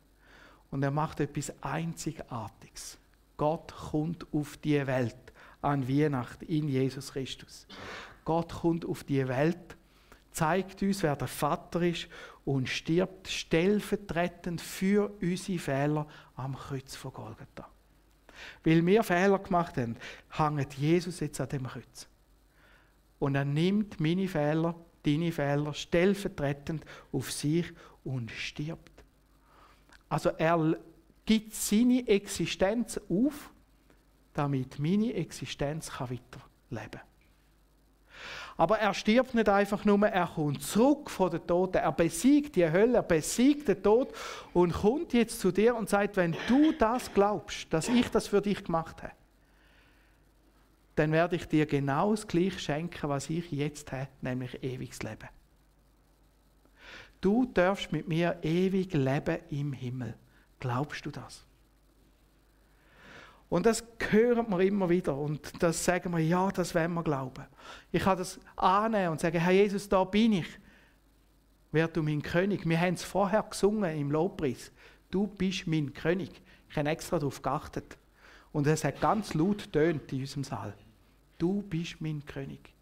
Und 0.70 0.82
er 0.82 0.90
macht 0.90 1.20
etwas 1.20 1.52
Einzigartiges. 1.60 2.96
Gott 3.36 3.74
kommt 3.74 4.26
auf 4.32 4.56
die 4.58 4.86
Welt 4.86 5.16
an 5.62 5.88
Weihnachten 5.88 6.44
in 6.44 6.68
Jesus 6.68 7.12
Christus. 7.12 7.66
Gott 8.24 8.52
kommt 8.52 8.84
auf 8.84 9.04
die 9.04 9.26
Welt, 9.26 9.76
zeigt 10.32 10.82
uns, 10.82 11.02
wer 11.02 11.16
der 11.16 11.28
Vater 11.28 11.82
ist 11.82 12.08
und 12.44 12.68
stirbt 12.68 13.28
stellvertretend 13.28 14.60
für 14.60 15.10
unsere 15.20 15.58
Fehler 15.58 16.06
am 16.36 16.54
Kreuz 16.54 16.96
von 16.96 17.12
Golgatha. 17.12 17.69
Weil 18.64 18.84
wir 18.84 19.02
Fehler 19.02 19.38
gemacht 19.38 19.76
haben, 19.76 19.96
hängt 20.30 20.74
Jesus 20.74 21.20
jetzt 21.20 21.40
an 21.40 21.48
dem 21.48 21.66
Kreuz. 21.66 22.08
Und 23.18 23.34
er 23.34 23.44
nimmt 23.44 24.00
meine 24.00 24.28
Fehler, 24.28 24.74
deine 25.04 25.32
Fehler 25.32 25.74
stellvertretend 25.74 26.84
auf 27.12 27.30
sich 27.30 27.66
und 28.04 28.30
stirbt. 28.30 29.04
Also 30.08 30.30
er 30.30 30.76
gibt 31.24 31.54
seine 31.54 32.06
Existenz 32.08 33.00
auf, 33.08 33.50
damit 34.32 34.78
meine 34.78 35.14
Existenz 35.14 35.90
weiterleben 36.00 36.20
kann. 36.70 37.09
Aber 38.60 38.78
er 38.78 38.92
stirbt 38.92 39.32
nicht 39.32 39.48
einfach 39.48 39.86
nur, 39.86 40.06
er 40.06 40.26
kommt 40.26 40.62
zurück 40.62 41.08
von 41.08 41.30
den 41.30 41.46
Toten. 41.46 41.78
Er 41.78 41.92
besiegt 41.92 42.56
die 42.56 42.70
Hölle, 42.70 42.98
er 42.98 43.02
besiegt 43.02 43.68
den 43.68 43.82
Tod 43.82 44.12
und 44.52 44.74
kommt 44.74 45.14
jetzt 45.14 45.40
zu 45.40 45.50
dir 45.50 45.74
und 45.74 45.88
sagt, 45.88 46.18
wenn 46.18 46.36
du 46.46 46.72
das 46.72 47.10
glaubst, 47.14 47.72
dass 47.72 47.88
ich 47.88 48.10
das 48.10 48.26
für 48.26 48.42
dich 48.42 48.62
gemacht 48.62 49.02
habe, 49.02 49.14
dann 50.94 51.10
werde 51.10 51.36
ich 51.36 51.46
dir 51.48 51.64
genau 51.64 52.10
das 52.10 52.26
Gleiche 52.28 52.58
schenken, 52.58 53.08
was 53.08 53.30
ich 53.30 53.50
jetzt 53.50 53.92
habe, 53.92 54.08
nämlich 54.20 54.62
ewiges 54.62 55.02
Leben. 55.02 55.30
Du 57.22 57.46
darfst 57.46 57.92
mit 57.92 58.08
mir 58.08 58.40
ewig 58.42 58.92
leben 58.92 59.38
im 59.48 59.72
Himmel. 59.72 60.14
Glaubst 60.58 61.06
du 61.06 61.10
das? 61.10 61.46
Und 63.50 63.66
das 63.66 63.84
hören 64.10 64.48
wir 64.48 64.60
immer 64.60 64.88
wieder 64.88 65.18
und 65.18 65.60
das 65.60 65.84
sagen 65.84 66.12
wir, 66.12 66.20
ja, 66.20 66.50
das 66.52 66.72
wollen 66.72 66.94
wir 66.94 67.02
glauben. 67.02 67.44
Ich 67.90 68.04
kann 68.04 68.16
das 68.16 68.38
annehmen 68.54 69.10
und 69.10 69.20
sagen, 69.20 69.40
Herr 69.40 69.52
Jesus, 69.52 69.88
da 69.88 70.04
bin 70.04 70.34
ich. 70.34 70.46
Werd 71.72 71.96
du 71.96 72.02
mein 72.02 72.22
König. 72.22 72.64
Wir 72.64 72.80
haben 72.80 72.94
es 72.94 73.02
vorher 73.02 73.42
gesungen 73.42 73.98
im 73.98 74.12
Lobpreis. 74.12 74.70
Du 75.10 75.26
bist 75.26 75.66
mein 75.66 75.92
König. 75.92 76.30
Ich 76.68 76.76
habe 76.76 76.88
extra 76.88 77.18
darauf 77.18 77.42
geachtet. 77.42 77.98
Und 78.52 78.68
es 78.68 78.84
hat 78.84 79.00
ganz 79.00 79.34
laut 79.34 79.72
tönt 79.72 80.12
in 80.12 80.20
unserem 80.20 80.44
Saal. 80.44 80.74
Du 81.36 81.62
bist 81.62 82.00
mein 82.00 82.24
König. 82.24 82.72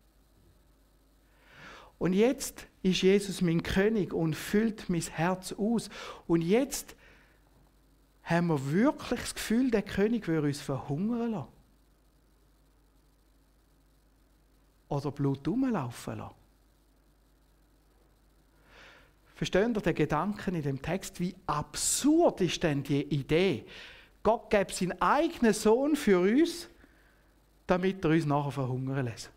Und 1.99 2.13
jetzt 2.13 2.67
ist 2.83 3.01
Jesus 3.01 3.41
mein 3.41 3.63
König 3.63 4.13
und 4.13 4.37
füllt 4.37 4.91
mein 4.91 5.01
Herz 5.01 5.55
aus. 5.55 5.89
Und 6.27 6.43
jetzt 6.43 6.95
haben 8.29 8.49
wir 8.49 8.73
wirklich 8.73 9.21
das 9.21 9.35
Gefühl, 9.35 9.71
der 9.71 9.83
König 9.83 10.29
würde 10.29 10.49
uns 10.49 10.61
verhungern 10.61 11.33
lassen? 11.33 11.49
Oder 14.89 15.11
Blut 15.11 15.47
rumlaufen 15.49 16.19
lassen? 16.19 16.35
Verstehen 19.35 19.75
ihr 19.75 19.81
den 19.81 19.95
Gedanken 19.95 20.57
in 20.57 20.63
dem 20.63 20.83
Text? 20.83 21.21
Wie 21.21 21.35
absurd 21.47 22.41
ist 22.41 22.63
denn 22.63 22.83
die 22.83 23.03
Idee? 23.03 23.65
Gott 24.23 24.51
gäbe 24.51 24.73
seinen 24.73 25.01
eigenen 25.01 25.55
Sohn 25.55 25.97
für 25.97 26.19
uns, 26.21 26.69
damit 27.67 28.05
er 28.05 28.11
uns 28.11 28.27
nachher 28.27 28.51
verhungern 28.51 29.07
lässt. 29.07 29.31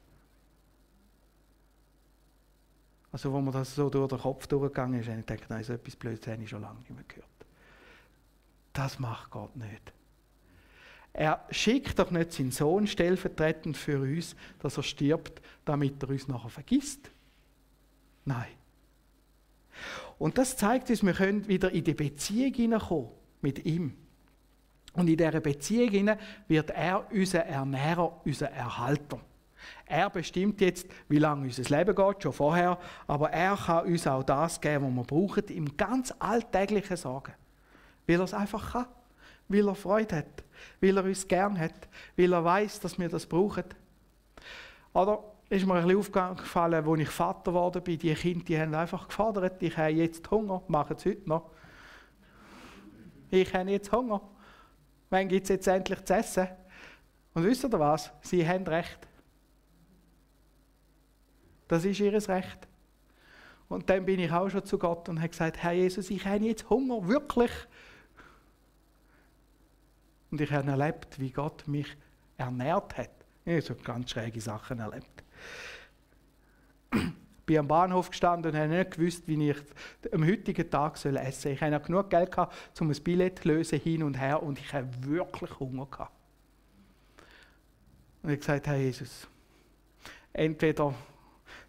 Also, 3.12 3.32
wo 3.32 3.40
mir 3.40 3.52
das 3.52 3.76
so 3.76 3.90
durch 3.90 4.10
den 4.10 4.20
Kopf 4.20 4.48
durchgegangen 4.48 5.00
ist, 5.00 5.08
habe 5.08 5.20
ich 5.20 5.26
gedacht, 5.26 5.50
nein, 5.50 5.64
so 5.64 5.74
etwas 5.74 5.96
Blödes 5.96 6.26
habe 6.28 6.44
ich 6.44 6.50
schon 6.50 6.62
lange 6.62 6.80
nicht 6.80 6.90
mehr 6.90 7.04
gehört. 7.08 7.41
Das 8.74 9.00
macht 9.00 9.32
Gott 9.32 9.56
nicht. 9.56 9.94
Er 11.14 11.46
schickt 11.50 12.00
doch 12.00 12.10
nicht 12.12 12.32
seinen 12.32 12.52
Sohn 12.52 12.88
stellvertretend 12.88 13.76
für 13.76 14.00
uns, 14.00 14.36
dass 14.60 14.78
er 14.78 14.84
stirbt, 14.84 15.42
damit 15.66 16.02
er 16.02 16.10
uns 16.10 16.28
nachher 16.28 16.50
vergisst. 16.50 17.12
Nein. 18.24 18.48
Und 20.18 20.38
das 20.38 20.56
zeigt 20.56 20.90
uns, 20.90 21.04
wir 21.04 21.14
können 21.14 21.48
wieder 21.48 21.72
in 21.72 21.84
die 21.84 21.94
Beziehung 21.94 22.54
hineinkommen 22.54 23.10
mit 23.42 23.66
ihm. 23.66 23.98
Und 24.94 25.10
in 25.10 25.18
dieser 25.18 25.40
Beziehung 25.40 26.16
wird 26.48 26.70
er 26.70 27.12
unser 27.12 27.46
Ernährer, 27.46 28.22
unser 28.26 28.52
Erhalter. 28.52 29.20
Er 29.86 30.10
bestimmt 30.10 30.62
jetzt, 30.62 30.88
wie 31.08 31.20
lange 31.20 31.46
unser 31.46 31.64
Leben 31.76 31.96
geht, 31.96 32.24
schon 32.24 32.34
vorher, 32.34 32.80
aber 33.08 33.32
er 33.32 33.56
kann 33.56 33.86
uns 33.86 34.08
auch 34.08 34.24
das 34.24 34.60
geben, 34.60 34.86
was 34.86 34.96
wir 34.96 35.04
brauchen, 35.04 35.44
im 35.46 35.78
ganz 35.78 36.14
alltäglichen 36.20 36.98
Sorgen. 36.98 37.34
Weil 38.12 38.20
er 38.20 38.26
es 38.26 38.34
einfach 38.34 38.74
kann. 38.74 38.88
Weil 39.48 39.70
er 39.70 39.76
Freude 39.76 40.18
hat. 40.18 40.44
Weil 40.82 40.98
er 40.98 41.06
uns 41.06 41.26
gern 41.26 41.58
hat. 41.58 41.88
Weil 42.18 42.34
er 42.34 42.44
weiß, 42.44 42.82
dass 42.82 43.00
wir 43.00 43.08
das 43.08 43.26
brauchen. 43.26 43.64
Oder 44.92 45.24
ist 45.50 45.66
mir 45.66 45.76
ein 45.76 45.88
bisschen 45.88 46.20
aufgefallen, 46.20 46.86
als 46.86 47.00
ich 47.00 47.10
Vater 47.10 47.52
geworden 47.52 47.82
bin, 47.82 47.98
die 47.98 48.14
Kinder 48.14 48.44
die 48.44 48.60
haben 48.60 48.76
einfach 48.76 49.08
gefordert, 49.08 49.64
ich 49.64 49.78
habe 49.78 49.92
jetzt 49.92 50.30
Hunger, 50.30 50.62
machen 50.68 50.98
es 50.98 51.06
heute 51.06 51.30
noch. 51.30 51.52
ich 53.30 53.54
habe 53.54 53.70
jetzt 53.70 53.92
Hunger. 53.94 54.22
Wann 55.10 55.30
gibt 55.30 55.44
es 55.44 55.50
jetzt 55.50 55.68
endlich 55.68 56.04
zu 56.04 56.14
essen? 56.14 56.50
Und 57.34 57.46
wisst 57.46 57.64
ihr 57.64 57.72
was? 57.72 58.12
Sie 58.24 58.46
haben 58.46 58.68
recht. 58.68 59.08
Das 61.70 61.86
ist 61.86 62.00
ihr 62.02 62.12
Recht. 62.12 62.68
Und 63.70 63.90
dann 63.90 64.04
bin 64.04 64.20
ich 64.20 64.32
auch 64.34 64.50
schon 64.50 64.66
zu 64.66 64.78
Gott 64.78 65.08
und 65.08 65.20
habe 65.20 65.30
gesagt, 65.30 65.64
Herr 65.64 65.72
Jesus, 65.72 66.10
ich 66.10 66.26
habe 66.26 66.44
jetzt 66.44 66.70
Hunger, 66.70 67.08
wirklich. 67.08 67.52
Und 70.32 70.40
ich 70.40 70.52
habe 70.52 70.72
erlebt, 70.72 71.20
wie 71.20 71.30
Gott 71.30 71.68
mich 71.68 71.88
ernährt 72.38 72.98
hat. 72.98 73.10
Ich 73.46 73.70
habe 73.70 73.82
ganz 73.82 74.12
schräge 74.12 74.40
Sachen 74.40 74.80
erlebt. 74.80 75.24
Ich 76.94 77.46
bin 77.46 77.58
am 77.58 77.68
Bahnhof 77.68 78.10
gestanden 78.10 78.52
und 78.52 78.58
habe 78.58 78.70
nicht 78.70 78.92
gewusst, 78.92 79.28
wie 79.28 79.50
ich 79.50 79.58
am 80.12 80.26
heutigen 80.26 80.70
Tag 80.70 80.94
essen 80.94 81.32
soll. 81.32 81.52
Ich 81.52 81.62
hatte 81.62 81.80
genug 81.82 82.10
Geld, 82.10 82.32
gehabt, 82.32 82.56
um 82.80 82.90
ein 82.90 83.04
Billett 83.04 83.40
zu 83.40 83.50
lösen, 83.50 83.80
hin 83.80 84.04
und 84.04 84.14
her, 84.14 84.42
und 84.42 84.60
ich 84.60 84.72
hatte 84.72 84.88
wirklich 85.06 85.60
Hunger. 85.60 85.86
Gehabt. 85.86 86.12
Und 88.24 88.30
ich 88.30 88.36
habe 88.36 88.38
gesagt, 88.38 88.68
Herr 88.68 88.78
Jesus, 88.78 89.28
entweder 90.32 90.94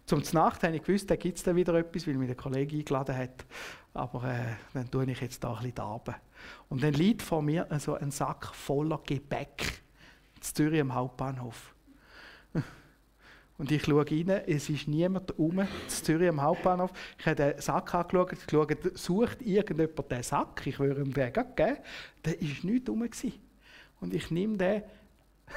zum 0.04 0.22
Nacht 0.32 0.62
habe 0.62 0.76
ich 0.76 0.82
gewusst, 0.82 1.10
da 1.10 1.16
gibt 1.16 1.38
es 1.38 1.56
wieder 1.56 1.74
etwas, 1.74 2.06
weil 2.06 2.14
mich 2.14 2.28
der 2.28 2.36
Kollege 2.36 2.76
eingeladen 2.76 3.16
hat. 3.16 3.46
Aber 3.94 4.24
äh, 4.24 4.56
dann 4.74 4.90
tue 4.90 5.10
ich 5.10 5.20
jetzt 5.20 5.42
da 5.42 5.54
ein 5.54 5.62
bisschen 5.62 5.78
Arbeit. 5.78 6.20
Und 6.68 6.82
dann 6.82 6.94
liegt 6.94 7.22
vor 7.22 7.42
mir 7.42 7.66
so 7.78 7.94
ein 7.94 8.10
Sack 8.10 8.54
voller 8.54 9.00
Gebäck 9.04 9.82
in 10.36 10.42
Zürich 10.42 10.80
am 10.80 10.94
Hauptbahnhof. 10.94 11.74
Und 13.58 13.70
ich 13.70 13.84
schaue 13.84 14.04
rein, 14.10 14.28
es 14.46 14.68
ist 14.68 14.88
niemand 14.88 15.38
um, 15.38 15.60
in 15.60 15.68
Zürich 15.86 16.28
am 16.28 16.42
Hauptbahnhof. 16.42 16.90
Ich 17.18 17.26
habe 17.26 17.36
den 17.36 17.60
Sack 17.60 17.94
angeschaut, 17.94 18.30
geschaut, 18.46 18.98
sucht 18.98 19.42
irgendjemand 19.42 20.10
den 20.10 20.22
Sack? 20.22 20.66
Ich 20.66 20.78
würde 20.80 21.00
ihm 21.00 21.12
den 21.12 21.32
geben. 21.32 21.76
Der 22.24 22.40
war 22.40 22.70
nicht 22.70 22.88
rum. 22.88 23.08
Und 24.00 24.14
ich 24.14 24.30
nehme 24.30 24.56
den 24.56 24.82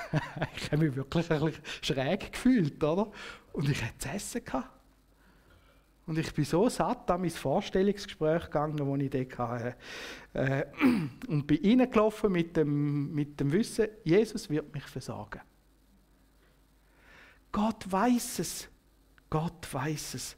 ich 0.56 0.72
habe 0.72 0.86
mich 0.86 0.96
wirklich 0.96 1.32
ein 1.32 1.40
bisschen 1.40 1.64
schräg 1.82 2.32
gefühlt, 2.32 2.84
oder? 2.84 3.12
Und 3.54 3.70
ich 3.70 3.82
hatte 3.82 3.98
zu 3.98 4.10
essen. 4.10 4.44
Gehabt. 4.44 4.75
Und 6.08 6.20
ich 6.20 6.32
bin 6.34 6.46
so 6.46 6.70
satt 6.70 7.10
an 7.10 7.22
mein 7.22 7.32
Vorstellungsgespräch 7.32 8.46
gegangen, 8.46 8.78
das 8.78 9.02
ich 9.02 9.28
dort 9.28 9.50
hatte. 9.50 9.76
Äh, 10.34 10.66
und 11.28 11.48
bin 11.48 11.80
reingelaufen 11.80 12.32
mit 12.32 12.56
dem, 12.56 13.14
mit 13.14 13.40
dem 13.40 13.52
Wissen, 13.52 13.88
Jesus 14.04 14.50
wird 14.50 14.72
mich 14.74 14.84
versorgen. 14.84 15.42
Gott 17.52 17.92
weiß 17.92 18.40
es. 18.40 18.68
Gott 19.30 19.74
weiß 19.74 20.14
es. 20.14 20.38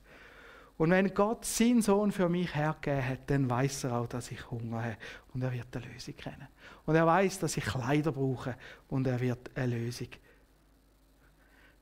Und 0.77 0.91
wenn 0.91 1.13
Gott 1.13 1.43
seinen 1.43 1.82
Sohn 1.82 2.12
für 2.12 2.30
mich 2.30 2.53
hergegeben 2.56 3.10
hat, 3.10 3.30
dann 3.30 3.49
weiß 3.49 3.86
er 3.86 3.97
auch, 3.97 4.08
dass 4.08 4.32
ich 4.32 4.49
Hunger 4.49 4.84
habe 4.84 4.97
und 5.34 5.41
er 5.41 5.51
wird 5.51 5.75
eine 5.75 5.86
Lösung 5.88 6.15
kennen. 6.15 6.47
Und 6.86 6.95
er 6.95 7.06
weiß, 7.06 7.39
dass 7.39 7.58
ich 7.58 7.65
Kleider 7.65 8.12
brauche 8.12 8.56
und 8.88 9.08
er 9.08 9.19
wird 9.19 9.49
eine 9.56 9.75
Lösung, 9.75 10.10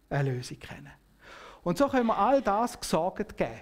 eine 0.10 0.32
Lösung 0.32 0.60
kennen. 0.60 0.91
Und 1.63 1.78
so 1.78 1.89
können 1.89 2.08
wir 2.08 2.17
all 2.17 2.41
das 2.41 2.80
gesorgt 2.80 3.38
geben 3.38 3.62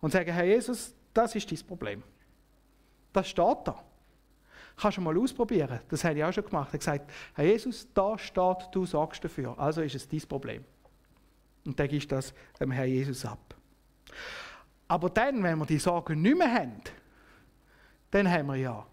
und 0.00 0.12
sagen, 0.12 0.32
Herr 0.32 0.44
Jesus, 0.44 0.94
das 1.12 1.34
ist 1.34 1.50
dein 1.50 1.66
Problem. 1.66 2.02
Das 3.12 3.28
steht 3.28 3.58
da. 3.64 3.82
Kannst 4.76 4.96
du 4.96 5.02
mal 5.02 5.18
ausprobieren. 5.18 5.80
Das 5.88 6.04
habe 6.04 6.18
ich 6.18 6.24
auch 6.24 6.32
schon 6.32 6.44
gemacht. 6.44 6.68
Ich 6.68 6.86
habe 6.86 6.98
gesagt, 6.98 7.10
Herr 7.34 7.44
Jesus, 7.44 7.86
da 7.92 8.16
steht, 8.18 8.68
du 8.72 8.86
sorgst 8.86 9.22
dafür. 9.22 9.58
Also 9.58 9.82
ist 9.82 9.94
es 9.94 10.08
dein 10.08 10.20
Problem. 10.20 10.64
Und 11.66 11.78
dann 11.78 11.88
gibst 11.88 12.10
das 12.10 12.32
dem 12.58 12.70
Herrn 12.70 12.88
Jesus 12.88 13.24
ab. 13.24 13.54
Aber 14.88 15.10
dann, 15.10 15.42
wenn 15.42 15.58
wir 15.58 15.66
die 15.66 15.78
Sorgen 15.78 16.22
nicht 16.22 16.36
mehr 16.36 16.52
haben, 16.52 16.80
dann 18.10 18.30
haben 18.30 18.46
wir 18.48 18.56
ja 18.56 18.86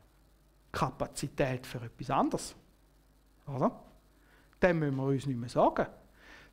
Kapazität 0.71 1.65
für 1.65 1.81
etwas 1.81 2.09
anderes. 2.09 2.55
Oder? 3.47 3.71
Dann 4.59 4.77
müssen 4.79 4.95
wir 4.95 5.05
uns 5.05 5.25
nicht 5.25 5.39
mehr 5.39 5.49
sagen. 5.49 5.87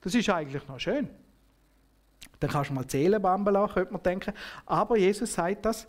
Das 0.00 0.14
ist 0.14 0.28
eigentlich 0.30 0.66
noch 0.68 0.78
schön. 0.78 1.10
Dann 2.40 2.50
kannst 2.50 2.70
du 2.70 2.74
mal 2.74 2.86
zählen, 2.86 3.20
Bambala, 3.20 3.68
könnte 3.68 3.92
man 3.92 4.02
denken. 4.02 4.32
Aber 4.66 4.96
Jesus 4.96 5.34
sagt 5.34 5.64
das, 5.64 5.86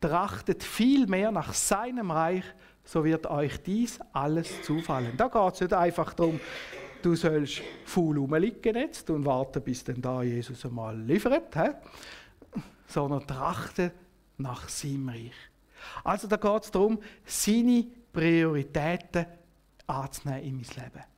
trachtet 0.00 0.62
viel 0.62 1.06
mehr 1.06 1.30
nach 1.30 1.54
seinem 1.54 2.10
Reich, 2.10 2.44
so 2.84 3.04
wird 3.04 3.26
euch 3.26 3.62
dies 3.62 3.98
alles 4.12 4.62
zufallen. 4.62 5.16
Da 5.16 5.28
geht 5.28 5.54
es 5.54 5.60
nicht 5.60 5.72
einfach 5.72 6.12
darum, 6.12 6.38
du 7.00 7.14
sollst 7.14 7.62
faul 7.84 8.18
rumliegen 8.18 8.76
jetzt 8.76 9.08
und 9.10 9.24
warten, 9.24 9.62
bis 9.62 9.84
dann 9.84 10.00
da 10.02 10.22
Jesus 10.22 10.64
einmal 10.66 10.98
liefert, 11.00 11.54
he? 11.54 11.70
sondern 12.86 13.26
trachte 13.26 13.92
nach 14.36 14.68
seinem 14.68 15.08
Reich. 15.08 15.32
Also 16.02 16.28
da 16.28 16.36
geht 16.36 16.64
es 16.64 16.70
darum, 16.70 16.98
seine 17.24 17.86
Prioritäten 18.12 19.26
anzunehmen 19.86 20.42
in 20.42 20.54
mein 20.56 20.84
Leben. 20.84 21.13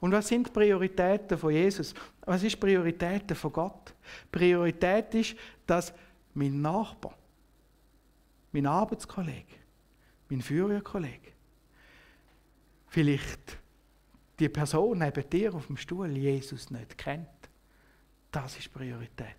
Und 0.00 0.12
was 0.12 0.28
sind 0.28 0.46
die 0.46 0.52
Prioritäten 0.52 1.38
von 1.38 1.52
Jesus? 1.52 1.94
Was 2.24 2.42
ist 2.42 2.52
die 2.52 2.60
Prioritäten 2.60 3.36
von 3.36 3.52
Gott? 3.52 3.94
Priorität 4.30 5.14
ist, 5.14 5.36
dass 5.66 5.92
mein 6.34 6.60
Nachbar, 6.60 7.16
mein 8.52 8.66
Arbeitskollege, 8.66 9.54
mein 10.28 10.42
Führerkollege, 10.42 11.32
vielleicht 12.88 13.58
die 14.38 14.48
Person 14.48 14.98
neben 14.98 15.28
dir 15.30 15.54
auf 15.54 15.66
dem 15.66 15.76
Stuhl 15.76 16.10
Jesus 16.16 16.70
nicht 16.70 16.98
kennt. 16.98 17.28
Das 18.30 18.58
ist 18.58 18.72
Priorität. 18.72 19.36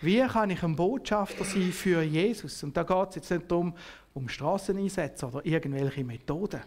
Wie 0.00 0.20
kann 0.26 0.50
ich 0.50 0.62
ein 0.64 0.74
Botschafter 0.74 1.44
sein 1.44 1.70
für 1.70 2.02
Jesus? 2.02 2.62
Und 2.64 2.76
da 2.76 2.82
geht 2.82 3.10
es 3.10 3.14
jetzt 3.14 3.30
nicht 3.30 3.50
darum, 3.50 3.72
um 4.14 4.28
Straßeneinsätze 4.28 5.26
oder 5.26 5.46
irgendwelche 5.46 6.02
Methoden, 6.02 6.60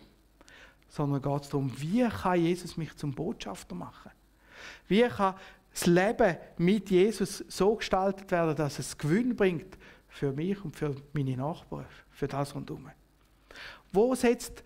sondern 0.96 1.22
geht 1.22 1.44
es 1.44 1.50
darum, 1.50 1.72
wie 1.82 2.08
kann 2.08 2.40
Jesus 2.40 2.78
mich 2.78 2.96
zum 2.96 3.14
Botschafter 3.14 3.76
machen? 3.76 4.12
Wie 4.88 5.02
kann 5.08 5.36
das 5.72 5.86
Leben 5.88 6.38
mit 6.58 6.90
Jesus 6.90 7.44
so 7.50 7.76
gestaltet 7.76 8.32
werden, 8.32 8.56
dass 8.56 8.80
es 8.80 8.98
Gewinn 8.98 9.36
bringt 9.36 9.78
für 10.08 10.32
mich 10.32 10.64
und 10.64 10.76
für 10.76 10.96
meine 11.14 11.36
Nachbarn, 11.36 11.86
für 12.12 12.28
das 12.28 12.56
rundherum? 12.56 12.90
Wo 13.92 14.16
setzt 14.16 14.64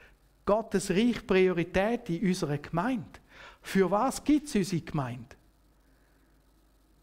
Gottes 0.50 0.90
Reich 0.90 1.28
Priorität 1.28 2.10
in 2.10 2.28
unserer 2.28 2.58
Gemeinde. 2.58 3.20
Für 3.62 3.92
was 3.92 4.24
gibt 4.24 4.48
es 4.48 4.56
unsere 4.56 4.82
Gemeinde? 4.82 5.36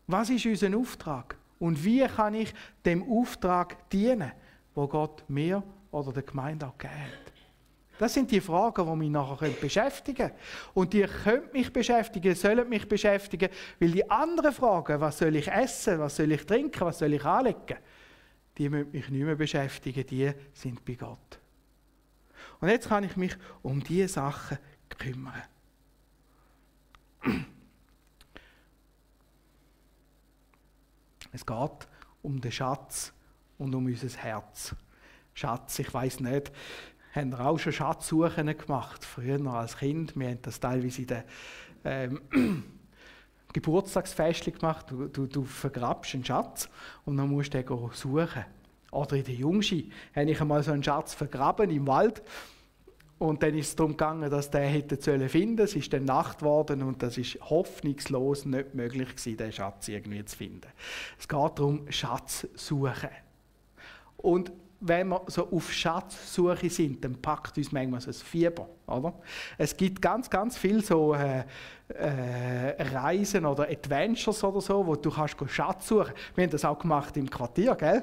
Was 0.09 0.31
ist 0.31 0.47
unser 0.47 0.77
Auftrag? 0.77 1.37
Und 1.61 1.85
wie 1.85 2.05
kann 2.09 2.35
ich 2.35 2.53
dem 2.85 3.09
Auftrag 3.09 3.89
dienen, 3.91 4.33
wo 4.75 4.89
Gott 4.89 5.23
mir 5.29 5.63
oder 5.93 6.13
der 6.13 6.25
Gemeinde 6.25 6.67
auch 6.67 6.77
gegeben 6.77 7.01
hat? 7.03 7.26
Das 7.99 8.13
sind 8.13 8.31
die 8.31 8.41
Fragen, 8.41 8.87
die 8.87 8.97
mich 8.97 9.11
nachher 9.11 9.49
beschäftigen 9.49 10.29
können. 10.29 10.39
Und 10.75 10.93
die 10.93 11.03
können 11.03 11.51
mich 11.53 11.73
beschäftigen, 11.73 12.35
sollen 12.35 12.69
mich 12.69 12.87
beschäftigen, 12.89 13.49
weil 13.81 13.91
die 13.91 14.11
anderen 14.11 14.53
Fragen, 14.53 15.01
was 15.01 15.19
soll 15.19 15.37
ich 15.37 15.49
essen, 15.49 15.99
was 15.99 16.17
soll 16.17 16.33
ich 16.33 16.45
trinken, 16.45 16.81
was 16.81 16.99
soll 16.99 17.15
ich 17.15 17.25
anlegen, 17.25 17.79
die 18.59 18.69
müssen 18.69 18.91
mich 18.91 19.09
nicht 19.09 19.25
mehr 19.25 19.37
beschäftigen, 19.37 20.07
die 20.07 20.33
sind 20.53 20.85
bei 20.85 20.95
Gott. 20.95 21.41
Und 22.61 22.69
jetzt 22.69 22.89
kann 22.89 23.05
ich 23.05 23.17
mich 23.17 23.37
um 23.63 23.83
diese 23.83 24.09
Sachen 24.09 24.59
kümmern. 24.99 25.43
Es 31.33 31.45
geht 31.45 31.89
um 32.23 32.41
den 32.41 32.53
Schatz 32.53 33.13
und 33.59 33.75
um 33.75 33.87
unser 33.87 34.09
Herz. 34.09 34.75
Schatz, 35.35 35.79
ich 35.79 35.93
weiß 35.93 36.21
nicht, 36.21 36.51
haben 37.17 37.33
wir 37.33 37.41
auch 37.41 37.59
schon 37.59 37.73
Schatzsuchen 37.73 38.47
gemacht, 38.57 39.05
früher 39.05 39.39
noch 39.39 39.55
als 39.55 39.79
Kind. 39.79 40.15
Wir 40.17 40.29
haben 40.29 40.43
das 40.43 40.61
teilweise 40.61 41.03
in 41.03 41.07
den 41.07 41.23
ähm, 41.85 42.21
Geburtstagsfestchen 43.53 44.53
gemacht. 44.53 44.87
Du, 44.91 45.09
du, 45.09 45.27
du 45.27 45.45
vergrabst 45.45 46.15
einen 46.15 46.25
Schatz 46.25 46.69
und 47.05 47.17
dann 47.17 47.31
musst 47.31 47.55
du 47.55 47.63
den 47.63 47.91
suchen. 47.93 48.45
Oder 48.91 49.17
in 49.17 49.25
der 49.25 49.35
Jungschi 49.35 49.91
habe 50.15 50.31
ich 50.31 50.41
einmal 50.41 50.63
so 50.63 50.73
einen 50.73 50.85
Schatz 50.85 51.15
vergraben 51.15 51.71
im 51.71 51.87
Wald. 51.87 52.23
Und 53.19 53.43
dann 53.43 53.55
ist 53.55 53.69
es 53.69 53.77
darum 53.77 53.93
gegangen, 53.93 54.31
dass 54.31 54.51
der 54.51 54.67
hätte 54.67 55.01
sollen 55.01 55.29
finden. 55.31 55.63
Es 55.63 55.75
ist 55.75 55.91
dann 55.93 56.05
Nacht 56.05 56.41
geworden 56.41 56.83
und 56.83 57.03
das 57.03 57.17
ist 57.17 57.41
hoffnungslos 57.41 58.45
nicht 58.45 58.75
möglich 58.75 59.09
gewesen, 59.09 59.39
den 59.39 59.53
Schatz 59.53 59.89
irgendwie 59.89 60.23
zu 60.27 60.37
finden. 60.37 60.69
Es 61.19 61.27
geht 61.27 61.59
darum, 61.59 61.91
Schatz 61.91 62.47
suchen. 62.55 63.09
Und 64.19 64.53
wenn 64.81 65.09
wir 65.09 65.23
so 65.27 65.51
auf 65.51 65.73
Schatzsuche 65.73 66.69
sind, 66.69 67.05
dann 67.05 67.21
packt 67.21 67.57
uns 67.57 67.73
manchmal 67.73 68.01
so 68.01 68.11
ein 68.11 68.15
Fieber, 68.15 68.69
oder? 68.87 69.15
Es 69.57 69.77
gibt 69.77 70.03
ganz, 70.03 70.29
ganz 70.29 70.59
viele 70.59 70.83
so 70.83 71.15
äh, 71.15 71.45
äh, 71.89 72.83
Reisen 72.83 73.47
oder 73.47 73.69
Adventures 73.69 74.45
oder 74.45 74.61
so, 74.61 74.87
wo 74.87 74.97
du 74.97 75.11
kannst 75.11 75.37
Schatz 75.49 75.89
suchen. 75.89 76.13
Wir 76.35 76.45
haben 76.45 76.51
das 76.51 76.65
auch 76.65 76.79
gemacht 76.79 77.17
im 77.17 77.31
Quartier, 77.31 77.75
gell? 77.75 78.03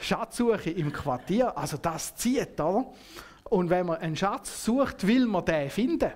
Schatzsuche 0.00 0.70
im 0.70 0.92
Quartier, 0.92 1.56
also 1.56 1.76
das 1.76 2.14
zieht, 2.16 2.60
oder? 2.60 2.86
Und 3.44 3.70
wenn 3.70 3.86
man 3.86 3.98
einen 3.98 4.16
Schatz 4.16 4.64
sucht, 4.64 5.06
will 5.06 5.26
man 5.26 5.44
den 5.44 5.70
finden. 5.70 6.10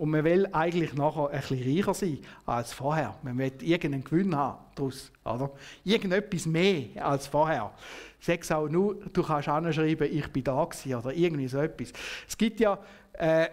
Und 0.00 0.08
man 0.08 0.24
will 0.24 0.48
eigentlich 0.52 0.94
nachher 0.94 1.28
ein 1.28 1.42
bisschen 1.42 1.76
reicher 1.76 1.92
sein 1.92 2.20
als 2.46 2.72
vorher. 2.72 3.14
Man 3.22 3.36
will 3.36 3.52
irgendeinen 3.60 4.02
Gewinn 4.02 4.34
haben 4.34 4.64
daraus, 4.74 5.12
oder? 5.26 5.50
Irgendetwas 5.84 6.46
mehr 6.46 7.06
als 7.06 7.26
vorher. 7.26 7.70
Sag 8.18 8.50
auch 8.50 8.66
nur, 8.66 8.94
du 8.94 9.22
kannst 9.22 9.48
anschreiben, 9.48 10.08
ich 10.10 10.26
bin 10.28 10.42
da 10.42 10.64
gewesen, 10.64 10.94
oder 10.94 11.12
irgendwie 11.12 11.48
so 11.48 11.58
etwas. 11.58 11.92
Es 12.26 12.38
gibt 12.38 12.60
ja 12.60 12.78
äh, 13.12 13.48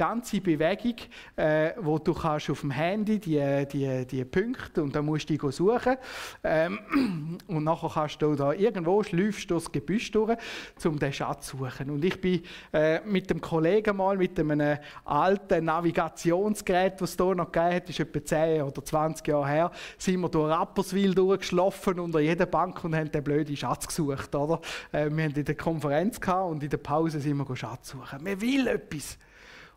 ganze 0.00 0.40
Bewegung, 0.40 0.94
äh, 1.36 1.72
wo 1.78 1.98
du 1.98 2.14
kannst 2.14 2.48
auf 2.48 2.62
dem 2.62 2.70
Handy 2.70 3.18
die, 3.18 3.66
die, 3.70 4.06
die 4.06 4.24
Punkte 4.24 4.82
und 4.82 4.96
dann 4.96 5.04
musst 5.04 5.28
du 5.28 5.36
die 5.36 5.52
suchen 5.52 5.96
ähm, 6.42 7.38
und 7.46 7.64
nachher 7.64 7.90
kannst 7.92 8.22
du 8.22 8.34
da 8.34 8.54
irgendwo 8.54 9.02
schläufst 9.02 9.50
durchs 9.50 9.70
Gebüsch 9.70 10.10
durch, 10.10 10.38
um 10.86 10.98
den 10.98 11.12
Schatz 11.12 11.48
zu 11.48 11.58
suchen. 11.58 11.90
Und 11.90 12.02
ich 12.02 12.18
bin 12.18 12.42
äh, 12.72 13.00
mit 13.00 13.28
dem 13.28 13.42
Kollegen 13.42 13.98
mal 13.98 14.16
mit 14.16 14.40
einem 14.40 14.78
alten 15.04 15.66
Navigationsgerät, 15.66 16.98
das 16.98 17.10
es 17.10 17.16
hier 17.16 17.34
noch 17.34 17.52
gegeben 17.52 17.74
hat, 17.74 17.90
ist 17.90 18.00
etwa 18.00 18.24
10 18.24 18.62
oder 18.62 18.82
20 18.82 19.28
Jahre 19.28 19.48
her, 19.48 19.70
sind 19.98 20.20
wir 20.20 20.30
durch 20.30 20.50
Rapperswil 20.50 21.14
durchgeschlafen 21.14 22.00
unter 22.00 22.20
jeder 22.20 22.46
Bank 22.46 22.82
und 22.84 22.96
haben 22.96 23.12
den 23.12 23.22
blöden 23.22 23.54
Schatz 23.54 23.86
gesucht. 23.86 24.34
Oder? 24.34 24.62
Äh, 24.92 25.10
wir 25.10 25.24
haben 25.24 25.34
in 25.34 25.44
der 25.44 25.56
Konferenz 25.56 26.18
gehabt 26.18 26.50
und 26.50 26.62
in 26.62 26.70
der 26.70 26.78
Pause 26.78 27.20
sind 27.20 27.36
wir 27.36 27.54
Schatz 27.54 27.90
suchen. 27.90 28.24
Man 28.24 28.40
will 28.40 28.66
etwas. 28.66 29.18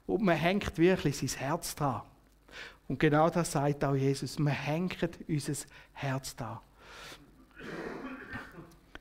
Und 0.05 0.23
man 0.23 0.35
hängt 0.35 0.77
wirklich 0.77 1.17
sein 1.17 1.39
Herz 1.39 1.75
dran. 1.75 2.01
Und 2.87 2.99
genau 2.99 3.29
das 3.29 3.51
sagt 3.51 3.83
auch 3.83 3.95
Jesus. 3.95 4.37
Man 4.39 4.53
hängt 4.53 4.97
unser 5.27 5.53
Herz 5.93 6.35
dran. 6.35 6.59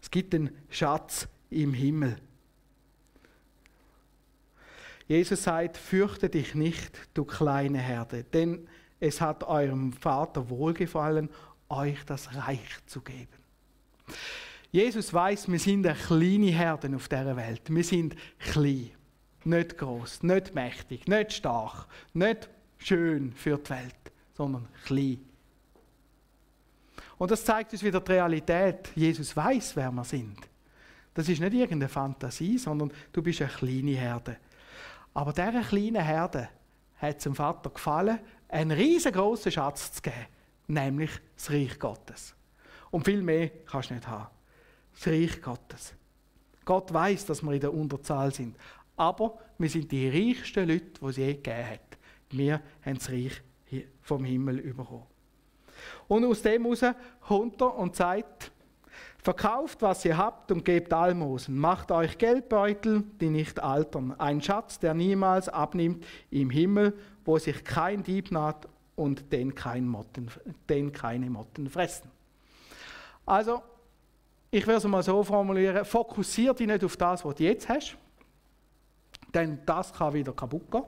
Es 0.00 0.10
gibt 0.10 0.34
einen 0.34 0.50
Schatz 0.70 1.28
im 1.50 1.74
Himmel. 1.74 2.16
Jesus 5.08 5.42
sagt, 5.42 5.76
fürchte 5.76 6.30
dich 6.30 6.54
nicht, 6.54 6.96
du 7.12 7.24
kleine 7.24 7.78
Herde, 7.78 8.24
denn 8.24 8.66
es 8.98 9.20
hat 9.20 9.44
eurem 9.44 9.92
Vater 9.92 10.48
wohlgefallen, 10.48 11.28
euch 11.68 12.04
das 12.06 12.34
Reich 12.34 12.60
zu 12.86 13.00
geben. 13.00 13.28
Jesus 14.70 15.12
weiß, 15.12 15.50
wir 15.50 15.58
sind 15.58 15.86
eine 15.86 15.96
kleine 15.96 16.46
Herde 16.46 16.94
auf 16.94 17.08
dieser 17.08 17.36
Welt. 17.36 17.62
Wir 17.68 17.84
sind 17.84 18.16
klein. 18.38 18.90
Nicht 19.44 19.76
groß, 19.78 20.22
nicht 20.22 20.54
mächtig, 20.54 21.06
nicht 21.06 21.32
stark, 21.32 21.86
nicht 22.14 22.48
schön 22.78 23.32
für 23.32 23.58
die 23.58 23.70
Welt, 23.70 24.12
sondern 24.34 24.68
klein. 24.84 25.20
Und 27.18 27.30
das 27.30 27.44
zeigt 27.44 27.72
uns 27.72 27.82
wieder 27.82 28.00
die 28.00 28.12
Realität. 28.12 28.90
Jesus 28.94 29.36
weiß, 29.36 29.76
wer 29.76 29.92
wir 29.92 30.04
sind. 30.04 30.38
Das 31.14 31.28
ist 31.28 31.40
nicht 31.40 31.52
irgendeine 31.52 31.88
Fantasie, 31.88 32.58
sondern 32.58 32.92
du 33.12 33.22
bist 33.22 33.42
eine 33.42 33.50
kleine 33.50 33.92
Herde. 33.92 34.38
Aber 35.14 35.32
dieser 35.32 35.62
kleinen 35.62 36.02
Herde 36.02 36.48
hat 36.96 37.18
es 37.18 37.24
dem 37.24 37.34
Vater 37.34 37.70
gefallen, 37.70 38.18
einen 38.48 38.70
riesengroßen 38.70 39.52
Schatz 39.52 39.92
zu 39.92 40.02
geben, 40.02 40.26
nämlich 40.68 41.10
das 41.36 41.50
Reich 41.50 41.78
Gottes. 41.78 42.34
Und 42.90 43.04
viel 43.04 43.22
mehr 43.22 43.50
kannst 43.66 43.90
du 43.90 43.94
nicht 43.94 44.06
haben. 44.06 44.28
Das 44.94 45.06
Reich 45.06 45.40
Gottes. 45.42 45.94
Gott 46.64 46.92
weiß, 46.92 47.26
dass 47.26 47.42
wir 47.42 47.52
in 47.52 47.60
der 47.60 47.74
Unterzahl 47.74 48.32
sind, 48.32 48.56
aber 48.96 49.38
wir 49.58 49.68
sind 49.68 49.90
die 49.90 50.08
reichsten 50.08 50.68
Leute, 50.68 51.00
die 51.00 51.06
es 51.06 51.16
je 51.16 51.34
gegeben 51.34 51.70
hat. 51.70 51.98
Wir 52.30 52.60
haben 52.84 52.98
das 52.98 53.10
Reich 53.10 53.42
vom 54.00 54.24
Himmel 54.24 54.60
bekommen. 54.60 55.06
Und 56.08 56.24
aus 56.24 56.42
dem 56.42 56.64
heraus 56.64 56.84
kommt 57.20 57.60
er 57.60 57.76
und 57.76 57.96
sagt, 57.96 58.52
Verkauft, 59.22 59.82
was 59.82 60.04
ihr 60.04 60.16
habt 60.16 60.50
und 60.50 60.64
gebt 60.64 60.92
Almosen. 60.92 61.56
Macht 61.56 61.92
euch 61.92 62.18
Geldbeutel, 62.18 63.04
die 63.20 63.30
nicht 63.30 63.60
altern. 63.60 64.18
Ein 64.18 64.42
Schatz, 64.42 64.80
der 64.80 64.94
niemals 64.94 65.48
abnimmt 65.48 66.04
im 66.30 66.50
Himmel, 66.50 66.92
wo 67.24 67.38
sich 67.38 67.62
kein 67.62 68.02
Dieb 68.02 68.32
naht 68.32 68.66
und 68.96 69.32
den, 69.32 69.54
kein 69.54 69.86
Motten, 69.86 70.28
den 70.68 70.90
keine 70.90 71.30
Motten 71.30 71.70
fressen. 71.70 72.10
Also, 73.24 73.62
ich 74.50 74.66
würde 74.66 74.78
es 74.78 74.84
mal 74.84 75.04
so 75.04 75.22
formulieren, 75.22 75.84
fokussiert 75.84 76.58
dich 76.58 76.66
nicht 76.66 76.82
auf 76.82 76.96
das, 76.96 77.24
was 77.24 77.36
du 77.36 77.44
jetzt 77.44 77.68
hast, 77.68 77.96
denn 79.34 79.60
das 79.66 79.92
kann 79.92 80.14
wieder 80.14 80.32
kaputt 80.32 80.70
gehen. 80.70 80.84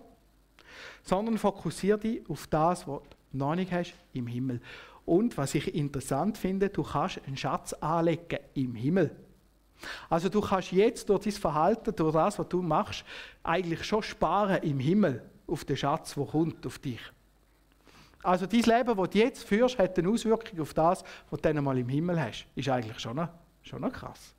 Sondern 1.02 1.38
fokussiere 1.38 1.98
dich 1.98 2.28
auf 2.28 2.46
das, 2.46 2.86
was 2.86 3.00
du 3.32 3.38
noch 3.38 3.54
nicht 3.54 3.72
hast, 3.72 3.94
im 4.12 4.26
Himmel. 4.26 4.60
Und 5.04 5.36
was 5.36 5.54
ich 5.54 5.74
interessant 5.74 6.38
finde, 6.38 6.68
du 6.70 6.82
kannst 6.82 7.20
einen 7.26 7.36
Schatz 7.36 7.72
anlegen 7.74 8.38
im 8.54 8.74
Himmel. 8.74 9.14
Also 10.08 10.28
du 10.28 10.40
kannst 10.40 10.72
jetzt 10.72 11.08
durch 11.08 11.24
dein 11.24 11.32
Verhalten, 11.32 11.94
durch 11.94 12.14
das, 12.14 12.38
was 12.38 12.48
du 12.48 12.62
machst, 12.62 13.04
eigentlich 13.42 13.84
schon 13.84 14.02
sparen 14.02 14.62
im 14.62 14.78
Himmel 14.78 15.22
auf 15.46 15.64
den 15.64 15.76
Schatz, 15.76 16.14
der 16.14 16.24
kommt 16.24 16.66
auf 16.66 16.78
dich. 16.78 17.00
Also 18.22 18.46
dein 18.46 18.62
Leben, 18.62 18.96
das 18.96 19.10
du 19.10 19.18
jetzt 19.18 19.44
führst, 19.44 19.78
hat 19.78 19.98
eine 19.98 20.08
Auswirkung 20.08 20.58
auf 20.60 20.72
das, 20.72 21.04
was 21.28 21.40
du 21.40 21.52
dann 21.52 21.62
mal 21.62 21.76
im 21.76 21.88
Himmel 21.88 22.18
hast. 22.18 22.46
Ist 22.54 22.68
eigentlich 22.68 22.98
schon 22.98 23.28
schon 23.62 23.92
krass. 23.92 24.34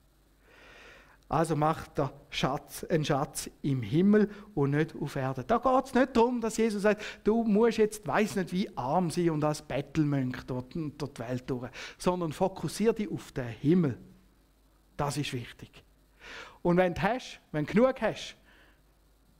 Also 1.28 1.56
macht 1.56 1.98
der 1.98 2.14
Schatz 2.30 2.84
einen 2.84 3.04
Schatz 3.04 3.50
im 3.64 3.82
Himmel 3.82 4.30
und 4.54 4.72
nicht 4.72 4.96
auf 4.96 5.16
Erden. 5.16 5.44
Da 5.48 5.58
geht 5.58 5.86
es 5.86 5.94
nicht 5.96 6.16
darum, 6.16 6.40
dass 6.40 6.58
Jesus 6.58 6.84
sagt, 6.84 7.04
du 7.24 7.44
musst 7.44 7.80
jetzt, 7.80 8.06
weiß 8.06 8.36
nicht 8.36 8.52
wie, 8.52 8.78
arm 8.78 9.10
sein 9.10 9.32
und 9.32 9.44
als 9.44 9.64
Bettelmönch 9.64 10.44
dort, 10.46 10.74
dort 10.76 11.18
die 11.18 11.22
Welt 11.22 11.50
durch, 11.50 11.72
sondern 11.98 12.32
fokussiere 12.32 12.94
dich 12.94 13.12
auf 13.12 13.32
den 13.32 13.48
Himmel. 13.48 13.98
Das 14.98 15.18
ist 15.18 15.34
wichtig. 15.34 15.84
Und 16.62 16.78
wenn 16.78 16.94
du 16.94 17.02
hast, 17.02 17.40
wenn 17.52 17.66
du 17.66 17.74
genug 17.74 18.02
hast, 18.02 18.38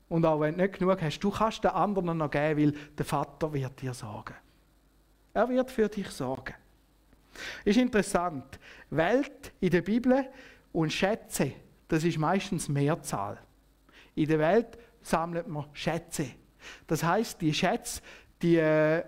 und 0.08 0.24
auch 0.24 0.40
wenn 0.40 0.56
du 0.56 0.62
nicht 0.62 0.78
genug 0.78 1.00
hast, 1.00 1.20
du 1.20 1.30
kannst 1.30 1.62
den 1.64 1.70
anderen 1.70 2.18
noch 2.18 2.30
geben, 2.30 2.60
weil 2.60 2.72
der 2.96 3.04
Vater 3.04 3.52
wird 3.52 3.80
dir 3.80 3.94
sorgen. 3.94 4.34
Er 5.34 5.48
wird 5.48 5.70
für 5.70 5.88
dich 5.88 6.08
sorgen. 6.10 6.54
Ist 7.64 7.78
interessant. 7.78 8.58
Welt 8.90 9.52
in 9.60 9.70
der 9.70 9.82
Bibel 9.82 10.28
und 10.72 10.92
Schätze 10.92 11.52
das 11.88 12.04
ist 12.04 12.18
meistens 12.18 12.68
Mehrzahl. 12.68 13.38
In 14.14 14.28
der 14.28 14.38
Welt 14.38 14.78
sammelt 15.02 15.46
man 15.46 15.66
Schätze. 15.72 16.26
Das 16.86 17.04
heißt, 17.04 17.40
die 17.40 17.54
Schätze, 17.54 18.02
die 18.42 18.56
äh, 18.56 19.04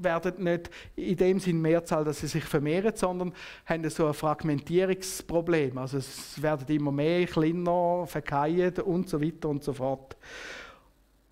werden 0.00 0.44
nicht 0.44 0.70
in 0.94 1.16
dem 1.16 1.40
Sinn 1.40 1.60
Mehrzahl, 1.60 2.04
dass 2.04 2.20
sie 2.20 2.28
sich 2.28 2.44
vermehren, 2.44 2.94
sondern 2.94 3.32
haben 3.66 3.88
so 3.90 4.06
ein 4.06 4.14
Fragmentierungsproblem. 4.14 5.76
Also 5.78 5.98
es 5.98 6.40
werden 6.40 6.66
immer 6.74 6.92
mehr, 6.92 7.26
kleiner, 7.26 8.06
verkehren 8.06 8.84
und 8.84 9.08
so 9.08 9.20
weiter 9.20 9.48
und 9.48 9.64
so 9.64 9.72
fort. 9.72 10.16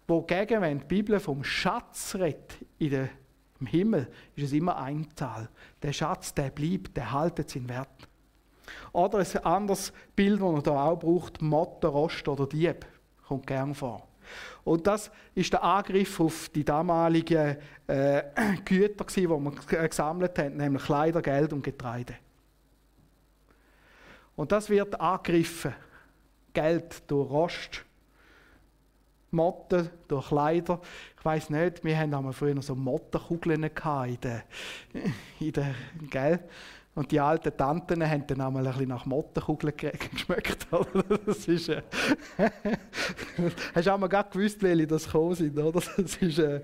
Wogegen, 0.09 0.61
wenn 0.61 0.81
die 0.81 0.87
Bibel 0.87 1.18
vom 1.20 1.42
Schatz 1.42 2.14
redet 2.14 2.57
in 2.79 2.90
der, 2.90 3.09
im 3.61 3.66
Himmel, 3.66 4.09
ist 4.35 4.44
es 4.44 4.52
immer 4.52 4.76
Einzahl. 4.76 5.48
Der 5.83 5.92
Schatz, 5.92 6.35
der 6.35 6.50
bleibt, 6.50 6.96
der 6.96 7.12
haltet 7.12 7.50
seinen 7.50 7.68
Wert. 7.68 8.09
Oder 8.92 9.18
ein 9.18 9.44
anderes 9.44 9.92
Bild, 10.14 10.40
das 10.40 10.52
man 10.52 10.62
hier 10.62 10.72
auch 10.72 10.98
braucht, 10.98 11.42
Motte, 11.42 11.87
Rost 11.88 12.26
oder 12.29 12.46
Dieb, 12.46 12.87
kommt 13.26 13.46
gern 13.46 13.74
vor. 13.74 14.07
Und 14.64 14.87
das 14.87 15.11
ist 15.35 15.52
der 15.52 15.62
Angriff 15.62 16.18
auf 16.18 16.48
die 16.48 16.64
damaligen 16.64 17.57
äh, 17.87 18.22
Güter, 18.64 19.05
die 19.05 19.26
man 19.26 19.55
gesammelt 19.68 20.38
hat, 20.38 20.55
nämlich 20.55 20.85
Kleider, 20.85 21.22
Geld 21.22 21.52
und 21.52 21.62
Getreide. 21.62 22.16
Und 24.35 24.52
das 24.52 24.68
wird 24.68 25.00
angegriffen. 25.00 25.74
Geld 26.52 27.02
durch 27.11 27.31
Rost, 27.31 27.85
Motten 29.31 29.90
durch 30.09 30.29
Kleider. 30.29 30.81
Ich 31.18 31.24
weiß 31.24 31.50
nicht, 31.50 31.85
wir 31.85 31.98
haben 31.98 32.33
früher 32.33 32.61
so 32.62 32.74
Mottenkugeln 32.74 33.64
in 33.64 34.18
der, 34.20 34.42
in 35.40 35.52
der 35.52 35.74
gell? 36.09 36.40
Und 36.96 37.12
die 37.12 37.20
alten 37.20 37.54
Tanten 37.54 38.08
haben 38.08 38.27
dann 38.27 38.40
einmal 38.40 38.66
ein 38.66 38.73
bisschen 38.73 38.88
nach 38.88 39.04
Mottenkugeln 39.04 39.75
geschmeckt. 39.77 40.66
das 41.27 41.46
ist, 41.46 41.68
äh, 41.68 41.83
hast 43.75 43.87
du 43.87 43.92
auch 43.92 43.98
mal 43.98 44.08
gewusst, 44.08 44.62
welche 44.62 44.87
das 44.87 45.04
gekommen 45.04 45.35
sind, 45.35 45.58
oder? 45.58 45.83
Das 45.98 46.16
ist, 46.16 46.38
äh, 46.38 46.62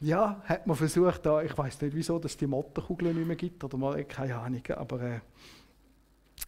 ja, 0.00 0.42
hat 0.44 0.66
man 0.66 0.76
versucht, 0.76 1.24
da, 1.24 1.40
ich 1.40 1.56
weiß 1.56 1.80
nicht 1.80 1.96
wieso, 1.96 2.18
dass 2.18 2.36
die 2.36 2.46
Mottenkugeln 2.46 3.16
nicht 3.16 3.26
mehr 3.26 3.36
gibt, 3.36 3.64
oder 3.64 3.78
mal, 3.78 4.04
keine 4.04 4.36
Ahnung, 4.36 4.62
aber 4.76 5.00
äh, 5.00 5.20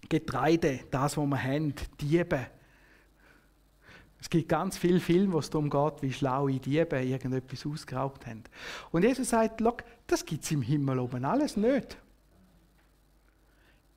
Getreide, 0.06 0.80
das, 0.90 1.16
was 1.16 1.26
wir 1.26 1.42
haben, 1.42 1.74
Diebe. 1.98 2.46
Es 4.20 4.28
gibt 4.28 4.50
ganz 4.50 4.76
viele 4.76 5.00
Filme, 5.00 5.32
wo 5.32 5.38
es 5.38 5.48
darum 5.48 5.70
geht, 5.70 6.02
wie 6.02 6.12
schlaue 6.12 6.60
Diebe 6.60 7.00
irgendetwas 7.00 7.64
ausgeraubt 7.64 8.26
haben. 8.26 8.44
Und 8.90 9.02
Jesus 9.02 9.30
sagt, 9.30 9.62
das 10.06 10.26
gibt 10.26 10.44
es 10.44 10.50
im 10.50 10.60
Himmel 10.60 10.98
oben 10.98 11.24
alles 11.24 11.56
nicht. 11.56 11.96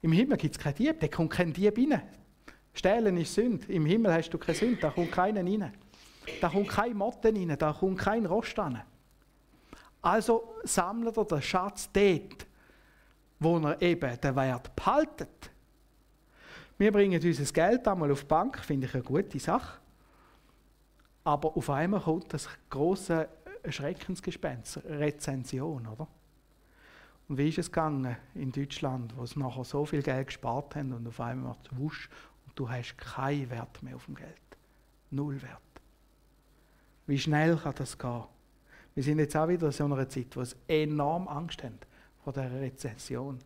Im 0.07 0.13
Himmel 0.13 0.37
gibt 0.37 0.55
es 0.55 0.63
keinen 0.63 0.75
Dieb, 0.75 1.01
da 1.01 1.07
kommt 1.09 1.31
kein 1.31 1.51
Dieb 1.51 1.77
rein. 1.77 2.01
Stehlen 2.73 3.17
ist 3.17 3.33
Sünde. 3.33 3.67
Im 3.67 3.85
Himmel 3.85 4.13
hast 4.13 4.29
du 4.29 4.37
keine 4.37 4.57
Sünde, 4.57 4.77
da 4.79 4.89
kommt 4.89 5.11
keiner 5.11 5.43
rein. 5.43 5.73
Da 6.39 6.47
kommt 6.47 6.69
kein 6.69 6.95
Motten 6.95 7.35
rein, 7.35 7.57
da 7.59 7.73
kommt 7.73 7.99
kein 7.99 8.25
Rost 8.25 8.57
rein. 8.57 8.81
Also 10.01 10.53
sammelt 10.63 11.17
er 11.17 11.25
den 11.25 11.41
Schatz 11.41 11.89
dort, 11.91 12.47
wo 13.37 13.57
er 13.57 13.81
eben 13.81 14.21
den 14.21 14.35
Wert 14.37 14.73
behaltet. 14.77 15.51
Wir 16.77 16.93
bringen 16.93 17.21
unser 17.21 17.51
Geld 17.51 17.85
einmal 17.85 18.09
auf 18.09 18.21
die 18.21 18.27
Bank, 18.27 18.59
finde 18.59 18.87
ich 18.87 18.93
eine 18.93 19.03
gute 19.03 19.39
Sache. 19.39 19.77
Aber 21.25 21.57
auf 21.57 21.69
einmal 21.69 21.99
kommt 21.99 22.33
das 22.33 22.47
große 22.69 23.27
Schreckensgespenst, 23.67 24.79
Rezension, 24.85 25.85
oder? 25.85 26.07
Und 27.27 27.37
wie 27.37 27.49
ist 27.49 27.57
es 27.57 27.71
gegangen 27.71 28.15
in 28.35 28.51
Deutschland, 28.51 29.15
wo 29.17 29.25
sie 29.25 29.39
nachher 29.39 29.65
so 29.65 29.85
viel 29.85 30.01
Geld 30.01 30.27
gespart 30.27 30.75
haben 30.75 30.93
und 30.93 31.07
auf 31.07 31.19
einmal 31.19 31.49
macht 31.49 31.69
es 31.71 31.77
wusch 31.77 32.09
und 32.45 32.57
du 32.57 32.69
hast 32.69 32.97
keinen 32.97 33.49
Wert 33.49 33.83
mehr 33.83 33.95
auf 33.95 34.05
dem 34.05 34.15
Geld. 34.15 34.31
Null 35.11 35.41
Wert. 35.41 35.61
Wie 37.05 37.19
schnell 37.19 37.57
kann 37.57 37.75
das 37.75 37.97
gehen? 37.97 38.23
Wir 38.95 39.03
sind 39.03 39.19
jetzt 39.19 39.35
auch 39.35 39.47
wieder 39.47 39.67
in 39.67 39.73
so 39.73 39.85
einer 39.85 40.09
Zeit, 40.09 40.35
wo 40.35 40.43
sie 40.43 40.55
enorm 40.67 41.27
Angst 41.27 41.63
haben 41.63 41.77
vor 42.23 42.33
dieser 42.33 42.59
Rezession. 42.59 43.39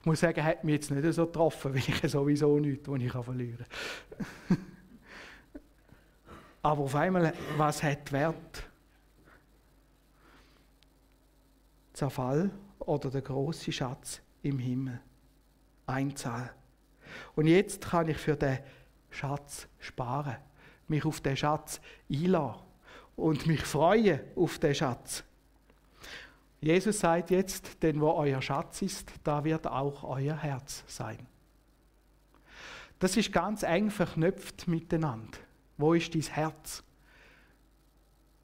Ich 0.00 0.06
muss 0.06 0.20
sagen, 0.20 0.42
hat 0.42 0.64
mich 0.64 0.74
jetzt 0.74 0.90
nicht 0.90 1.14
so 1.14 1.26
getroffen, 1.26 1.74
weil 1.74 1.80
ich 1.80 2.10
sowieso 2.10 2.58
nichts, 2.58 2.88
was 2.88 3.00
ich 3.00 3.12
verlieren 3.12 3.66
kann. 4.48 4.58
Aber 6.62 6.82
auf 6.82 6.94
einmal, 6.94 7.32
was 7.56 7.82
hat 7.82 8.10
Wert? 8.12 8.64
Zerfall 11.92 12.50
oder 12.80 13.10
der 13.10 13.22
große 13.22 13.72
Schatz 13.72 14.20
im 14.42 14.58
Himmel. 14.58 15.00
Einzahl. 15.86 16.54
Und 17.34 17.46
jetzt 17.46 17.82
kann 17.88 18.08
ich 18.08 18.16
für 18.16 18.36
den 18.36 18.58
Schatz 19.10 19.68
sparen, 19.78 20.36
mich 20.88 21.04
auf 21.04 21.20
den 21.20 21.36
Schatz 21.36 21.80
einladen 22.10 22.62
und 23.16 23.46
mich 23.46 23.62
freuen 23.62 24.20
auf 24.36 24.58
den 24.58 24.74
Schatz. 24.74 25.24
Jesus 26.60 27.00
sagt 27.00 27.30
jetzt, 27.30 27.82
denn 27.82 28.00
wo 28.00 28.10
euer 28.12 28.42
Schatz 28.42 28.82
ist, 28.82 29.10
da 29.24 29.42
wird 29.44 29.66
auch 29.66 30.04
euer 30.04 30.36
Herz 30.36 30.84
sein. 30.86 31.26
Das 32.98 33.16
ist 33.16 33.32
ganz 33.32 33.62
eng 33.62 33.90
verknüpft 33.90 34.68
miteinander. 34.68 35.38
Wo 35.78 35.94
ist 35.94 36.14
dein 36.14 36.20
Herz? 36.22 36.84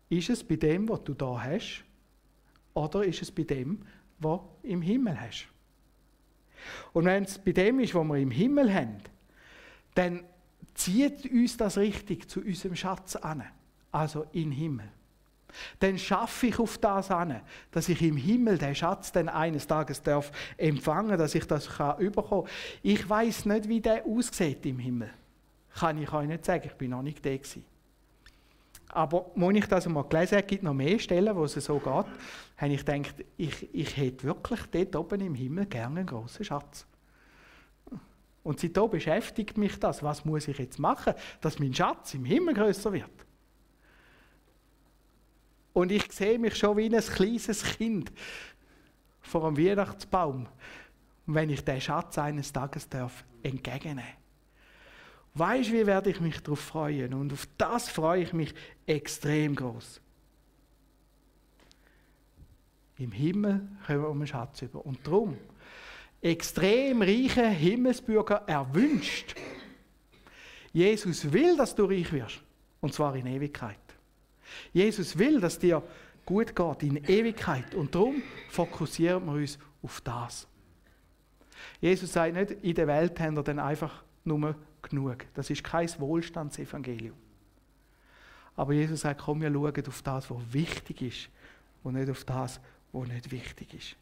Ist 0.09 0.31
es 0.31 0.43
bei 0.43 0.57
dem, 0.57 0.89
was 0.89 1.05
du 1.05 1.13
da 1.13 1.43
hast? 1.43 1.85
Oder 2.73 3.05
ist 3.05 3.21
es 3.21 3.31
bei 3.31 3.43
dem, 3.43 3.83
was 4.19 4.41
du 4.63 4.69
im 4.69 4.83
Himmel 4.83 5.21
hast? 5.21 5.47
Und 6.93 7.05
wenn 7.05 7.25
es 7.25 7.39
bei 7.39 7.53
dem 7.53 7.81
ist, 7.81 7.95
was 7.95 8.05
wir 8.05 8.17
im 8.17 8.31
Himmel 8.31 8.73
haben, 8.73 8.99
dann 9.95 10.25
zieht 10.75 11.31
uns 11.31 11.57
das 11.57 11.79
richtig 11.79 12.29
zu 12.29 12.41
unserem 12.41 12.77
Schatz 12.77 13.17
an, 13.17 13.45
also 13.93 14.27
in 14.33 14.51
den 14.51 14.53
Himmel. 14.53 14.89
Dann 15.79 15.99
schaffe 15.99 16.49
ich 16.49 16.59
auf 16.59 16.77
das 16.79 17.11
an, 17.11 17.41
dass 17.71 17.89
ich 17.89 18.03
im 18.03 18.17
Himmel 18.17 18.59
den 18.59 18.75
Schatz 18.75 19.13
dann 19.13 19.29
eines 19.29 19.67
Tages 19.67 20.03
darf 20.03 20.31
empfangen, 20.57 21.17
dass 21.17 21.35
ich 21.35 21.47
das 21.47 21.69
kann. 21.69 21.97
Ich 22.83 23.09
weiß 23.09 23.47
nicht, 23.47 23.69
wie 23.69 23.81
der 23.81 24.05
aussieht 24.05 24.67
im 24.67 24.79
Himmel 24.79 25.11
kann 25.77 25.99
ich 26.03 26.13
euch 26.13 26.27
nicht 26.27 26.45
sagen, 26.45 26.65
ich 26.67 26.75
bin 26.75 26.91
noch 26.91 27.03
nicht 27.03 27.25
da 27.25 27.37
gewesen. 27.37 27.65
Aber 28.97 29.27
als 29.37 29.57
ich 29.57 29.67
das 29.67 29.87
einmal 29.87 30.05
gelesen 30.05 30.39
habe, 30.39 30.47
gibt 30.47 30.63
noch 30.63 30.73
mehr 30.73 30.99
Stellen, 30.99 31.37
wo 31.37 31.45
es 31.45 31.53
so 31.53 31.79
geht, 31.79 31.87
habe 32.57 32.73
ich 32.73 32.83
gedacht, 32.83 33.15
ich, 33.37 33.75
ich 33.75 33.95
hätte 33.95 34.25
wirklich 34.25 34.61
dort 34.73 34.97
oben 34.97 35.21
im 35.21 35.35
Himmel 35.35 35.67
gerne 35.67 36.01
einen 36.01 36.07
grossen 36.07 36.47
Schatz. 36.47 36.87
Und 38.43 38.59
seitdem 38.59 38.89
beschäftigt 38.89 39.59
mich 39.59 39.79
das, 39.79 40.03
was 40.03 40.25
muss 40.25 40.49
ich 40.49 40.57
jetzt 40.57 40.79
machen, 40.79 41.13
dass 41.43 41.59
mein 41.59 41.75
Schatz 41.75 42.15
im 42.15 42.25
Himmel 42.25 42.55
größer 42.55 42.91
wird. 42.91 43.11
Und 45.75 45.93
ich 45.93 46.11
sehe 46.11 46.39
mich 46.39 46.57
schon 46.57 46.79
wie 46.79 46.87
ein 46.87 46.99
kleines 46.99 47.65
Kind 47.77 48.11
vor 49.21 49.47
einem 49.47 49.59
Weihnachtsbaum, 49.59 50.49
wenn 51.27 51.51
ich 51.51 51.63
den 51.63 51.83
Schatz 51.83 52.17
eines 52.17 52.51
Tages 52.51 52.89
darf 52.89 53.27
entgegennehmen 53.43 54.05
darf. 54.05 54.26
Weißt 55.39 55.69
du, 55.69 55.75
wie 55.75 55.87
werde 55.87 56.09
ich 56.09 56.19
mich 56.19 56.41
darauf 56.41 56.61
freuen? 56.61 57.13
Und 57.13 57.31
auf 57.31 57.47
das 57.59 57.91
freue 57.91 58.23
ich 58.23 58.33
mich 58.33 58.55
extrem 58.87 59.55
groß. 59.55 60.01
Im 62.97 63.13
Himmel 63.13 63.69
kommen 63.87 64.01
wir 64.01 64.09
um 64.09 64.17
einen 64.17 64.27
Schatz 64.27 64.63
über. 64.63 64.87
Und 64.87 65.07
darum, 65.07 65.37
extrem 66.23 67.03
reiche 67.03 67.47
Himmelsbürger 67.47 68.45
erwünscht. 68.47 69.35
Jesus 70.73 71.31
will, 71.31 71.55
dass 71.55 71.75
du 71.75 71.85
reich 71.85 72.11
wirst. 72.13 72.41
Und 72.81 72.95
zwar 72.95 73.15
in 73.15 73.27
Ewigkeit. 73.27 73.77
Jesus 74.73 75.19
will, 75.19 75.39
dass 75.39 75.59
dir 75.59 75.83
gut 76.25 76.57
geht 76.57 76.83
in 76.83 76.97
Ewigkeit. 77.05 77.75
Und 77.75 77.95
darum 77.95 78.23
fokussieren 78.49 79.27
wir 79.27 79.33
uns 79.35 79.59
auf 79.83 80.01
das. 80.01 80.49
Jesus 81.79 82.11
sagt 82.11 82.35
nicht, 82.35 82.53
in 82.63 82.75
der 82.75 82.87
Welt 82.87 83.21
haben 83.21 83.37
wir 83.37 83.43
dann 83.43 83.59
einfach 83.59 84.03
nur 84.25 84.57
genug. 84.89 85.27
Das 85.35 85.51
ist 85.51 85.63
kein 85.63 85.89
Wohlstandsevangelium. 85.99 87.17
Aber 88.57 88.73
Jesus 88.73 89.01
sagt, 89.01 89.21
komm, 89.21 89.43
wir 89.43 89.53
schauen 89.53 89.87
auf 89.87 90.03
das, 90.03 90.31
was 90.31 90.53
wichtig 90.53 91.03
ist 91.03 91.29
und 91.83 91.95
nicht 91.95 92.11
auf 92.11 92.25
das, 92.25 92.61
was 92.93 93.09
nicht 93.09 93.31
wichtig 93.31 93.75
ist. 93.75 93.97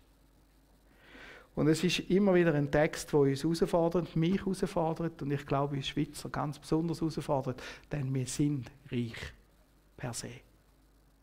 Und 1.57 1.69
es 1.69 1.85
ist 1.85 2.01
immer 2.11 2.35
wieder 2.35 2.55
ein 2.55 2.71
Text, 2.71 3.13
der 3.13 3.21
uns 3.21 3.43
herausfordert, 3.43 4.17
mich 4.17 4.39
herausfordert 4.39 5.23
und 5.23 5.31
ich 5.31 5.47
glaube, 5.47 5.77
uns 5.77 5.89
Schweizer 5.89 6.29
ganz 6.29 6.59
besonders 6.59 7.01
herausfordert, 7.01 7.63
denn 7.93 8.13
wir 8.13 8.27
sind 8.27 8.71
reich 8.91 9.33
per 9.97 10.13
se. 10.13 10.31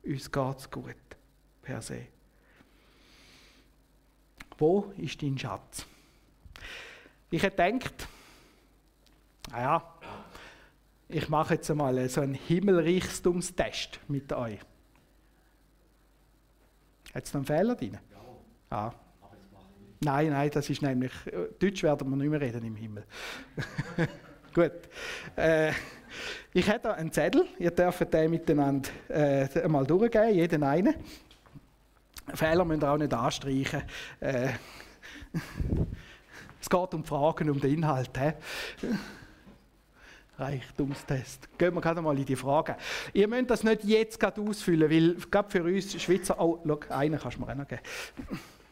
Uns 0.04 0.32
geht 0.32 0.58
es 0.58 0.72
gut 0.72 0.96
per 1.62 1.82
se. 1.82 2.08
Wo 4.58 4.94
ist 4.98 5.22
dein 5.22 5.38
Schatz? 5.38 5.86
Ich 7.30 7.44
hätte 7.44 7.64
gedacht, 7.64 8.08
naja, 9.50 9.84
ich 11.08 11.28
mache 11.30 11.56
jetzt 11.56 11.70
einmal 11.70 12.08
so 12.10 12.22
einen 12.22 12.36
Himmelreichstumstest 12.36 14.00
mit 14.08 14.32
euch. 14.32 14.60
Hat 17.14 17.26
es 17.26 17.34
noch 17.34 17.40
einen 17.40 17.46
Fehler 17.46 17.76
drin? 17.76 17.98
Ja. 18.72 18.78
Ah. 18.78 18.94
Nein, 20.04 20.30
nein, 20.30 20.50
das 20.52 20.70
ist 20.70 20.82
nämlich. 20.82 21.12
Deutsch 21.60 21.84
werden 21.84 22.10
wir 22.10 22.16
nicht 22.16 22.30
mehr 22.30 22.42
reden 22.42 22.66
im 22.66 22.76
Himmel. 22.76 23.06
Gut. 24.54 24.72
Äh, 25.36 25.72
ich 26.54 26.68
habe 26.70 26.80
hier 26.82 26.94
einen 26.96 27.12
Zettel. 27.12 27.46
Ihr 27.60 27.72
dürft 27.72 28.14
den 28.14 28.32
miteinander 28.32 28.90
äh, 29.10 29.48
einmal 29.62 29.86
durchgehen, 29.86 30.34
jeden 30.34 30.64
einen. 30.64 30.96
Fehler 32.34 32.66
müsst 32.66 32.84
ihr 32.84 32.90
auch 32.90 32.98
nicht 32.98 33.14
anstreichen. 33.14 33.84
Äh, 34.20 34.50
es 36.62 36.70
geht 36.70 36.94
um 36.94 37.04
Fragen, 37.04 37.50
um 37.50 37.60
den 37.60 37.76
Inhalt. 37.76 38.12
He? 38.18 38.88
Reichtumstest. 40.42 41.48
Gehen 41.58 41.74
wir 41.74 41.82
gerade 41.82 42.02
mal 42.02 42.18
in 42.18 42.26
die 42.26 42.36
Frage. 42.36 42.76
Ihr 43.14 43.28
müsst 43.28 43.50
das 43.50 43.64
nicht 43.64 43.84
jetzt 43.84 44.20
gerade 44.20 44.42
ausfüllen, 44.42 44.90
weil 44.90 45.16
gerade 45.30 45.50
für 45.50 45.64
uns 45.64 46.02
Schweizer. 46.02 46.40
Oh, 46.40 46.60
schau, 46.66 46.80
einen 46.90 47.20
kannst 47.20 47.38
du 47.38 47.46
mir 47.46 47.56
noch 47.56 47.68
geben. 47.68 47.82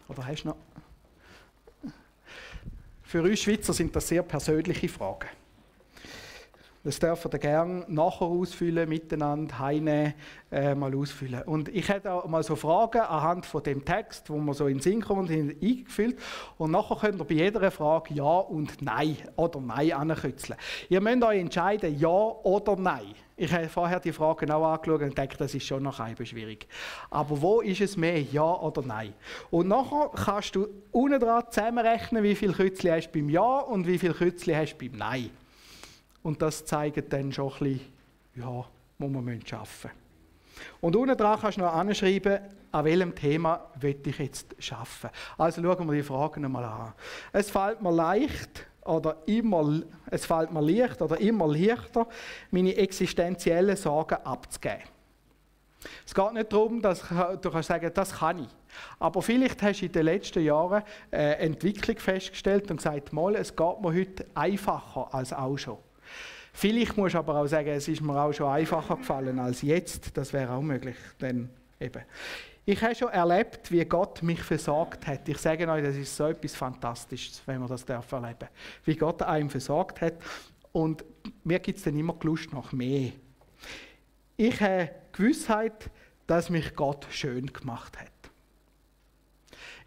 Oder 0.08 0.26
hast 0.26 0.44
du 0.44 0.50
noch? 0.50 0.58
Für 3.04 3.24
uns 3.24 3.40
Schweizer 3.40 3.74
sind 3.74 3.96
das 3.96 4.08
sehr 4.08 4.24
persönliche 4.24 4.90
Fragen. 4.90 5.30
Das 6.84 6.98
dürfen 6.98 7.30
ihr 7.34 7.40
gerne 7.40 7.86
nachher 7.90 8.26
ausfüllen, 8.26 8.88
miteinander, 8.88 9.60
heine 9.60 10.16
äh, 10.50 10.74
mal 10.76 10.96
ausfüllen. 10.96 11.42
Und 11.44 11.68
ich 11.70 11.90
hätte 11.90 12.12
auch 12.12 12.26
mal 12.28 12.42
so 12.42 12.56
Fragen 12.56 13.02
anhand 13.02 13.46
von 13.46 13.62
dem 13.64 13.84
Text, 13.84 14.30
wo 14.30 14.38
man 14.38 14.56
so 14.56 14.68
in 14.68 14.78
den 14.78 14.82
Sinn 14.82 15.02
kommt, 15.02 15.30
eingefüllt. 15.30 16.18
Und 16.58 16.72
nachher 16.72 16.96
könnt 16.96 17.20
ihr 17.20 17.26
bei 17.26 17.34
jeder 17.34 17.70
Frage 17.70 18.14
Ja 18.14 18.40
und 18.40 18.82
Nein 18.82 19.18
oder 19.36 19.60
Nein 19.60 19.92
ankürzeln. 19.92 20.58
Ihr 20.88 21.02
müsst 21.02 21.24
euch 21.24 21.40
entscheiden, 21.40 22.00
Ja 22.00 22.08
oder 22.08 22.78
Nein. 22.78 23.14
Ich 23.42 23.54
habe 23.54 23.70
vorher 23.70 24.02
die 24.02 24.12
Fragen 24.12 24.52
auch 24.52 24.66
angeschaut 24.66 25.02
und 25.02 25.18
denke, 25.18 25.38
das 25.38 25.56
ist 25.56 25.66
schon 25.66 25.84
noch 25.84 26.02
ein 26.02 26.16
schwierig. 26.26 26.68
Aber 27.10 27.42
wo 27.42 27.62
ist 27.62 27.80
es 27.80 27.96
mehr, 27.96 28.22
ja 28.22 28.54
oder 28.54 28.82
nein? 28.82 29.14
Und 29.50 29.70
nachher 29.70 30.12
kannst 30.14 30.58
du 30.58 30.68
unten 30.92 31.22
dran 31.22 31.46
zusammenrechnen, 31.50 32.22
wie 32.22 32.36
viel 32.36 32.52
Kürzli 32.52 32.90
hast 32.90 33.08
du 33.08 33.20
beim 33.20 33.30
Ja 33.30 33.60
und 33.60 33.88
wie 33.88 33.98
viel 33.98 34.14
Kürzli 34.14 34.54
hast 34.54 34.76
du 34.76 34.90
beim 34.90 34.98
Nein. 34.98 35.30
Und 36.24 36.42
das 36.42 36.66
zeigt 36.66 37.12
dann 37.14 37.32
schon 37.32 37.52
ein 37.54 37.60
bisschen, 37.60 37.82
ja, 38.36 38.66
wo 38.98 39.10
wir 39.10 39.20
arbeiten 39.20 39.40
müssen. 39.40 39.90
Und 40.82 40.96
unten 40.96 41.18
dran 41.18 41.40
kannst 41.40 41.58
du 41.58 41.62
noch 41.62 41.74
anschreiben, 41.74 42.40
an 42.72 42.86
welchem 42.86 43.16
Thema 43.16 43.68
will 43.80 44.00
ich 44.06 44.20
jetzt 44.20 44.56
arbeiten. 44.72 45.16
Also 45.38 45.62
schauen 45.62 45.88
wir 45.88 45.96
die 45.96 46.04
Fragen 46.04 46.46
einmal 46.46 46.66
an. 46.66 46.94
Es 47.32 47.50
fällt 47.50 47.82
mir 47.82 47.92
leicht 47.92 48.68
oder 48.86 49.18
immer, 49.26 49.82
es 50.12 50.26
fällt 50.26 50.52
mir 50.52 50.62
leicht 50.62 51.02
oder 51.02 51.20
immer 51.20 51.48
leichter, 51.48 52.08
meine 52.52 52.76
existenziellen 52.76 53.76
Sorgen 53.76 54.18
abzugeben. 54.24 54.84
Es 56.06 56.14
geht 56.14 56.34
nicht 56.34 56.52
darum, 56.52 56.82
dass 56.82 57.06
du 57.42 57.50
kannst 57.50 57.70
sagen, 57.70 57.90
das 57.94 58.12
kann 58.14 58.40
ich. 58.40 58.50
Aber 59.00 59.22
vielleicht 59.22 59.62
hast 59.62 59.80
du 59.80 59.86
in 59.86 59.92
den 59.92 60.06
letzten 60.06 60.44
Jahren 60.44 60.84
äh, 61.10 61.46
Entwicklung 61.46 61.98
festgestellt 61.98 62.70
und 62.70 62.78
gesagt, 62.78 63.14
mal, 63.14 63.36
es 63.36 63.56
geht 63.56 63.82
mir 63.82 63.94
heute 63.94 64.26
einfacher 64.36 65.08
als 65.14 65.32
auch 65.32 65.58
schon. 65.58 65.78
Vielleicht 66.60 66.97
muss 66.97 67.14
du 67.14 67.20
aber 67.20 67.38
auch 67.38 67.47
sagen, 67.47 67.70
es 67.70 67.88
ist 67.88 68.01
mir 68.01 68.22
auch 68.22 68.34
schon 68.34 68.49
einfacher 68.49 68.97
gefallen 68.97 69.39
als 69.39 69.62
jetzt. 69.62 70.18
Das 70.18 70.34
wäre 70.34 70.51
auch 70.51 70.62
möglich. 70.62 70.97
Denn 71.22 71.49
eben. 71.80 72.03
Ich 72.66 72.84
habe 72.84 72.93
schon 72.93 73.07
erlebt, 73.07 73.72
wie 73.72 73.86
Gott 73.86 74.22
mich 74.22 74.41
versorgt 74.41 75.07
hat. 75.07 75.30
Ich 75.30 75.38
sage 75.38 75.66
euch, 75.70 75.82
das 75.82 75.95
ist 75.95 76.14
so 76.14 76.26
etwas 76.26 76.55
Fantastisches, 76.55 77.41
wenn 77.45 77.60
man 77.60 77.70
das 77.70 77.86
darf 77.86 78.12
erleben 78.12 78.49
Wie 78.84 78.97
Gott 78.97 79.22
einem 79.22 79.49
versorgt 79.49 80.01
hat. 80.01 80.16
Und 80.74 81.05
mir 81.45 81.60
gibt 81.60 81.78
es 81.78 81.86
dann 81.86 81.97
immer 81.97 82.14
die 82.22 82.28
Lust 82.28 82.51
nach 82.51 82.74
mehr. 82.74 83.14
Ich 84.36 84.60
habe 84.60 84.91
Gewissheit, 85.14 85.89
dass 86.28 86.49
mich 86.49 86.76
Gott 86.76 87.07
schön 87.10 87.53
gemacht 87.53 87.97
hat. 87.97 88.12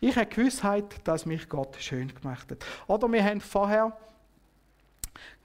Ich 0.00 0.16
habe 0.16 0.24
Gewissheit, 0.24 1.06
dass 1.06 1.26
mich 1.26 1.50
Gott 1.50 1.76
schön 1.80 2.14
gemacht 2.14 2.50
hat. 2.50 2.64
Oder 2.86 3.12
wir 3.12 3.22
haben 3.22 3.42
vorher 3.42 3.94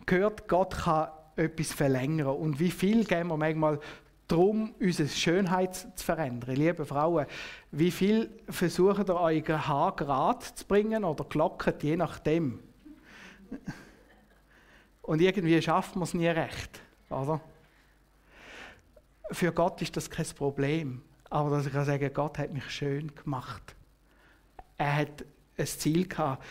gehört, 0.06 0.48
Gott 0.48 0.74
kann 0.74 1.10
etwas 1.38 1.72
verlängern. 1.72 2.36
Und 2.36 2.60
wie 2.60 2.72
viel 2.72 3.06
geben 3.06 3.30
wir 3.30 3.38
manchmal 3.38 3.80
darum, 4.28 4.74
unsere 4.80 5.08
Schönheit 5.08 5.76
zu 5.76 6.06
verändern. 6.06 6.56
Liebe 6.56 6.86
Frauen, 6.86 7.26
wie 7.72 7.92
viel 7.92 8.30
versucht 8.50 9.10
ihr, 9.10 9.16
euer 9.16 9.68
Haar 9.68 9.96
gerade 9.96 10.46
zu 10.54 10.66
bringen 10.66 11.04
oder 11.04 11.24
glocket, 11.24 11.82
je 11.84 11.96
nachdem. 11.96 12.60
Und 15.02 15.22
irgendwie 15.22 15.62
schafft 15.62 15.96
man 15.96 16.04
es 16.04 16.14
nie 16.14 16.28
recht, 16.28 16.82
oder? 17.10 17.40
Für 19.32 19.52
Gott 19.52 19.82
ist 19.82 19.96
das 19.96 20.10
kein 20.10 20.26
Problem. 20.28 21.02
Aber 21.30 21.50
dass 21.50 21.66
ich 21.66 21.74
kann 21.74 21.86
sagen, 21.86 22.10
Gott 22.14 22.38
hat 22.38 22.54
mich 22.54 22.70
schön 22.70 23.14
gemacht. 23.16 23.76
Er 24.78 24.96
hat 24.96 25.26
ein 25.58 25.66
Ziel 25.66 26.08
gehabt, 26.08 26.44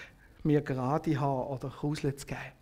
mir 0.43 0.61
gerade 0.61 1.18
Haar 1.18 1.51
oder 1.51 1.70
Krusel 1.70 2.14
zu 2.16 2.26
geben. 2.26 2.55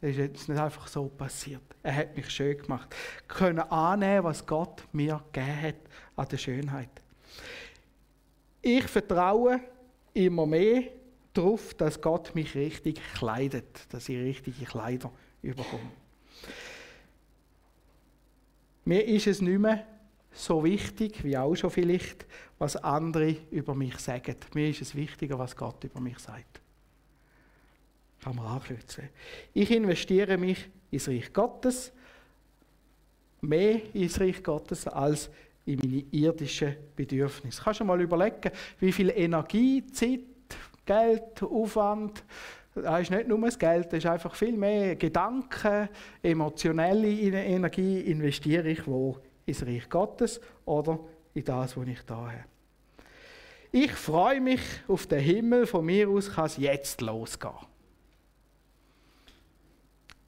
Das 0.00 0.10
ist 0.10 0.16
jetzt 0.16 0.48
nicht 0.48 0.58
einfach 0.58 0.86
so 0.88 1.08
passiert. 1.08 1.62
Er 1.82 1.94
hat 1.94 2.16
mich 2.16 2.30
schön 2.30 2.56
gemacht. 2.56 2.94
Können 3.28 3.60
annehmen, 3.60 4.24
was 4.24 4.46
Gott 4.46 4.84
mir 4.92 5.22
gegeben 5.32 5.62
hat 5.62 5.76
an 6.16 6.28
der 6.28 6.38
Schönheit. 6.38 6.88
Ich 8.62 8.84
vertraue 8.84 9.60
immer 10.14 10.46
mehr 10.46 10.84
darauf, 11.32 11.74
dass 11.74 12.00
Gott 12.00 12.34
mich 12.34 12.54
richtig 12.54 13.00
kleidet, 13.14 13.92
dass 13.92 14.08
ich 14.08 14.18
richtige 14.18 14.64
Kleider 14.64 15.10
überkomme. 15.42 15.90
Mir 18.84 19.04
ist 19.06 19.26
es 19.26 19.40
nicht 19.40 19.58
mehr 19.58 19.86
so 20.32 20.64
wichtig, 20.64 21.22
wie 21.24 21.36
auch 21.36 21.54
schon 21.54 21.70
vielleicht, 21.70 22.26
was 22.58 22.76
andere 22.76 23.36
über 23.50 23.74
mich 23.74 23.98
sagen. 23.98 24.36
Mir 24.54 24.70
ist 24.70 24.82
es 24.82 24.94
wichtiger, 24.94 25.38
was 25.38 25.56
Gott 25.56 25.84
über 25.84 26.00
mich 26.00 26.18
sagt. 26.18 26.60
Kann 28.22 28.36
man 28.36 28.46
anknüpfen. 28.46 29.08
Ich 29.54 29.70
investiere 29.70 30.36
mich 30.36 30.68
ins 30.90 31.08
Reich 31.08 31.32
Gottes, 31.32 31.92
mehr 33.40 33.80
ins 33.94 34.20
Reich 34.20 34.42
Gottes 34.42 34.86
als 34.86 35.30
in 35.64 35.78
meine 35.78 36.04
irdischen 36.10 36.76
Bedürfnisse. 36.96 37.62
Kannst 37.62 37.80
du 37.80 37.84
mal 37.84 38.00
überlegen, 38.00 38.50
wie 38.78 38.92
viel 38.92 39.10
Energie, 39.10 39.84
Zeit, 39.86 40.20
Geld, 40.84 41.42
Aufwand, 41.42 42.24
das 42.74 43.02
ist 43.02 43.10
nicht 43.10 43.28
nur 43.28 43.40
das 43.40 43.58
Geld, 43.58 43.86
das 43.86 43.98
ist 43.98 44.06
einfach 44.06 44.34
viel 44.34 44.56
mehr 44.56 44.96
Gedanken, 44.96 45.88
emotionelle 46.22 47.08
Energie 47.08 48.00
investiere 48.00 48.68
ich 48.68 48.86
wo 48.86 49.18
ins 49.46 49.64
Reich 49.64 49.88
Gottes 49.88 50.40
oder 50.64 50.98
in 51.34 51.44
das, 51.44 51.76
was 51.76 51.88
ich 51.88 52.02
da 52.02 52.16
habe. 52.16 52.44
Ich 53.72 53.92
freue 53.92 54.40
mich 54.40 54.60
auf 54.88 55.06
den 55.06 55.20
Himmel, 55.20 55.66
von 55.66 55.84
mir 55.84 56.08
aus 56.08 56.32
kann 56.32 56.46
es 56.46 56.56
jetzt 56.56 57.00
losgehen. 57.00 57.69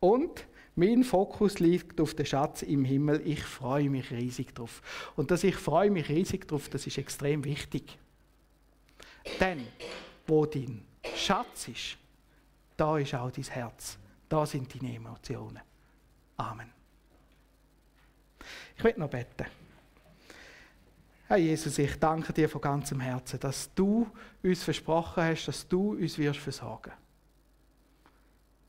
Und 0.03 0.49
mein 0.75 1.05
Fokus 1.05 1.61
liegt 1.61 2.01
auf 2.01 2.15
den 2.15 2.27
Schatz 2.27 2.63
im 2.63 2.85
Himmel. 2.85 3.23
Ich 3.25 3.45
freue 3.45 3.89
mich 3.89 4.11
riesig 4.11 4.53
drauf. 4.53 4.83
Und 5.15 5.31
dass 5.31 5.45
ich 5.45 5.55
freue 5.55 5.93
mich 5.93 6.09
riesig 6.09 6.49
drauf, 6.49 6.69
das 6.69 6.89
ist 6.89 6.99
extrem 6.99 7.45
wichtig. 7.45 7.97
Denn 9.39 9.65
wo 10.27 10.45
dein 10.45 10.85
Schatz 11.15 11.69
ist, 11.69 11.97
da 12.77 12.99
ist 12.99 13.15
auch 13.15 13.31
dein 13.31 13.45
Herz. 13.45 13.97
Da 14.29 14.45
sind 14.45 14.75
deine 14.75 14.97
Emotionen. 14.97 15.61
Amen. 16.37 16.73
Ich 18.77 18.83
will 18.83 18.95
noch 18.97 19.09
beten. 19.09 19.47
Herr 21.29 21.37
Jesus, 21.37 21.79
ich 21.79 21.97
danke 22.01 22.33
dir 22.33 22.49
von 22.49 22.61
ganzem 22.61 22.99
Herzen, 22.99 23.39
dass 23.39 23.73
du 23.73 24.11
uns 24.43 24.65
versprochen 24.65 25.23
hast, 25.23 25.47
dass 25.47 25.69
du 25.69 25.93
uns 25.93 26.19
wirst 26.19 26.41
versorgen. 26.41 26.93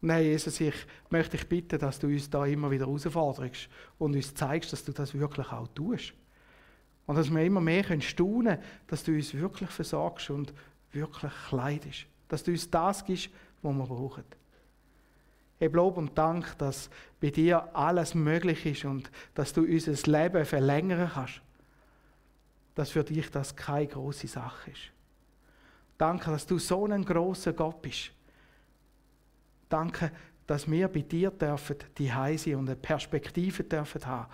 Nein, 0.05 0.25
Jesus, 0.25 0.59
ich 0.59 0.75
möchte 1.09 1.37
dich 1.37 1.47
bitten, 1.47 1.79
dass 1.79 1.97
du 1.97 2.07
uns 2.07 2.29
da 2.29 2.45
immer 2.45 2.69
wieder 2.69 2.85
herausforderst 2.85 3.69
und 3.97 4.13
uns 4.13 4.33
zeigst, 4.33 4.73
dass 4.73 4.83
du 4.83 4.91
das 4.91 5.13
wirklich 5.13 5.49
auch 5.49 5.69
tust. 5.69 6.13
Und 7.05 7.15
dass 7.15 7.33
wir 7.33 7.41
immer 7.41 7.61
mehr 7.61 7.85
staunen 8.01 8.57
können, 8.57 8.63
dass 8.85 9.05
du 9.05 9.13
uns 9.13 9.33
wirklich 9.33 9.69
versorgst 9.69 10.29
und 10.29 10.53
wirklich 10.91 11.31
kleidest. 11.47 12.05
Dass 12.27 12.43
du 12.43 12.51
uns 12.51 12.69
das 12.69 13.05
gibst, 13.05 13.29
was 13.61 13.73
wir 13.73 13.85
brauchen. 13.85 14.25
Ich 15.57 15.71
Lob 15.71 15.95
und 15.95 16.17
Dank, 16.17 16.57
dass 16.57 16.89
bei 17.21 17.29
dir 17.29 17.73
alles 17.73 18.13
möglich 18.13 18.65
ist 18.65 18.83
und 18.83 19.09
dass 19.33 19.53
du 19.53 19.61
unser 19.61 19.93
Leben 20.11 20.43
verlängern 20.43 21.11
kannst. 21.13 21.41
Dass 22.75 22.89
für 22.89 23.05
dich 23.05 23.31
das 23.31 23.55
keine 23.55 23.87
große 23.87 24.27
Sache 24.27 24.71
ist. 24.71 24.91
Danke, 25.97 26.29
dass 26.29 26.45
du 26.45 26.59
so 26.59 26.87
ein 26.87 27.05
großer 27.05 27.53
Gott 27.53 27.81
bist. 27.81 28.11
Danke, 29.73 30.11
dass 30.45 30.69
wir 30.69 30.87
bei 30.87 31.01
dir 31.01 31.31
dürfen 31.31 31.77
die 31.97 32.13
Heise 32.13 32.55
und 32.55 32.69
eine 32.69 32.75
Perspektive 32.75 33.63
dürfen 33.63 34.05
haben, 34.05 34.31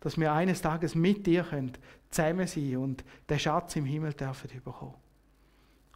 dass 0.00 0.16
wir 0.16 0.32
eines 0.32 0.62
Tages 0.62 0.94
mit 0.94 1.26
dir 1.26 1.42
können, 1.42 1.72
zusammen 2.08 2.46
sein 2.46 2.76
und 2.78 3.04
den 3.28 3.38
Schatz 3.38 3.76
im 3.76 3.84
Himmel 3.84 4.14
dürfen 4.14 4.48
bekommen. 4.64 4.94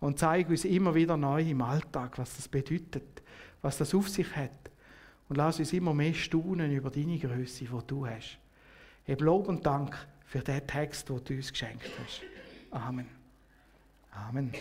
Und 0.01 0.19
zeig 0.19 0.51
uns 0.51 0.67
immer 0.67 0.95
wieder 0.95 1.17
neu 1.17 1.41
im 1.41 1.63
Alltag, 1.63 2.19
was 2.19 2.37
das 2.37 2.49
bedeutet, 2.49 3.23
was 3.63 3.79
das 3.79 3.95
auf 3.95 4.11
sich 4.11 4.37
hat. 4.37 4.51
Und 5.31 5.37
lass 5.37 5.59
uns 5.59 5.73
immer 5.73 5.95
mehr 5.95 6.13
staunen 6.13 6.71
über 6.71 6.91
deine 6.91 7.19
Größe, 7.19 7.65
die 7.65 7.87
du 7.87 8.07
hast. 8.07 8.39
Ich 9.07 9.21
Lob 9.21 9.49
und 9.49 9.65
Dank 9.65 9.97
für 10.27 10.41
den 10.41 10.67
Text, 10.67 11.09
den 11.09 11.25
du 11.25 11.33
uns 11.33 11.51
geschenkt 11.51 11.91
hast. 11.99 12.21
Amen. 12.71 13.07
Amen. 14.11 14.53